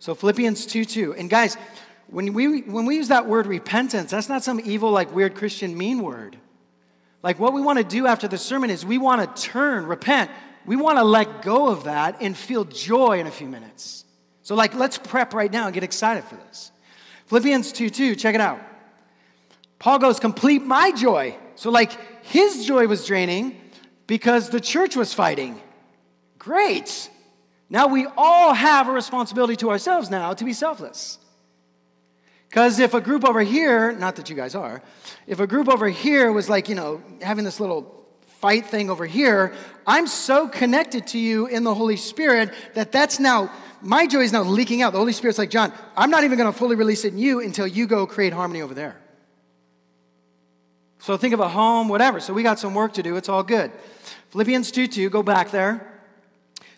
So 0.00 0.14
Philippians 0.14 0.66
2 0.66 0.84
2. 0.84 1.14
And 1.14 1.30
guys, 1.30 1.56
when 2.08 2.32
we, 2.32 2.62
when 2.62 2.86
we 2.86 2.96
use 2.96 3.08
that 3.08 3.26
word 3.26 3.46
repentance, 3.46 4.10
that's 4.10 4.28
not 4.28 4.42
some 4.42 4.60
evil, 4.64 4.90
like 4.90 5.14
weird 5.14 5.34
Christian 5.34 5.76
mean 5.76 6.02
word. 6.02 6.36
Like, 7.22 7.38
what 7.38 7.52
we 7.52 7.60
want 7.60 7.78
to 7.78 7.84
do 7.84 8.06
after 8.06 8.28
the 8.28 8.38
sermon 8.38 8.70
is 8.70 8.84
we 8.84 8.98
want 8.98 9.36
to 9.36 9.42
turn, 9.42 9.86
repent. 9.86 10.30
We 10.64 10.76
want 10.76 10.98
to 10.98 11.04
let 11.04 11.42
go 11.42 11.68
of 11.68 11.84
that 11.84 12.16
and 12.20 12.36
feel 12.36 12.64
joy 12.64 13.20
in 13.20 13.26
a 13.26 13.30
few 13.30 13.48
minutes. 13.48 14.04
So, 14.42 14.54
like, 14.54 14.74
let's 14.74 14.98
prep 14.98 15.34
right 15.34 15.50
now 15.50 15.66
and 15.66 15.74
get 15.74 15.84
excited 15.84 16.24
for 16.24 16.36
this. 16.36 16.72
Philippians 17.26 17.72
2 17.72 17.90
2, 17.90 18.14
check 18.16 18.34
it 18.34 18.40
out. 18.40 18.60
Paul 19.78 19.98
goes, 19.98 20.18
Complete 20.18 20.62
my 20.62 20.92
joy. 20.92 21.36
So, 21.54 21.70
like, 21.70 22.24
his 22.24 22.66
joy 22.66 22.86
was 22.86 23.06
draining 23.06 23.60
because 24.06 24.50
the 24.50 24.60
church 24.60 24.96
was 24.96 25.14
fighting. 25.14 25.60
Great. 26.38 27.10
Now 27.68 27.86
we 27.86 28.06
all 28.16 28.52
have 28.52 28.88
a 28.88 28.92
responsibility 28.92 29.54
to 29.56 29.70
ourselves 29.70 30.10
now 30.10 30.34
to 30.34 30.44
be 30.44 30.52
selfless. 30.52 31.19
Because 32.50 32.78
if 32.78 32.92
a 32.92 33.00
group 33.00 33.24
over 33.24 33.40
here, 33.40 33.92
not 33.92 34.16
that 34.16 34.28
you 34.28 34.36
guys 34.36 34.54
are, 34.54 34.82
if 35.26 35.40
a 35.40 35.46
group 35.46 35.68
over 35.68 35.88
here 35.88 36.30
was 36.30 36.50
like, 36.50 36.68
you 36.68 36.74
know, 36.74 37.00
having 37.22 37.44
this 37.44 37.60
little 37.60 38.00
fight 38.40 38.66
thing 38.66 38.88
over 38.88 39.04
here. 39.04 39.52
I'm 39.86 40.06
so 40.06 40.48
connected 40.48 41.06
to 41.08 41.18
you 41.18 41.46
in 41.46 41.62
the 41.62 41.74
Holy 41.74 41.96
Spirit 41.96 42.52
that 42.72 42.90
that's 42.90 43.20
now, 43.20 43.52
my 43.82 44.06
joy 44.06 44.20
is 44.20 44.32
now 44.32 44.42
leaking 44.42 44.80
out. 44.80 44.92
The 44.92 44.98
Holy 44.98 45.12
Spirit's 45.12 45.38
like, 45.38 45.50
John, 45.50 45.72
I'm 45.94 46.10
not 46.10 46.24
even 46.24 46.38
going 46.38 46.50
to 46.50 46.58
fully 46.58 46.74
release 46.74 47.04
it 47.04 47.12
in 47.12 47.18
you 47.18 47.40
until 47.40 47.66
you 47.66 47.86
go 47.86 48.06
create 48.06 48.32
harmony 48.32 48.62
over 48.62 48.72
there. 48.72 48.98
So 51.00 51.18
think 51.18 51.34
of 51.34 51.40
a 51.40 51.48
home, 51.48 51.88
whatever. 51.88 52.18
So 52.18 52.32
we 52.32 52.42
got 52.42 52.58
some 52.58 52.74
work 52.74 52.94
to 52.94 53.02
do. 53.02 53.16
It's 53.16 53.28
all 53.28 53.42
good. 53.42 53.72
Philippians 54.30 54.70
2 54.70 54.86
2, 54.86 55.10
go 55.10 55.22
back 55.22 55.50
there. 55.50 55.86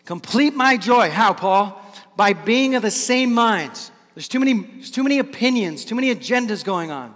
Complete 0.05 0.55
my 0.55 0.75
joy. 0.75 1.09
How, 1.09 1.33
Paul? 1.33 1.81
By 2.17 2.33
being 2.33 2.75
of 2.75 2.81
the 2.81 2.91
same 2.91 3.33
mind. 3.33 3.89
There's 4.15 4.27
too 4.27 4.39
many, 4.39 4.53
there's 4.53 4.91
too 4.91 5.03
many 5.03 5.19
opinions, 5.19 5.85
too 5.85 5.95
many 5.95 6.13
agendas 6.13 6.63
going 6.63 6.91
on. 6.91 7.15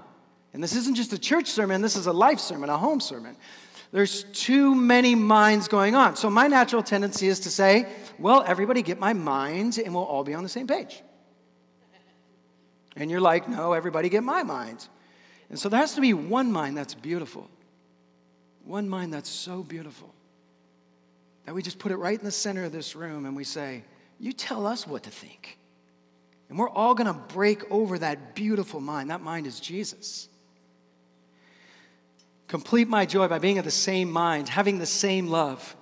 And 0.54 0.64
this 0.64 0.76
isn't 0.76 0.96
just 0.96 1.14
a 1.14 1.20
church 1.20 1.48
sermon, 1.48 1.82
this 1.82 1.96
is 1.96 2.08
a 2.08 2.14
life 2.14 2.40
sermon, 2.40 2.70
a 2.70 2.78
home 2.78 3.00
sermon. 3.00 3.36
There's 3.92 4.24
too 4.24 4.76
many 4.76 5.16
minds 5.16 5.68
going 5.68 5.96
on. 5.96 6.16
So 6.16 6.30
my 6.30 6.48
natural 6.48 6.84
tendency 6.84 7.28
is 7.28 7.42
to 7.42 7.50
say, 7.50 7.88
well, 8.20 8.44
everybody 8.46 8.82
get 8.82 9.00
my 9.00 9.14
mind 9.14 9.78
and 9.78 9.94
we'll 9.94 10.04
all 10.04 10.24
be 10.24 10.34
on 10.34 10.44
the 10.44 10.50
same 10.50 10.68
page. 10.68 11.02
And 12.96 13.12
you're 13.12 13.22
like, 13.22 13.48
no, 13.48 13.74
everybody 13.74 14.10
get 14.10 14.24
my 14.24 14.44
mind. 14.44 14.88
And 15.50 15.58
so 15.58 15.70
there 15.70 15.80
has 15.80 15.94
to 15.94 16.02
be 16.02 16.14
one 16.14 16.52
mind 16.52 16.76
that's 16.76 16.96
beautiful. 16.96 17.50
One 18.66 18.90
mind 18.90 19.14
that's 19.14 19.30
so 19.30 19.64
beautiful 19.64 20.14
that 21.46 21.56
we 21.56 21.62
just 21.62 21.80
put 21.80 21.94
it 21.94 21.96
right 21.98 22.18
in 22.18 22.26
the 22.26 22.32
center 22.32 22.66
of 22.66 22.74
this 22.74 22.96
room 22.96 23.26
and 23.26 23.36
we 23.36 23.46
say, 23.46 23.84
You 24.20 24.34
tell 24.34 24.68
us 24.68 24.86
what 24.86 25.04
to 25.04 25.10
think. 25.10 25.58
And 26.50 26.58
we're 26.58 26.70
all 26.70 26.96
going 26.96 27.08
to 27.08 27.20
break 27.34 27.70
over 27.72 28.00
that 28.00 28.36
beautiful 28.36 28.80
mind. 28.80 29.10
That 29.10 29.22
mind 29.22 29.48
is 29.48 29.60
Jesus. 29.60 30.30
Complete 32.48 32.88
my 32.88 33.06
joy 33.06 33.28
by 33.28 33.40
being 33.40 33.58
of 33.58 33.66
the 33.66 33.72
same 33.72 34.10
mind, 34.10 34.48
having 34.48 34.80
the 34.80 34.86
same 34.86 35.28
love. 35.28 35.76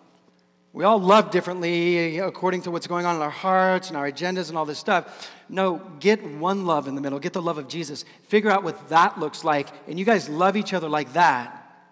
We 0.74 0.84
all 0.84 1.00
love 1.00 1.32
differently 1.32 2.18
according 2.18 2.64
to 2.64 2.72
what's 2.72 2.88
going 2.88 3.06
on 3.06 3.16
in 3.16 3.22
our 3.22 3.30
hearts 3.30 3.90
and 3.90 3.96
our 3.96 4.12
agendas 4.12 4.50
and 4.50 4.58
all 4.58 4.66
this 4.66 4.80
stuff. 4.80 5.32
No, 5.48 5.82
get 6.00 6.22
one 6.22 6.66
love 6.66 6.88
in 6.88 6.96
the 6.96 7.02
middle. 7.02 7.20
Get 7.20 7.34
the 7.34 7.42
love 7.42 7.58
of 7.58 7.68
Jesus. 7.68 8.04
Figure 8.24 8.50
out 8.50 8.64
what 8.64 8.90
that 8.90 9.20
looks 9.20 9.44
like. 9.44 9.70
And 9.88 9.98
you 9.98 10.04
guys 10.04 10.28
love 10.28 10.58
each 10.58 10.74
other 10.74 10.90
like 10.90 11.14
that, 11.14 11.88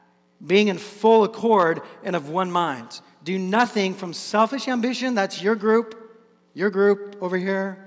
being 0.45 0.67
in 0.67 0.77
full 0.77 1.23
accord 1.23 1.81
and 2.03 2.15
of 2.15 2.29
one 2.29 2.51
mind. 2.51 2.99
Do 3.23 3.37
nothing 3.37 3.93
from 3.93 4.11
selfish 4.11 4.67
ambition. 4.67 5.15
That's 5.15 5.41
your 5.41 5.55
group, 5.55 6.19
your 6.53 6.69
group 6.69 7.15
over 7.21 7.37
here. 7.37 7.82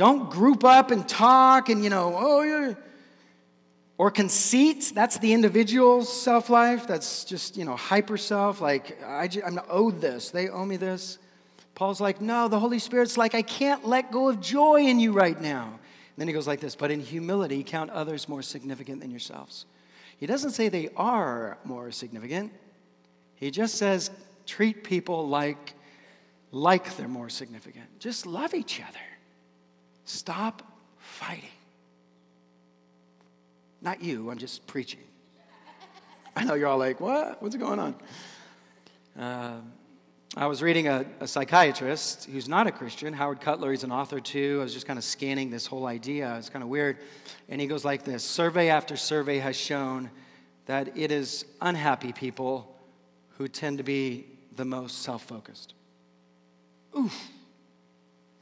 Don't 0.00 0.30
group 0.30 0.64
up 0.64 0.92
and 0.92 1.06
talk 1.06 1.68
and, 1.68 1.84
you 1.84 1.90
know, 1.90 2.14
oh, 2.16 2.40
yeah. 2.40 2.72
Or 3.98 4.10
conceit, 4.10 4.92
that's 4.94 5.18
the 5.18 5.34
individual's 5.34 6.10
self 6.10 6.48
life. 6.48 6.86
That's 6.86 7.22
just, 7.22 7.58
you 7.58 7.66
know, 7.66 7.76
hyper 7.76 8.16
self. 8.16 8.62
Like, 8.62 8.98
I 9.04 9.28
just, 9.28 9.46
I'm 9.46 9.60
owed 9.68 10.00
this. 10.00 10.30
They 10.30 10.48
owe 10.48 10.64
me 10.64 10.78
this. 10.78 11.18
Paul's 11.74 12.00
like, 12.00 12.18
no, 12.18 12.48
the 12.48 12.58
Holy 12.58 12.78
Spirit's 12.78 13.18
like, 13.18 13.34
I 13.34 13.42
can't 13.42 13.86
let 13.86 14.10
go 14.10 14.30
of 14.30 14.40
joy 14.40 14.86
in 14.86 15.00
you 15.00 15.12
right 15.12 15.38
now. 15.38 15.66
And 15.66 16.16
then 16.16 16.28
he 16.28 16.32
goes 16.32 16.46
like 16.46 16.60
this, 16.60 16.74
but 16.74 16.90
in 16.90 17.00
humility, 17.00 17.62
count 17.62 17.90
others 17.90 18.26
more 18.26 18.40
significant 18.40 19.02
than 19.02 19.10
yourselves. 19.10 19.66
He 20.16 20.24
doesn't 20.24 20.52
say 20.52 20.70
they 20.70 20.88
are 20.96 21.58
more 21.62 21.90
significant. 21.90 22.54
He 23.36 23.50
just 23.50 23.74
says, 23.74 24.10
treat 24.46 24.82
people 24.82 25.28
like, 25.28 25.74
like 26.52 26.96
they're 26.96 27.06
more 27.06 27.28
significant. 27.28 27.98
Just 27.98 28.24
love 28.24 28.54
each 28.54 28.80
other. 28.80 29.09
Stop 30.10 30.64
fighting. 30.98 31.44
Not 33.80 34.02
you, 34.02 34.28
I'm 34.28 34.38
just 34.38 34.66
preaching. 34.66 34.98
I 36.34 36.42
know 36.42 36.54
you're 36.54 36.66
all 36.66 36.78
like, 36.78 37.00
what? 37.00 37.40
What's 37.40 37.54
going 37.54 37.78
on? 37.78 37.94
Uh, 39.16 39.60
I 40.36 40.48
was 40.48 40.62
reading 40.62 40.88
a, 40.88 41.06
a, 41.20 41.28
psychiatrist 41.28 42.24
who's 42.24 42.48
not 42.48 42.66
a 42.66 42.72
Christian, 42.72 43.14
Howard 43.14 43.40
Cutler, 43.40 43.70
he's 43.70 43.84
an 43.84 43.92
author 43.92 44.18
too. 44.18 44.58
I 44.60 44.64
was 44.64 44.74
just 44.74 44.84
kind 44.84 44.98
of 44.98 45.04
scanning 45.04 45.48
this 45.48 45.66
whole 45.66 45.86
idea. 45.86 46.36
It's 46.38 46.50
kind 46.50 46.64
of 46.64 46.68
weird. 46.68 46.98
And 47.48 47.60
he 47.60 47.68
goes 47.68 47.84
like 47.84 48.02
this 48.02 48.24
Survey 48.24 48.68
after 48.68 48.96
survey 48.96 49.38
has 49.38 49.54
shown 49.54 50.10
that 50.66 50.96
it 50.98 51.12
is 51.12 51.44
unhappy 51.60 52.12
people 52.12 52.76
who 53.38 53.46
tend 53.46 53.78
to 53.78 53.84
be 53.84 54.26
the 54.56 54.64
most 54.64 55.02
self 55.02 55.22
focused. 55.22 55.74
Oof. 56.98 57.30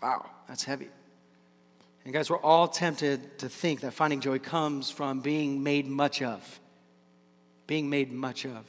Wow, 0.01 0.31
that's 0.49 0.65
heavy. 0.65 0.89
And 2.09 2.15
guys, 2.15 2.31
we're 2.31 2.41
all 2.41 2.69
tempted 2.69 3.39
to 3.41 3.51
think 3.51 3.81
that 3.81 3.93
finding 3.93 4.21
joy 4.21 4.39
comes 4.39 4.91
from 4.91 5.21
being 5.21 5.63
made 5.63 5.87
much 5.87 6.23
of. 6.23 6.61
Being 7.67 7.91
made 7.91 8.11
much 8.11 8.47
of. 8.47 8.65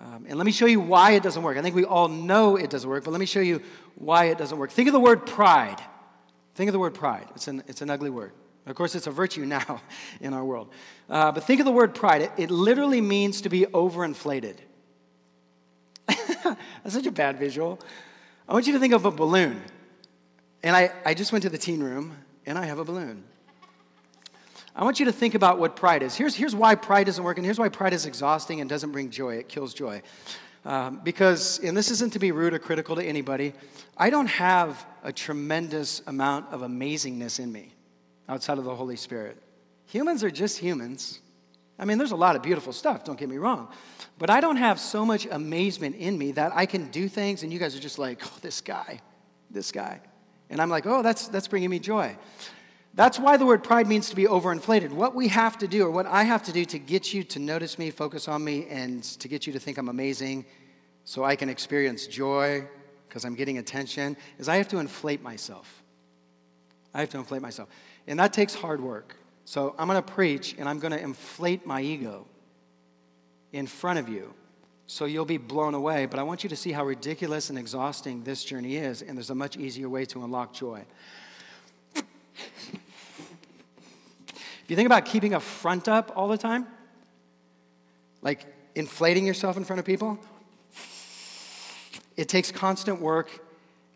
Um, 0.00 0.26
and 0.28 0.36
let 0.36 0.46
me 0.46 0.50
show 0.50 0.66
you 0.66 0.80
why 0.80 1.12
it 1.12 1.22
doesn't 1.22 1.44
work. 1.44 1.56
I 1.56 1.62
think 1.62 1.76
we 1.76 1.84
all 1.84 2.08
know 2.08 2.56
it 2.56 2.70
doesn't 2.70 2.90
work, 2.90 3.04
but 3.04 3.12
let 3.12 3.20
me 3.20 3.24
show 3.26 3.38
you 3.38 3.62
why 3.94 4.24
it 4.24 4.36
doesn't 4.36 4.58
work. 4.58 4.72
Think 4.72 4.88
of 4.88 4.94
the 4.94 5.00
word 5.00 5.26
pride. 5.26 5.80
Think 6.56 6.68
of 6.68 6.72
the 6.72 6.80
word 6.80 6.94
pride. 6.94 7.28
It's 7.36 7.46
an, 7.46 7.62
it's 7.68 7.82
an 7.82 7.90
ugly 7.90 8.10
word. 8.10 8.32
Of 8.66 8.74
course, 8.74 8.96
it's 8.96 9.06
a 9.06 9.12
virtue 9.12 9.46
now 9.46 9.80
in 10.20 10.34
our 10.34 10.44
world. 10.44 10.70
Uh, 11.08 11.30
but 11.30 11.44
think 11.44 11.60
of 11.60 11.66
the 11.66 11.70
word 11.70 11.94
pride. 11.94 12.22
It, 12.22 12.32
it 12.36 12.50
literally 12.50 13.00
means 13.00 13.42
to 13.42 13.48
be 13.48 13.64
overinflated. 13.64 14.56
That's 16.08 16.94
such 16.94 17.06
a 17.06 17.12
bad 17.12 17.38
visual. 17.38 17.78
I 18.48 18.54
want 18.54 18.66
you 18.66 18.72
to 18.72 18.80
think 18.80 18.92
of 18.92 19.04
a 19.04 19.12
balloon. 19.12 19.62
And 20.66 20.74
I, 20.74 20.90
I 21.04 21.14
just 21.14 21.30
went 21.30 21.44
to 21.44 21.48
the 21.48 21.58
teen 21.58 21.80
room 21.80 22.12
and 22.44 22.58
I 22.58 22.64
have 22.66 22.80
a 22.80 22.84
balloon. 22.84 23.22
I 24.74 24.82
want 24.82 24.98
you 24.98 25.06
to 25.06 25.12
think 25.12 25.36
about 25.36 25.60
what 25.60 25.76
pride 25.76 26.02
is. 26.02 26.16
Here's, 26.16 26.34
here's 26.34 26.56
why 26.56 26.74
pride 26.74 27.04
doesn't 27.04 27.22
work, 27.22 27.38
and 27.38 27.44
here's 27.44 27.60
why 27.60 27.68
pride 27.68 27.92
is 27.92 28.04
exhausting 28.04 28.60
and 28.60 28.68
doesn't 28.68 28.90
bring 28.90 29.10
joy. 29.10 29.36
It 29.36 29.48
kills 29.48 29.72
joy. 29.72 30.02
Um, 30.64 31.02
because, 31.04 31.60
and 31.60 31.76
this 31.76 31.92
isn't 31.92 32.14
to 32.14 32.18
be 32.18 32.32
rude 32.32 32.52
or 32.52 32.58
critical 32.58 32.96
to 32.96 33.04
anybody, 33.04 33.52
I 33.96 34.10
don't 34.10 34.26
have 34.26 34.84
a 35.04 35.12
tremendous 35.12 36.02
amount 36.08 36.52
of 36.52 36.62
amazingness 36.62 37.38
in 37.38 37.52
me 37.52 37.72
outside 38.28 38.58
of 38.58 38.64
the 38.64 38.74
Holy 38.74 38.96
Spirit. 38.96 39.40
Humans 39.84 40.24
are 40.24 40.32
just 40.32 40.58
humans. 40.58 41.20
I 41.78 41.84
mean, 41.84 41.96
there's 41.96 42.10
a 42.10 42.16
lot 42.16 42.34
of 42.34 42.42
beautiful 42.42 42.72
stuff, 42.72 43.04
don't 43.04 43.20
get 43.20 43.28
me 43.28 43.36
wrong. 43.36 43.68
But 44.18 44.30
I 44.30 44.40
don't 44.40 44.56
have 44.56 44.80
so 44.80 45.06
much 45.06 45.28
amazement 45.30 45.94
in 45.94 46.18
me 46.18 46.32
that 46.32 46.50
I 46.56 46.66
can 46.66 46.90
do 46.90 47.06
things, 47.06 47.44
and 47.44 47.52
you 47.52 47.60
guys 47.60 47.76
are 47.76 47.80
just 47.80 48.00
like, 48.00 48.20
oh, 48.24 48.38
this 48.42 48.60
guy, 48.60 49.00
this 49.48 49.70
guy. 49.70 50.00
And 50.50 50.60
I'm 50.60 50.70
like, 50.70 50.86
oh, 50.86 51.02
that's, 51.02 51.28
that's 51.28 51.48
bringing 51.48 51.70
me 51.70 51.78
joy. 51.78 52.16
That's 52.94 53.18
why 53.18 53.36
the 53.36 53.44
word 53.44 53.62
pride 53.62 53.86
means 53.86 54.08
to 54.10 54.16
be 54.16 54.24
overinflated. 54.24 54.90
What 54.90 55.14
we 55.14 55.28
have 55.28 55.58
to 55.58 55.68
do, 55.68 55.84
or 55.84 55.90
what 55.90 56.06
I 56.06 56.22
have 56.22 56.42
to 56.44 56.52
do 56.52 56.64
to 56.64 56.78
get 56.78 57.12
you 57.12 57.24
to 57.24 57.38
notice 57.38 57.78
me, 57.78 57.90
focus 57.90 58.26
on 58.26 58.42
me, 58.42 58.66
and 58.70 59.02
to 59.04 59.28
get 59.28 59.46
you 59.46 59.52
to 59.52 59.60
think 59.60 59.76
I'm 59.76 59.88
amazing 59.88 60.46
so 61.04 61.22
I 61.22 61.36
can 61.36 61.48
experience 61.48 62.06
joy 62.06 62.66
because 63.08 63.24
I'm 63.24 63.34
getting 63.34 63.58
attention, 63.58 64.16
is 64.38 64.48
I 64.48 64.56
have 64.56 64.68
to 64.68 64.78
inflate 64.78 65.22
myself. 65.22 65.82
I 66.94 67.00
have 67.00 67.10
to 67.10 67.18
inflate 67.18 67.42
myself. 67.42 67.68
And 68.06 68.18
that 68.18 68.32
takes 68.32 68.54
hard 68.54 68.80
work. 68.80 69.14
So 69.44 69.74
I'm 69.78 69.88
going 69.88 70.02
to 70.02 70.12
preach 70.12 70.54
and 70.58 70.68
I'm 70.68 70.78
going 70.78 70.92
to 70.92 71.00
inflate 71.00 71.66
my 71.66 71.82
ego 71.82 72.26
in 73.52 73.66
front 73.66 73.98
of 73.98 74.08
you 74.08 74.34
so 74.86 75.04
you'll 75.04 75.24
be 75.24 75.36
blown 75.36 75.74
away. 75.74 76.06
But 76.06 76.18
I 76.18 76.22
want 76.22 76.42
you 76.42 76.48
to 76.50 76.56
see 76.56 76.72
how 76.72 76.84
ridiculous 76.84 77.50
and 77.50 77.58
exhausting 77.58 78.22
this 78.22 78.44
journey 78.44 78.76
is, 78.76 79.02
and 79.02 79.16
there's 79.16 79.30
a 79.30 79.34
much 79.34 79.56
easier 79.56 79.88
way 79.88 80.04
to 80.06 80.22
unlock 80.24 80.52
joy. 80.52 80.84
if 81.94 82.04
you 84.68 84.76
think 84.76 84.86
about 84.86 85.04
keeping 85.04 85.34
a 85.34 85.40
front 85.40 85.88
up 85.88 86.12
all 86.16 86.28
the 86.28 86.38
time, 86.38 86.66
like 88.22 88.46
inflating 88.74 89.26
yourself 89.26 89.56
in 89.56 89.64
front 89.64 89.80
of 89.80 89.86
people, 89.86 90.18
it 92.16 92.28
takes 92.28 92.50
constant 92.50 93.00
work 93.00 93.30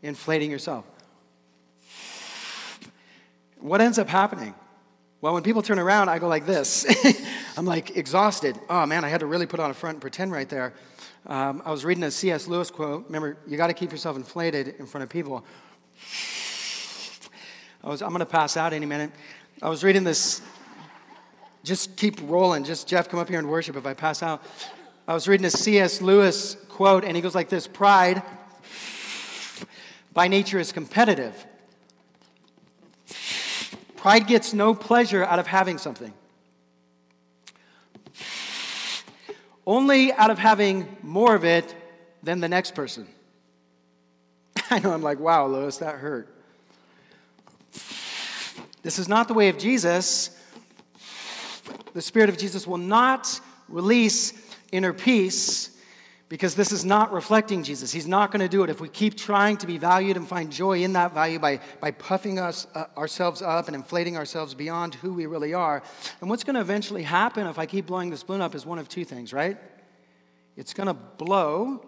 inflating 0.03 0.51
yourself. 0.51 0.85
What 3.59 3.81
ends 3.81 3.99
up 3.99 4.09
happening? 4.09 4.55
Well, 5.21 5.35
when 5.35 5.43
people 5.43 5.63
turn 5.63 5.79
around, 5.79 6.09
I 6.09 6.19
go 6.19 6.29
like 6.29 6.47
this. 6.47 6.87
I'm 7.61 7.67
like 7.67 7.95
exhausted. 7.95 8.59
Oh 8.71 8.87
man, 8.87 9.05
I 9.05 9.11
had 9.11 9.21
to 9.21 9.27
really 9.27 9.45
put 9.45 9.61
on 9.61 9.71
a 9.71 9.75
front 9.75 9.97
and 9.97 10.01
pretend 10.01 10.33
right 10.33 10.49
there. 10.49 10.73
Um, 11.27 11.61
I 11.63 11.71
was 11.71 11.85
reading 11.85 12.03
a 12.05 12.11
C.S. 12.11 12.49
Lewis 12.49 12.71
quote. 12.71 13.05
Remember, 13.05 13.37
you 13.47 13.59
got 13.59 13.67
to 13.67 13.75
keep 13.75 13.93
yourself 13.93 14.17
inflated 14.17 14.77
in 14.79 14.87
front 14.87 15.03
of 15.03 15.11
people. 15.11 15.45
I 17.85 17.91
was, 17.91 18.01
I'm 18.01 18.09
going 18.09 18.21
to 18.21 18.25
pass 18.25 18.57
out 18.57 18.73
any 18.73 18.87
minute. 18.87 19.11
I 19.61 19.69
was 19.69 19.85
reading 19.85 20.05
this. 20.05 20.41
Just 21.63 21.99
keep 21.99 22.19
rolling. 22.23 22.65
Just 22.65 22.89
Jeff, 22.89 23.11
come 23.11 23.21
up 23.21 23.29
here 23.29 23.39
and 23.39 23.47
worship 23.47 23.77
if 23.77 23.85
I 23.85 23.93
pass 23.93 24.23
out. 24.23 24.43
I 25.07 25.13
was 25.13 25.29
reading 25.29 25.45
a 25.45 25.51
C.S. 25.51 26.01
Lewis 26.01 26.57
quote, 26.71 27.05
and 27.05 27.15
he 27.15 27.21
goes 27.21 27.35
like 27.35 27.51
this 27.51 27.67
Pride, 27.67 28.23
by 30.15 30.29
nature, 30.29 30.59
is 30.59 30.73
competitive. 30.73 31.45
Pride 33.97 34.27
gets 34.27 34.55
no 34.55 34.75
pleasure 34.75 35.23
out 35.27 35.39
of 35.39 35.47
having 35.47 35.77
something, 35.77 36.15
only 39.71 40.13
out 40.13 40.33
of 40.33 40.39
having 40.39 40.97
more 41.01 41.37
of 41.37 41.45
it 41.45 41.77
than 42.25 42.41
the 42.41 42.49
next 42.49 42.75
person. 42.75 43.07
I 44.71 44.81
know 44.81 44.93
I'm 44.93 45.01
like, 45.01 45.21
wow, 45.21 45.47
Lewis, 45.47 45.77
that 45.79 45.95
hurt. 45.95 46.29
This 48.83 48.99
is 48.99 49.07
not 49.07 49.29
the 49.29 49.35
way 49.35 49.49
of 49.49 49.59
Jesus. 49.59 50.37
The 51.95 52.03
Spirit 52.03 52.29
of 52.29 52.37
Jesus 52.37 52.67
will 52.67 52.79
not 52.79 53.41
release 53.69 54.33
inner 54.73 54.93
peace 54.93 55.71
because 56.31 56.55
this 56.55 56.71
is 56.71 56.85
not 56.85 57.13
reflecting 57.13 57.65
Jesus. 57.65 57.91
He's 57.91 58.07
not 58.07 58.31
going 58.31 58.41
to 58.41 58.49
do 58.49 58.63
it 58.63 58.71
if 58.71 58.81
we 58.81 58.89
keep 58.89 59.17
trying 59.17 59.57
to 59.57 59.67
be 59.67 59.79
valued 59.79 60.17
and 60.17 60.27
find 60.27 60.51
joy 60.51 60.85
in 60.85 60.93
that 60.93 61.13
value 61.13 61.41
by, 61.41 61.59
by 61.81 61.91
puffing 61.91 62.39
us, 62.39 62.69
uh, 62.73 62.85
ourselves 62.97 63.43
up 63.43 63.67
and 63.67 63.75
inflating 63.75 64.17
ourselves 64.17 64.55
beyond 64.55 64.95
who 64.95 65.13
we 65.13 65.27
really 65.27 65.55
are. 65.55 65.83
And 66.21 66.31
what's 66.31 66.45
going 66.45 66.55
to 66.55 66.61
eventually 66.61 67.03
happen 67.03 67.49
if 67.49 67.59
I 67.59 67.67
keep 67.67 67.87
blowing 67.87 68.11
this 68.11 68.23
balloon 68.23 68.43
up 68.43 68.55
is 68.55 68.65
one 68.65 68.79
of 68.79 68.89
two 68.89 69.05
things, 69.05 69.33
right? 69.33 69.59
It's 70.57 70.73
going 70.73 70.87
to 70.87 70.95
blow, 70.95 71.85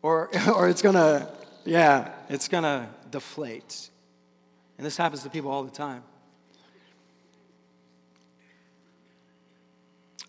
or, 0.00 0.30
or 0.54 0.68
it's 0.68 0.82
going 0.82 0.94
to, 0.94 1.28
yeah, 1.64 2.12
it's 2.28 2.46
going 2.46 2.62
to 2.62 2.88
deflate. 3.10 3.90
And 4.78 4.86
this 4.86 4.96
happens 4.96 5.24
to 5.24 5.30
people 5.30 5.50
all 5.50 5.64
the 5.64 5.70
time. 5.72 6.04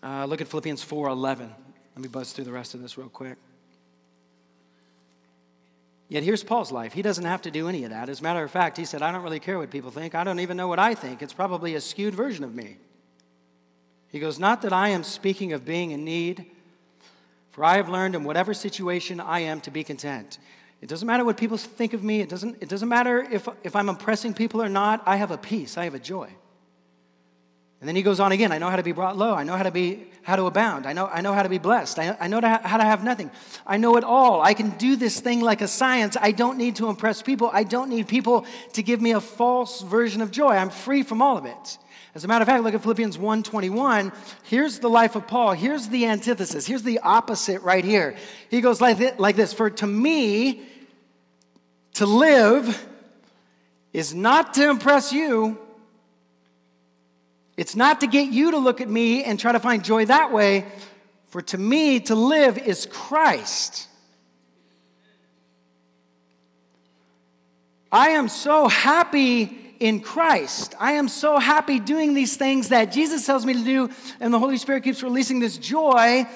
Uh, 0.02 0.24
look 0.24 0.40
at 0.40 0.48
Philippians 0.48 0.84
4:11. 0.84 1.61
Let 1.94 2.02
me 2.02 2.08
buzz 2.08 2.32
through 2.32 2.44
the 2.44 2.52
rest 2.52 2.74
of 2.74 2.82
this 2.82 2.96
real 2.96 3.08
quick. 3.08 3.36
Yet 6.08 6.22
here's 6.22 6.44
Paul's 6.44 6.70
life. 6.70 6.92
He 6.92 7.00
doesn't 7.00 7.24
have 7.24 7.42
to 7.42 7.50
do 7.50 7.68
any 7.68 7.84
of 7.84 7.90
that. 7.90 8.10
As 8.10 8.20
a 8.20 8.22
matter 8.22 8.42
of 8.42 8.50
fact, 8.50 8.76
he 8.76 8.84
said, 8.84 9.00
I 9.00 9.10
don't 9.12 9.22
really 9.22 9.40
care 9.40 9.58
what 9.58 9.70
people 9.70 9.90
think. 9.90 10.14
I 10.14 10.24
don't 10.24 10.40
even 10.40 10.58
know 10.58 10.68
what 10.68 10.78
I 10.78 10.94
think. 10.94 11.22
It's 11.22 11.32
probably 11.32 11.74
a 11.74 11.80
skewed 11.80 12.14
version 12.14 12.44
of 12.44 12.54
me. 12.54 12.76
He 14.08 14.18
goes, 14.18 14.38
Not 14.38 14.60
that 14.62 14.74
I 14.74 14.90
am 14.90 15.04
speaking 15.04 15.54
of 15.54 15.64
being 15.64 15.90
in 15.90 16.04
need, 16.04 16.44
for 17.50 17.64
I 17.64 17.76
have 17.76 17.88
learned 17.88 18.14
in 18.14 18.24
whatever 18.24 18.52
situation 18.52 19.20
I 19.20 19.40
am 19.40 19.62
to 19.62 19.70
be 19.70 19.84
content. 19.84 20.38
It 20.82 20.88
doesn't 20.88 21.06
matter 21.06 21.24
what 21.24 21.38
people 21.38 21.56
think 21.56 21.94
of 21.94 22.02
me. 22.02 22.20
It 22.20 22.28
doesn't, 22.28 22.58
it 22.60 22.68
doesn't 22.68 22.88
matter 22.88 23.20
if, 23.20 23.48
if 23.62 23.74
I'm 23.74 23.88
impressing 23.88 24.34
people 24.34 24.62
or 24.62 24.68
not. 24.68 25.02
I 25.06 25.16
have 25.16 25.30
a 25.30 25.38
peace. 25.38 25.78
I 25.78 25.84
have 25.84 25.94
a 25.94 25.98
joy. 25.98 26.28
And 27.82 27.88
then 27.88 27.96
he 27.96 28.02
goes 28.02 28.20
on 28.20 28.30
again. 28.30 28.52
I 28.52 28.58
know 28.58 28.70
how 28.70 28.76
to 28.76 28.84
be 28.84 28.92
brought 28.92 29.18
low. 29.18 29.34
I 29.34 29.42
know 29.42 29.56
how 29.56 29.64
to 29.64 29.72
be 29.72 30.06
how 30.22 30.36
to 30.36 30.44
abound. 30.44 30.86
I 30.86 30.92
know, 30.92 31.08
I 31.08 31.20
know 31.20 31.32
how 31.32 31.42
to 31.42 31.48
be 31.48 31.58
blessed. 31.58 31.98
I, 31.98 32.16
I 32.20 32.28
know 32.28 32.40
to 32.40 32.48
ha- 32.48 32.60
how 32.62 32.76
to 32.76 32.84
have 32.84 33.02
nothing. 33.02 33.28
I 33.66 33.76
know 33.76 33.96
it 33.96 34.04
all. 34.04 34.40
I 34.40 34.54
can 34.54 34.70
do 34.78 34.94
this 34.94 35.18
thing 35.18 35.40
like 35.40 35.62
a 35.62 35.66
science. 35.66 36.16
I 36.20 36.30
don't 36.30 36.58
need 36.58 36.76
to 36.76 36.88
impress 36.88 37.22
people. 37.22 37.50
I 37.52 37.64
don't 37.64 37.88
need 37.88 38.06
people 38.06 38.46
to 38.74 38.84
give 38.84 39.02
me 39.02 39.10
a 39.10 39.20
false 39.20 39.82
version 39.82 40.20
of 40.20 40.30
joy. 40.30 40.50
I'm 40.50 40.70
free 40.70 41.02
from 41.02 41.20
all 41.20 41.36
of 41.36 41.44
it. 41.44 41.78
As 42.14 42.22
a 42.22 42.28
matter 42.28 42.42
of 42.42 42.46
fact, 42.46 42.62
look 42.62 42.72
at 42.72 42.82
Philippians 42.82 43.18
1:21. 43.18 44.12
Here's 44.44 44.78
the 44.78 44.88
life 44.88 45.16
of 45.16 45.26
Paul. 45.26 45.54
Here's 45.54 45.88
the 45.88 46.06
antithesis. 46.06 46.64
Here's 46.64 46.84
the 46.84 47.00
opposite 47.00 47.62
right 47.62 47.84
here. 47.84 48.14
He 48.48 48.60
goes 48.60 48.80
like, 48.80 49.18
like 49.18 49.34
this: 49.34 49.52
For 49.52 49.70
to 49.70 49.88
me, 49.88 50.62
to 51.94 52.06
live 52.06 52.86
is 53.92 54.14
not 54.14 54.54
to 54.54 54.70
impress 54.70 55.12
you 55.12 55.58
it's 57.56 57.76
not 57.76 58.00
to 58.00 58.06
get 58.06 58.32
you 58.32 58.52
to 58.52 58.58
look 58.58 58.80
at 58.80 58.88
me 58.88 59.24
and 59.24 59.38
try 59.38 59.52
to 59.52 59.60
find 59.60 59.84
joy 59.84 60.06
that 60.06 60.32
way, 60.32 60.66
for 61.28 61.42
to 61.42 61.58
me, 61.58 62.00
to 62.00 62.14
live 62.14 62.58
is 62.58 62.86
Christ. 62.86 63.88
I 67.90 68.10
am 68.10 68.28
so 68.28 68.68
happy 68.68 69.58
in 69.78 70.00
Christ. 70.00 70.74
I 70.78 70.92
am 70.92 71.08
so 71.08 71.38
happy 71.38 71.78
doing 71.78 72.14
these 72.14 72.36
things 72.36 72.68
that 72.68 72.92
Jesus 72.92 73.26
tells 73.26 73.44
me 73.44 73.52
to 73.52 73.64
do, 73.64 73.90
and 74.20 74.32
the 74.32 74.38
Holy 74.38 74.56
Spirit 74.56 74.84
keeps 74.84 75.02
releasing 75.02 75.40
this 75.40 75.58
joy. 75.58 76.26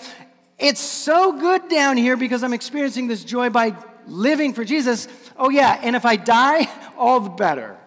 It's 0.59 0.81
so 0.81 1.39
good 1.39 1.69
down 1.69 1.97
here 1.97 2.17
because 2.17 2.43
I'm 2.43 2.53
experiencing 2.53 3.07
this 3.07 3.25
joy 3.25 3.49
by 3.49 3.75
living 4.07 4.53
for 4.53 4.65
Jesus. 4.65 5.09
Oh, 5.39 5.49
yeah, 5.49 5.79
and 5.83 5.97
if 5.97 6.05
I 6.05 6.17
die, 6.17 6.69
all 6.99 7.21
the 7.21 7.31
better. 7.31 7.79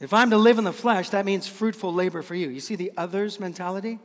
If 0.00 0.12
I'm 0.12 0.30
to 0.30 0.38
live 0.38 0.58
in 0.58 0.64
the 0.64 0.72
flesh, 0.72 1.10
that 1.10 1.24
means 1.24 1.46
fruitful 1.46 1.92
labor 1.92 2.22
for 2.22 2.34
you. 2.34 2.48
You 2.48 2.60
see 2.60 2.76
the 2.76 2.92
others 2.96 3.40
mentality? 3.40 3.98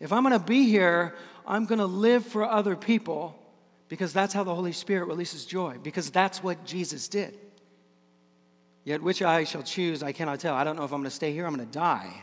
If 0.00 0.12
I'm 0.12 0.22
going 0.22 0.32
to 0.32 0.44
be 0.44 0.64
here, 0.68 1.14
I'm 1.46 1.66
going 1.66 1.80
to 1.80 1.86
live 1.86 2.24
for 2.24 2.44
other 2.44 2.76
people 2.76 3.38
because 3.88 4.12
that's 4.12 4.32
how 4.32 4.44
the 4.44 4.54
Holy 4.54 4.72
Spirit 4.72 5.06
releases 5.06 5.44
joy, 5.44 5.76
because 5.82 6.10
that's 6.10 6.42
what 6.42 6.64
Jesus 6.64 7.08
did. 7.08 7.38
Yet 8.84 9.02
which 9.02 9.22
I 9.22 9.44
shall 9.44 9.62
choose, 9.62 10.02
I 10.02 10.12
cannot 10.12 10.40
tell. 10.40 10.54
I 10.54 10.64
don't 10.64 10.76
know 10.76 10.84
if 10.84 10.92
I'm 10.92 11.00
going 11.00 11.10
to 11.10 11.14
stay 11.14 11.32
here, 11.32 11.46
I'm 11.46 11.54
going 11.54 11.66
to 11.66 11.72
die. 11.72 12.22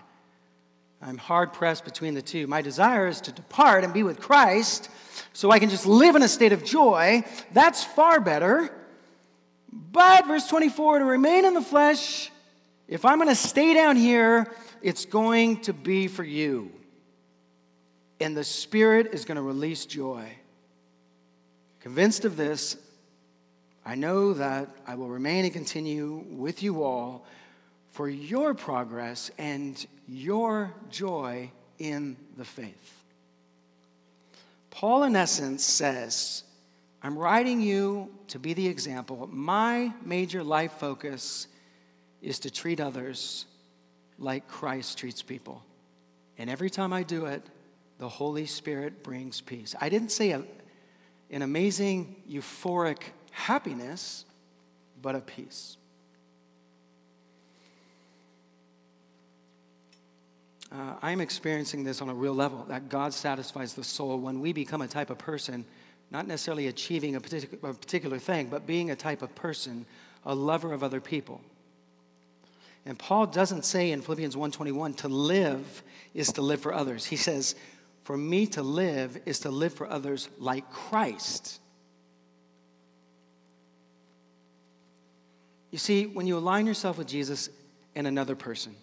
I'm 1.02 1.18
hard 1.18 1.54
pressed 1.54 1.84
between 1.84 2.14
the 2.14 2.22
two. 2.22 2.46
My 2.46 2.62
desire 2.62 3.08
is 3.08 3.22
to 3.22 3.32
depart 3.32 3.84
and 3.84 3.92
be 3.94 4.04
with 4.04 4.20
Christ 4.20 4.90
so 5.34 5.50
I 5.50 5.58
can 5.58 5.70
just 5.70 5.88
live 5.88 6.16
in 6.16 6.22
a 6.22 6.28
state 6.28 6.52
of 6.52 6.64
joy. 6.64 7.24
That's 7.54 7.84
far 7.84 8.20
better. 8.20 8.70
But, 9.72 10.28
verse 10.28 10.48
24, 10.48 11.00
to 11.00 11.06
remain 11.06 11.46
in 11.46 11.54
the 11.56 11.62
flesh 11.62 12.30
if 12.92 13.06
I'm 13.06 13.18
going 13.20 13.30
to 13.30 13.36
stay 13.36 13.74
down 13.74 13.96
here, 13.96 14.54
it's 14.82 15.06
going 15.06 15.62
to 15.62 15.72
be 15.72 16.10
for 16.10 16.26
you. 16.26 16.74
And 18.20 18.36
the 18.36 18.44
Spirit 18.44 19.14
is 19.14 19.24
going 19.24 19.38
to 19.38 19.42
release 19.42 19.86
joy. 19.86 20.28
Convinced 21.80 22.26
of 22.26 22.36
this, 22.36 22.76
I 23.86 23.96
know 23.96 24.34
that 24.34 24.68
I 24.86 24.96
will 24.96 25.08
remain 25.08 25.46
and 25.46 25.54
continue 25.54 26.26
with 26.30 26.62
you 26.62 26.84
all 26.84 27.26
for 27.94 28.10
your 28.10 28.54
progress 28.54 29.32
and 29.38 29.84
your 30.06 30.74
joy 30.90 31.50
in 31.80 32.18
the 32.36 32.46
faith. 32.46 33.04
Paul, 34.70 35.04
in 35.04 35.16
essence, 35.16 35.64
says, 35.64 36.44
I'm 37.02 37.18
writing 37.18 37.62
you 37.62 38.10
to 38.28 38.38
be 38.38 38.54
the 38.54 38.68
example. 38.68 39.30
My 39.32 39.94
major 40.04 40.44
life 40.44 40.74
focus 40.74 41.48
is 42.22 42.40
to 42.40 42.52
treat 42.52 42.80
others 42.80 43.46
like 44.18 44.48
Christ 44.48 44.98
treats 44.98 45.22
people. 45.22 45.64
And 46.38 46.50
every 46.50 46.70
time 46.70 46.94
I 46.94 47.04
do 47.04 47.26
it, 47.26 47.44
the 47.98 48.10
Holy 48.10 48.46
Spirit 48.46 49.04
brings 49.04 49.42
peace. 49.42 49.76
I 49.80 49.90
didn't 49.90 50.12
say 50.12 50.32
a, 50.32 50.44
an 51.30 51.42
amazing, 51.42 52.16
euphoric 52.30 53.02
happiness, 53.32 54.26
but 55.02 55.16
a 55.16 55.20
peace. 55.20 55.78
Uh, 60.72 60.96
I'm 61.02 61.20
experiencing 61.20 61.84
this 61.84 62.02
on 62.02 62.10
a 62.10 62.14
real 62.14 62.34
level 62.34 62.66
that 62.70 62.88
God 62.88 63.14
satisfies 63.14 63.74
the 63.74 63.84
soul 63.84 64.18
when 64.20 64.40
we 64.40 64.54
become 64.54 64.82
a 64.82 64.88
type 64.88 65.10
of 65.10 65.18
person, 65.18 65.66
not 66.12 66.28
necessarily 66.28 66.68
achieving 66.68 67.16
a 67.16 67.22
particular, 67.22 67.72
a 67.72 67.74
particular 67.74 68.20
thing, 68.20 68.48
but 68.48 68.66
being 68.66 68.90
a 68.90 68.96
type 68.96 69.22
of 69.22 69.36
person, 69.36 69.86
a 70.26 70.34
lover 70.34 70.72
of 70.72 70.82
other 70.82 71.02
people. 71.02 71.42
And 72.86 72.98
Paul 72.98 73.28
doesn't 73.28 73.64
say 73.64 73.92
in 73.92 74.02
Philippians 74.02 74.36
1:21 74.36 74.96
to 74.98 75.08
live 75.08 75.84
is 76.14 76.34
to 76.34 76.42
live 76.42 76.62
for 76.62 76.74
others. 76.74 77.06
He 77.06 77.16
says, 77.16 77.56
"For 78.04 78.18
me 78.18 78.48
to 78.48 78.64
live 78.64 79.22
is 79.26 79.40
to 79.40 79.52
live 79.52 79.74
for 79.74 79.88
others 79.88 80.30
like 80.40 80.70
Christ." 80.72 81.60
You 85.72 85.78
see, 85.78 86.06
when 86.06 86.28
you 86.28 86.38
align 86.38 86.66
yourself 86.66 86.98
with 86.98 87.08
Jesus 87.08 87.50
and 87.96 88.06
another 88.06 88.36
person, 88.36 88.76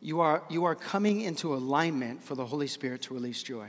you 0.00 0.20
are, 0.20 0.42
you 0.48 0.64
are 0.64 0.74
coming 0.74 1.20
into 1.20 1.54
alignment 1.54 2.22
for 2.22 2.34
the 2.34 2.44
Holy 2.44 2.66
Spirit 2.66 3.02
to 3.02 3.14
release 3.14 3.42
joy. 3.42 3.68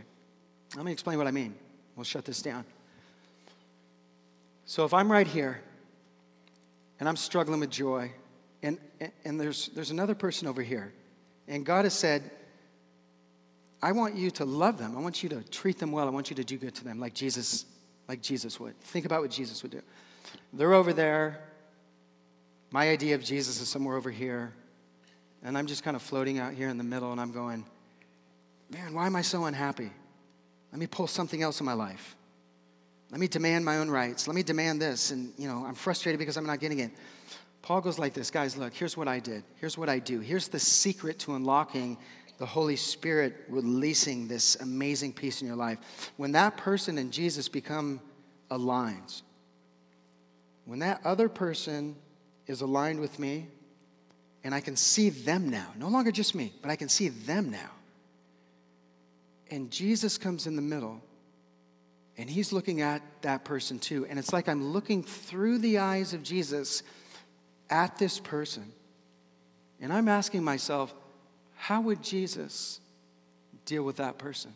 Let 0.75 0.85
me 0.85 0.91
explain 0.91 1.17
what 1.17 1.27
I 1.27 1.31
mean. 1.31 1.55
We'll 1.95 2.05
shut 2.05 2.25
this 2.25 2.41
down. 2.41 2.65
So 4.65 4.85
if 4.85 4.93
I'm 4.93 5.11
right 5.11 5.27
here 5.27 5.61
and 6.99 7.09
I'm 7.09 7.17
struggling 7.17 7.59
with 7.59 7.69
joy, 7.69 8.11
and, 8.63 8.79
and 9.25 9.39
there's, 9.39 9.67
there's 9.69 9.91
another 9.91 10.15
person 10.15 10.47
over 10.47 10.61
here. 10.61 10.93
And 11.47 11.65
God 11.65 11.85
has 11.85 11.93
said, 11.93 12.31
I 13.81 13.91
want 13.91 14.15
you 14.15 14.31
to 14.31 14.45
love 14.45 14.77
them. 14.77 14.97
I 14.97 15.01
want 15.01 15.21
you 15.21 15.29
to 15.29 15.43
treat 15.43 15.77
them 15.77 15.91
well. 15.91 16.07
I 16.07 16.11
want 16.11 16.29
you 16.29 16.37
to 16.37 16.43
do 16.43 16.57
good 16.57 16.73
to 16.75 16.85
them 16.85 16.99
like 16.99 17.13
Jesus, 17.13 17.65
like 18.07 18.21
Jesus 18.21 18.59
would. 18.59 18.79
Think 18.79 19.05
about 19.05 19.21
what 19.21 19.29
Jesus 19.29 19.61
would 19.61 19.73
do. 19.73 19.81
They're 20.53 20.73
over 20.73 20.93
there. 20.93 21.41
My 22.71 22.89
idea 22.89 23.15
of 23.15 23.23
Jesus 23.23 23.59
is 23.59 23.67
somewhere 23.67 23.97
over 23.97 24.09
here. 24.09 24.53
And 25.43 25.57
I'm 25.57 25.67
just 25.67 25.83
kind 25.83 25.95
of 25.95 26.01
floating 26.01 26.39
out 26.39 26.53
here 26.53 26.69
in 26.69 26.77
the 26.77 26.85
middle, 26.85 27.11
and 27.11 27.19
I'm 27.19 27.33
going, 27.33 27.65
man, 28.69 28.93
why 28.93 29.05
am 29.05 29.15
I 29.17 29.21
so 29.21 29.43
unhappy? 29.43 29.91
Let 30.71 30.79
me 30.79 30.87
pull 30.87 31.07
something 31.07 31.43
else 31.43 31.59
in 31.59 31.65
my 31.65 31.73
life. 31.73 32.15
Let 33.11 33.19
me 33.19 33.27
demand 33.27 33.65
my 33.65 33.77
own 33.77 33.91
rights. 33.91 34.27
Let 34.27 34.35
me 34.35 34.41
demand 34.41 34.81
this. 34.81 35.11
And, 35.11 35.33
you 35.37 35.47
know, 35.47 35.65
I'm 35.67 35.75
frustrated 35.75 36.17
because 36.17 36.37
I'm 36.37 36.47
not 36.47 36.59
getting 36.59 36.79
it. 36.79 36.91
Paul 37.63 37.79
goes 37.81 37.97
like 37.97 38.13
this 38.13 38.29
Guys, 38.29 38.55
look, 38.55 38.73
here's 38.75 38.95
what 38.95 39.07
I 39.07 39.19
did. 39.19 39.43
Here's 39.55 39.77
what 39.77 39.89
I 39.89 39.97
do. 39.97 40.19
Here's 40.19 40.49
the 40.49 40.59
secret 40.59 41.17
to 41.19 41.33
unlocking 41.33 41.97
the 42.37 42.45
Holy 42.45 42.75
Spirit 42.75 43.35
releasing 43.47 44.27
this 44.27 44.55
amazing 44.57 45.13
peace 45.13 45.41
in 45.41 45.47
your 45.47 45.55
life. 45.55 46.11
When 46.17 46.33
that 46.33 46.57
person 46.57 46.97
and 46.97 47.11
Jesus 47.11 47.47
become 47.47 48.01
aligned, 48.51 49.21
when 50.65 50.79
that 50.79 51.01
other 51.05 51.29
person 51.29 51.95
is 52.45 52.61
aligned 52.61 52.99
with 52.99 53.17
me, 53.17 53.47
and 54.43 54.53
I 54.53 54.59
can 54.59 54.75
see 54.75 55.09
them 55.09 55.49
now, 55.49 55.67
no 55.77 55.87
longer 55.87 56.11
just 56.11 56.35
me, 56.35 56.51
but 56.61 56.69
I 56.69 56.75
can 56.75 56.89
see 56.89 57.07
them 57.07 57.49
now. 57.49 57.71
And 59.49 59.71
Jesus 59.71 60.17
comes 60.17 60.47
in 60.47 60.57
the 60.57 60.61
middle, 60.61 61.01
and 62.17 62.29
he's 62.29 62.51
looking 62.51 62.81
at 62.81 63.01
that 63.21 63.45
person 63.45 63.79
too. 63.79 64.05
And 64.09 64.19
it's 64.19 64.33
like 64.33 64.49
I'm 64.49 64.73
looking 64.73 65.01
through 65.01 65.59
the 65.59 65.77
eyes 65.77 66.13
of 66.13 66.23
Jesus 66.23 66.83
at 67.69 67.97
this 67.97 68.19
person. 68.19 68.71
And 69.79 69.91
I'm 69.91 70.07
asking 70.07 70.43
myself, 70.43 70.93
how 71.55 71.81
would 71.81 72.01
Jesus 72.01 72.79
deal 73.65 73.83
with 73.83 73.97
that 73.97 74.17
person? 74.17 74.53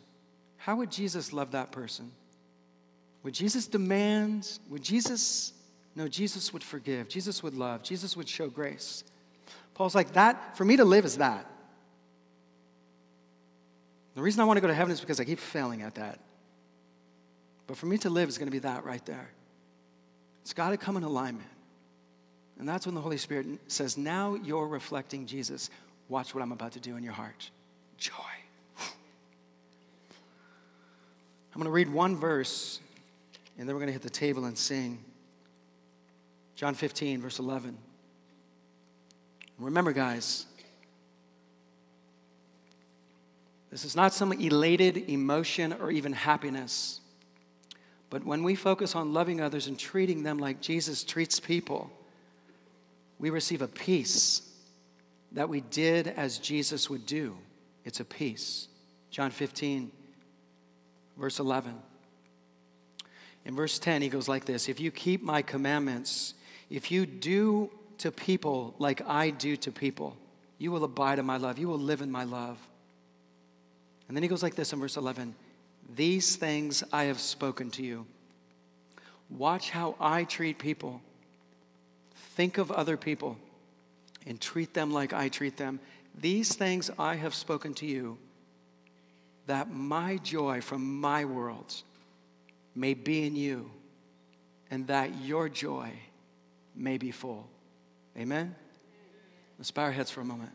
How 0.58 0.76
would 0.78 0.92
Jesus 0.92 1.32
love 1.34 1.52
that 1.52 1.72
person? 1.72 2.12
Would 3.24 3.34
Jesus 3.34 3.68
demand? 3.68 4.60
Would 4.70 4.84
Jesus? 4.84 5.54
No, 5.96 6.08
Jesus 6.08 6.54
would 6.54 6.64
forgive. 6.64 7.10
Jesus 7.10 7.42
would 7.44 7.54
love. 7.54 7.84
Jesus 7.84 8.16
would 8.16 8.30
show 8.30 8.50
grace. 8.50 9.04
Paul's 9.74 9.96
like, 9.96 10.14
that, 10.14 10.58
for 10.58 10.66
me 10.66 10.78
to 10.78 10.86
live 10.86 11.06
is 11.06 11.18
that. 11.18 11.50
The 14.16 14.22
reason 14.22 14.42
I 14.42 14.46
want 14.46 14.58
to 14.58 14.62
go 14.62 14.68
to 14.68 14.74
heaven 14.74 14.92
is 14.92 15.00
because 15.00 15.20
I 15.20 15.26
keep 15.26 15.40
failing 15.40 15.84
at 15.84 15.96
that. 15.96 16.20
But 17.68 17.78
for 17.78 17.86
me 17.86 17.98
to 18.00 18.10
live 18.10 18.30
is 18.30 18.38
going 18.38 18.48
to 18.48 18.52
be 18.52 18.60
that 18.60 18.86
right 18.86 19.06
there. 19.06 19.30
It's 20.42 20.54
got 20.54 20.70
to 20.70 20.78
come 20.78 20.98
in 20.98 21.04
alignment. 21.04 21.50
And 22.60 22.68
that's 22.68 22.86
when 22.86 22.96
the 22.96 23.02
Holy 23.02 23.18
Spirit 23.18 23.48
says, 23.68 23.98
Now 23.98 24.36
you're 24.36 24.68
reflecting 24.68 25.26
Jesus. 25.26 25.70
Watch 26.10 26.34
what 26.34 26.42
I'm 26.42 26.52
about 26.52 26.72
to 26.74 26.80
do 26.80 26.96
in 26.96 27.04
your 27.04 27.14
heart. 27.14 27.50
Joy. 27.98 28.14
I'm 28.80 28.88
going 31.56 31.66
to 31.66 31.72
read 31.72 31.92
one 31.92 32.16
verse, 32.16 32.80
and 33.58 33.68
then 33.68 33.76
we're 33.76 33.82
going 33.82 33.88
to 33.88 33.94
hit 33.94 34.02
the 34.02 34.10
table 34.10 34.46
and 34.46 34.58
sing. 34.58 35.04
John 36.56 36.74
15, 36.74 37.22
verse 37.22 37.40
11. 37.40 37.78
Remember, 39.60 39.92
guys, 39.92 40.46
This 43.70 43.86
is 43.86 43.96
not 43.96 44.14
some 44.14 44.32
elated 44.32 45.10
emotion 45.10 45.74
or 45.74 45.92
even 45.92 46.14
happiness. 46.14 47.02
But 48.10 48.26
when 48.26 48.44
we 48.44 48.56
focus 48.56 48.96
on 48.96 49.14
loving 49.14 49.42
others 49.42 49.68
and 49.68 49.78
treating 49.78 50.24
them 50.24 50.40
like 50.40 50.62
Jesus 50.62 51.04
treats 51.04 51.40
people, 51.40 51.92
we 53.20 53.30
receive 53.30 53.62
a 53.62 53.68
peace 53.68 54.42
that 55.32 55.50
we 55.50 55.62
did 55.62 56.08
as 56.08 56.38
Jesus 56.38 56.90
would 56.90 57.06
do. 57.06 57.38
It's 57.84 58.00
a 58.00 58.06
peace. 58.06 58.68
John 59.12 59.32
15, 59.32 59.92
verse 61.18 61.40
11. 61.40 61.74
In 63.46 63.56
verse 63.56 63.80
10, 63.80 64.02
he 64.02 64.10
goes 64.10 64.28
like 64.28 64.46
this 64.46 64.68
If 64.68 64.80
you 64.80 64.92
keep 64.92 65.24
my 65.24 65.42
commandments, 65.42 66.34
if 66.70 66.92
you 66.92 67.06
do 67.06 67.72
to 68.00 68.12
people 68.12 68.76
like 68.78 69.02
I 69.08 69.30
do 69.30 69.56
to 69.58 69.72
people, 69.72 70.18
you 70.58 70.72
will 70.72 70.84
abide 70.84 71.20
in 71.20 71.26
my 71.26 71.38
love. 71.38 71.58
You 71.58 71.68
will 71.68 71.80
live 71.80 72.02
in 72.02 72.12
my 72.12 72.24
love. 72.24 72.58
And 74.08 74.16
then 74.16 74.24
he 74.24 74.30
goes 74.30 74.44
like 74.44 74.56
this 74.56 74.74
in 74.74 74.80
verse 74.80 74.98
11 74.98 75.36
These 75.96 76.36
things 76.36 76.84
I 76.92 77.06
have 77.06 77.20
spoken 77.20 77.72
to 77.72 77.84
you. 77.84 78.06
Watch 79.30 79.70
how 79.70 79.96
I 80.00 80.24
treat 80.24 80.58
people. 80.58 81.02
Think 82.38 82.60
of 82.60 82.72
other 82.72 82.98
people 82.98 83.36
and 84.28 84.40
treat 84.40 84.76
them 84.76 84.94
like 84.94 85.12
I 85.12 85.28
treat 85.28 85.58
them. 85.58 85.80
These 86.22 86.54
things 86.54 86.92
I 87.00 87.16
have 87.16 87.34
spoken 87.34 87.74
to 87.74 87.88
you, 87.88 88.20
that 89.48 89.72
my 89.72 90.18
joy 90.18 90.62
from 90.62 91.02
my 91.02 91.26
worlds 91.26 91.84
may 92.76 92.94
be 92.94 93.26
in 93.26 93.36
you, 93.36 93.72
and 94.70 94.86
that 94.86 95.20
your 95.20 95.50
joy 95.50 95.92
may 96.76 97.00
be 97.00 97.10
full. 97.10 97.50
Amen? 98.16 98.54
Let's 99.58 99.72
bow 99.72 99.86
our 99.86 99.92
heads 99.92 100.12
for 100.12 100.22
a 100.22 100.26
moment. 100.26 100.52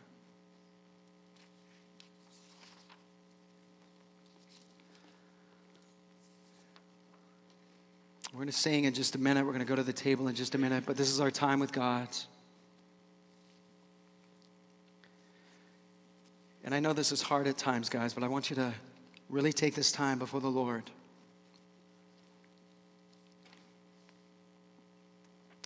We're 8.33 8.39
going 8.39 8.47
to 8.49 8.53
sing 8.53 8.85
in 8.85 8.95
just 8.95 9.14
a 9.14 9.18
minute. 9.18 9.45
We're 9.45 9.53
going 9.53 9.64
to 9.64 9.68
go 9.68 9.76
to 9.76 9.83
the 9.83 9.93
table 9.93 10.26
in 10.28 10.35
just 10.35 10.55
a 10.55 10.59
minute, 10.59 10.85
but 10.87 10.97
this 10.97 11.11
is 11.11 11.20
our 11.20 11.30
time 11.30 11.61
with 11.61 11.70
God. 11.70 12.09
And 16.64 16.74
I 16.74 16.80
know 16.80 16.95
this 16.95 17.12
is 17.12 17.20
hard 17.20 17.47
at 17.47 17.59
times, 17.59 17.91
guys, 17.91 18.14
but 18.14 18.24
I 18.24 18.28
want 18.28 18.49
you 18.49 18.57
to 18.57 18.72
really 19.28 19.53
take 19.53 19.74
this 19.74 19.93
time 19.93 20.18
before 20.18 20.41
the 20.41 20.51
Lord. 20.51 20.85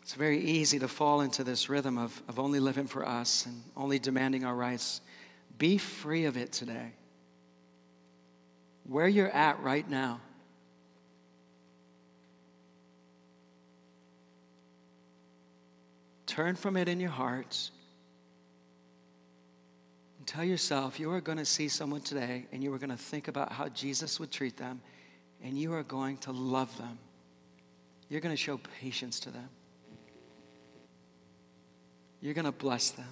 It's 0.03 0.15
very 0.15 0.41
easy 0.41 0.81
to 0.81 0.89
fall 0.89 1.21
into 1.21 1.45
this 1.45 1.69
rhythm 1.69 1.99
of, 1.99 2.21
of 2.29 2.41
only 2.41 2.59
living 2.59 2.87
for 2.87 3.07
us 3.07 3.47
and 3.47 3.63
only 3.77 4.01
demanding 4.01 4.45
our 4.45 4.55
rights. 4.55 5.01
Be 5.59 5.79
free 5.79 6.25
of 6.25 6.37
it 6.37 6.53
today. 6.53 6.93
Where 8.85 9.07
you're 9.07 9.31
at 9.31 9.61
right 9.63 9.89
now, 9.89 10.21
Turn 16.37 16.55
from 16.55 16.77
it 16.77 16.87
in 16.87 17.01
your 17.01 17.09
hearts. 17.09 17.71
And 20.19 20.27
tell 20.27 20.45
yourself 20.45 21.01
you 21.01 21.11
are 21.13 21.21
going 21.23 21.39
to 21.39 21.47
see 21.47 21.67
someone 21.67 22.03
today 22.03 22.45
and 22.53 22.63
you 22.63 22.75
are 22.75 22.79
going 22.79 22.91
to 22.91 22.97
think 22.99 23.29
about 23.29 23.53
how 23.53 23.71
Jesus 23.71 24.21
would 24.21 24.31
treat 24.31 24.59
them 24.59 24.83
and 25.43 25.57
you 25.57 25.73
are 25.73 25.83
going 25.83 26.19
to 26.19 26.33
love 26.33 26.77
them. 26.77 26.99
You're 28.11 28.21
going 28.21 28.35
to 28.35 28.41
show 28.41 28.61
patience 28.83 29.19
to 29.21 29.31
them. 29.31 29.49
You're 32.21 32.35
going 32.35 32.45
to 32.45 32.53
bless 32.53 32.91
them. 32.91 33.09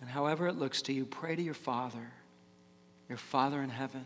And 0.00 0.08
however 0.08 0.46
it 0.46 0.56
looks 0.56 0.82
to 0.82 0.92
you, 0.92 1.04
pray 1.04 1.34
to 1.34 1.42
your 1.42 1.54
Father, 1.54 2.12
your 3.08 3.18
Father 3.18 3.60
in 3.60 3.70
heaven 3.70 4.04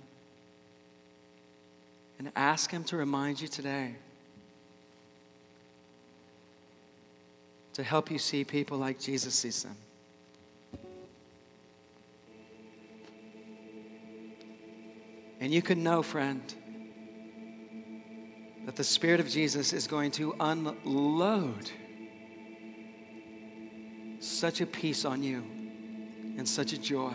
and 2.19 2.33
ask 2.35 2.71
Him 2.71 2.85
to 2.85 2.97
remind 2.97 3.41
you 3.41 3.49
today 3.49 3.95
to 7.75 7.85
help 7.85 8.11
you 8.11 8.19
see 8.19 8.43
people 8.43 8.77
like 8.77 8.99
Jesus 8.99 9.35
sees 9.35 9.63
them. 9.63 9.77
And 15.41 15.53
you 15.53 15.63
can 15.63 15.85
know, 15.85 16.03
friend, 16.03 16.43
that 18.67 18.75
the 18.75 18.83
Spirit 18.83 19.21
of 19.21 19.29
Jesus 19.29 19.73
is 19.73 19.87
going 19.87 20.11
to 20.13 20.35
unload 20.41 21.71
such 24.19 24.61
a 24.61 24.67
peace 24.67 25.05
on 25.05 25.23
you 25.23 25.45
and 26.37 26.49
such 26.49 26.73
a 26.73 26.79
joy. 26.79 27.15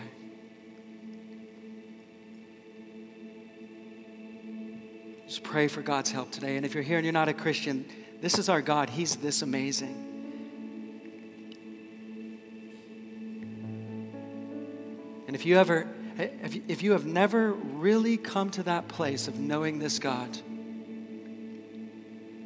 Just 5.34 5.42
pray 5.42 5.68
for 5.68 5.82
God's 5.82 6.12
help 6.12 6.30
today. 6.30 6.58
And 6.58 6.64
if 6.64 6.76
you're 6.76 6.84
here 6.84 6.98
and 6.98 7.04
you're 7.04 7.12
not 7.12 7.28
a 7.28 7.34
Christian, 7.34 7.86
this 8.22 8.38
is 8.38 8.50
our 8.50 8.62
God. 8.62 8.88
He's 8.88 9.16
this 9.16 9.42
amazing. 9.42 9.96
And 15.26 15.36
if 15.36 15.44
you 15.44 15.58
ever, 15.58 15.88
if 16.20 16.84
you 16.84 16.92
have 16.92 17.08
never 17.08 17.52
really 17.52 18.16
come 18.18 18.52
to 18.52 18.62
that 18.62 18.88
place 18.88 19.28
of 19.28 19.40
knowing 19.40 19.80
this 19.80 19.98
God, 19.98 20.38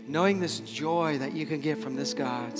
knowing 0.07 0.39
this 0.39 0.61
joy 0.61 1.17
that 1.17 1.33
you 1.33 1.45
can 1.45 1.59
get 1.59 1.79
from 1.79 1.97
this 1.97 2.13
God, 2.13 2.57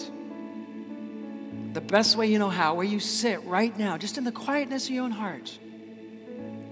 the 1.72 1.80
best 1.80 2.18
way 2.18 2.28
you 2.28 2.38
know 2.38 2.50
how, 2.50 2.74
where 2.74 2.86
you 2.86 3.00
sit 3.00 3.42
right 3.46 3.80
now, 3.80 3.98
just 3.98 4.18
in 4.18 4.26
the 4.26 4.34
quietness 4.34 4.88
of 4.88 4.92
your 4.92 5.06
own 5.06 5.12
heart, 5.12 5.58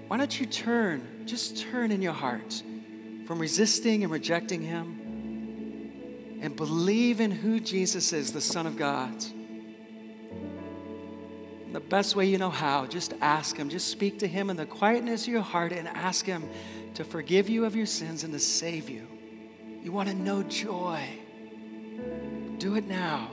why 0.10 0.18
don't 0.18 0.38
you 0.38 0.46
turn, 0.46 1.24
just 1.26 1.58
turn 1.58 1.94
in 1.94 2.02
your 2.02 2.12
heart 2.12 2.62
from 3.26 3.40
resisting 3.40 4.04
and 4.04 4.12
rejecting 4.12 4.62
Him 4.62 6.40
and 6.42 6.56
believe 6.56 7.20
in 7.20 7.32
who 7.32 7.60
Jesus 7.60 8.14
is, 8.14 8.32
the 8.32 8.42
Son 8.42 8.68
of 8.68 8.78
God. 8.78 9.14
The 11.72 11.80
best 11.80 12.16
way 12.16 12.26
you 12.26 12.38
know 12.38 12.50
how, 12.50 12.86
just 12.86 13.14
ask 13.22 13.58
Him. 13.58 13.70
Just 13.70 13.90
speak 13.90 14.20
to 14.20 14.28
Him 14.28 14.50
in 14.50 14.58
the 14.58 14.66
quietness 14.66 15.24
of 15.24 15.34
your 15.34 15.42
heart 15.42 15.72
and 15.74 15.88
ask 15.88 16.26
Him 16.26 16.48
to 16.94 17.04
forgive 17.04 17.50
you 17.50 17.66
of 17.66 17.76
your 17.76 17.86
sins 17.86 18.24
and 18.24 18.32
to 18.32 18.40
save 18.40 18.90
you. 18.90 19.08
You 19.82 19.92
want 19.92 20.10
to 20.10 20.16
know 20.16 20.44
joy. 20.44 21.04
Do 22.58 22.76
it 22.76 22.88
now. 22.88 23.32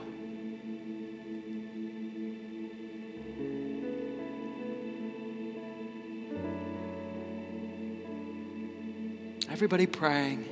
Everybody 9.53 9.85
praying. 9.85 10.45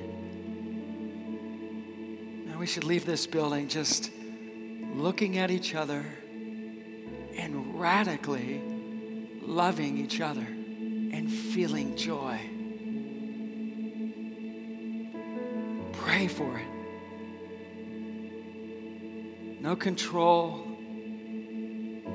Now 2.46 2.56
we 2.56 2.66
should 2.66 2.84
leave 2.84 3.04
this 3.04 3.26
building 3.26 3.66
just 3.66 4.12
looking 4.94 5.38
at 5.38 5.50
each 5.50 5.74
other 5.74 6.04
and 7.36 7.80
radically 7.80 8.62
loving 9.40 9.98
each 9.98 10.20
other 10.20 10.46
and 10.46 11.28
feeling 11.28 11.96
joy. 11.96 12.38
Pray 15.94 16.28
for 16.28 16.58
it. 16.58 16.68
No 19.60 19.74
control, 19.74 20.64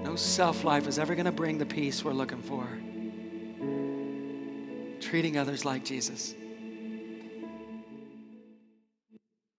no 0.04 0.16
self 0.16 0.64
life 0.64 0.88
is 0.88 0.98
ever 0.98 1.16
going 1.16 1.26
to 1.26 1.34
bring 1.34 1.58
the 1.58 1.66
peace 1.66 2.06
we're 2.06 2.14
looking 2.14 2.42
for. 2.42 2.66
Treating 5.02 5.38
others 5.38 5.66
like 5.66 5.84
Jesus. 5.84 6.34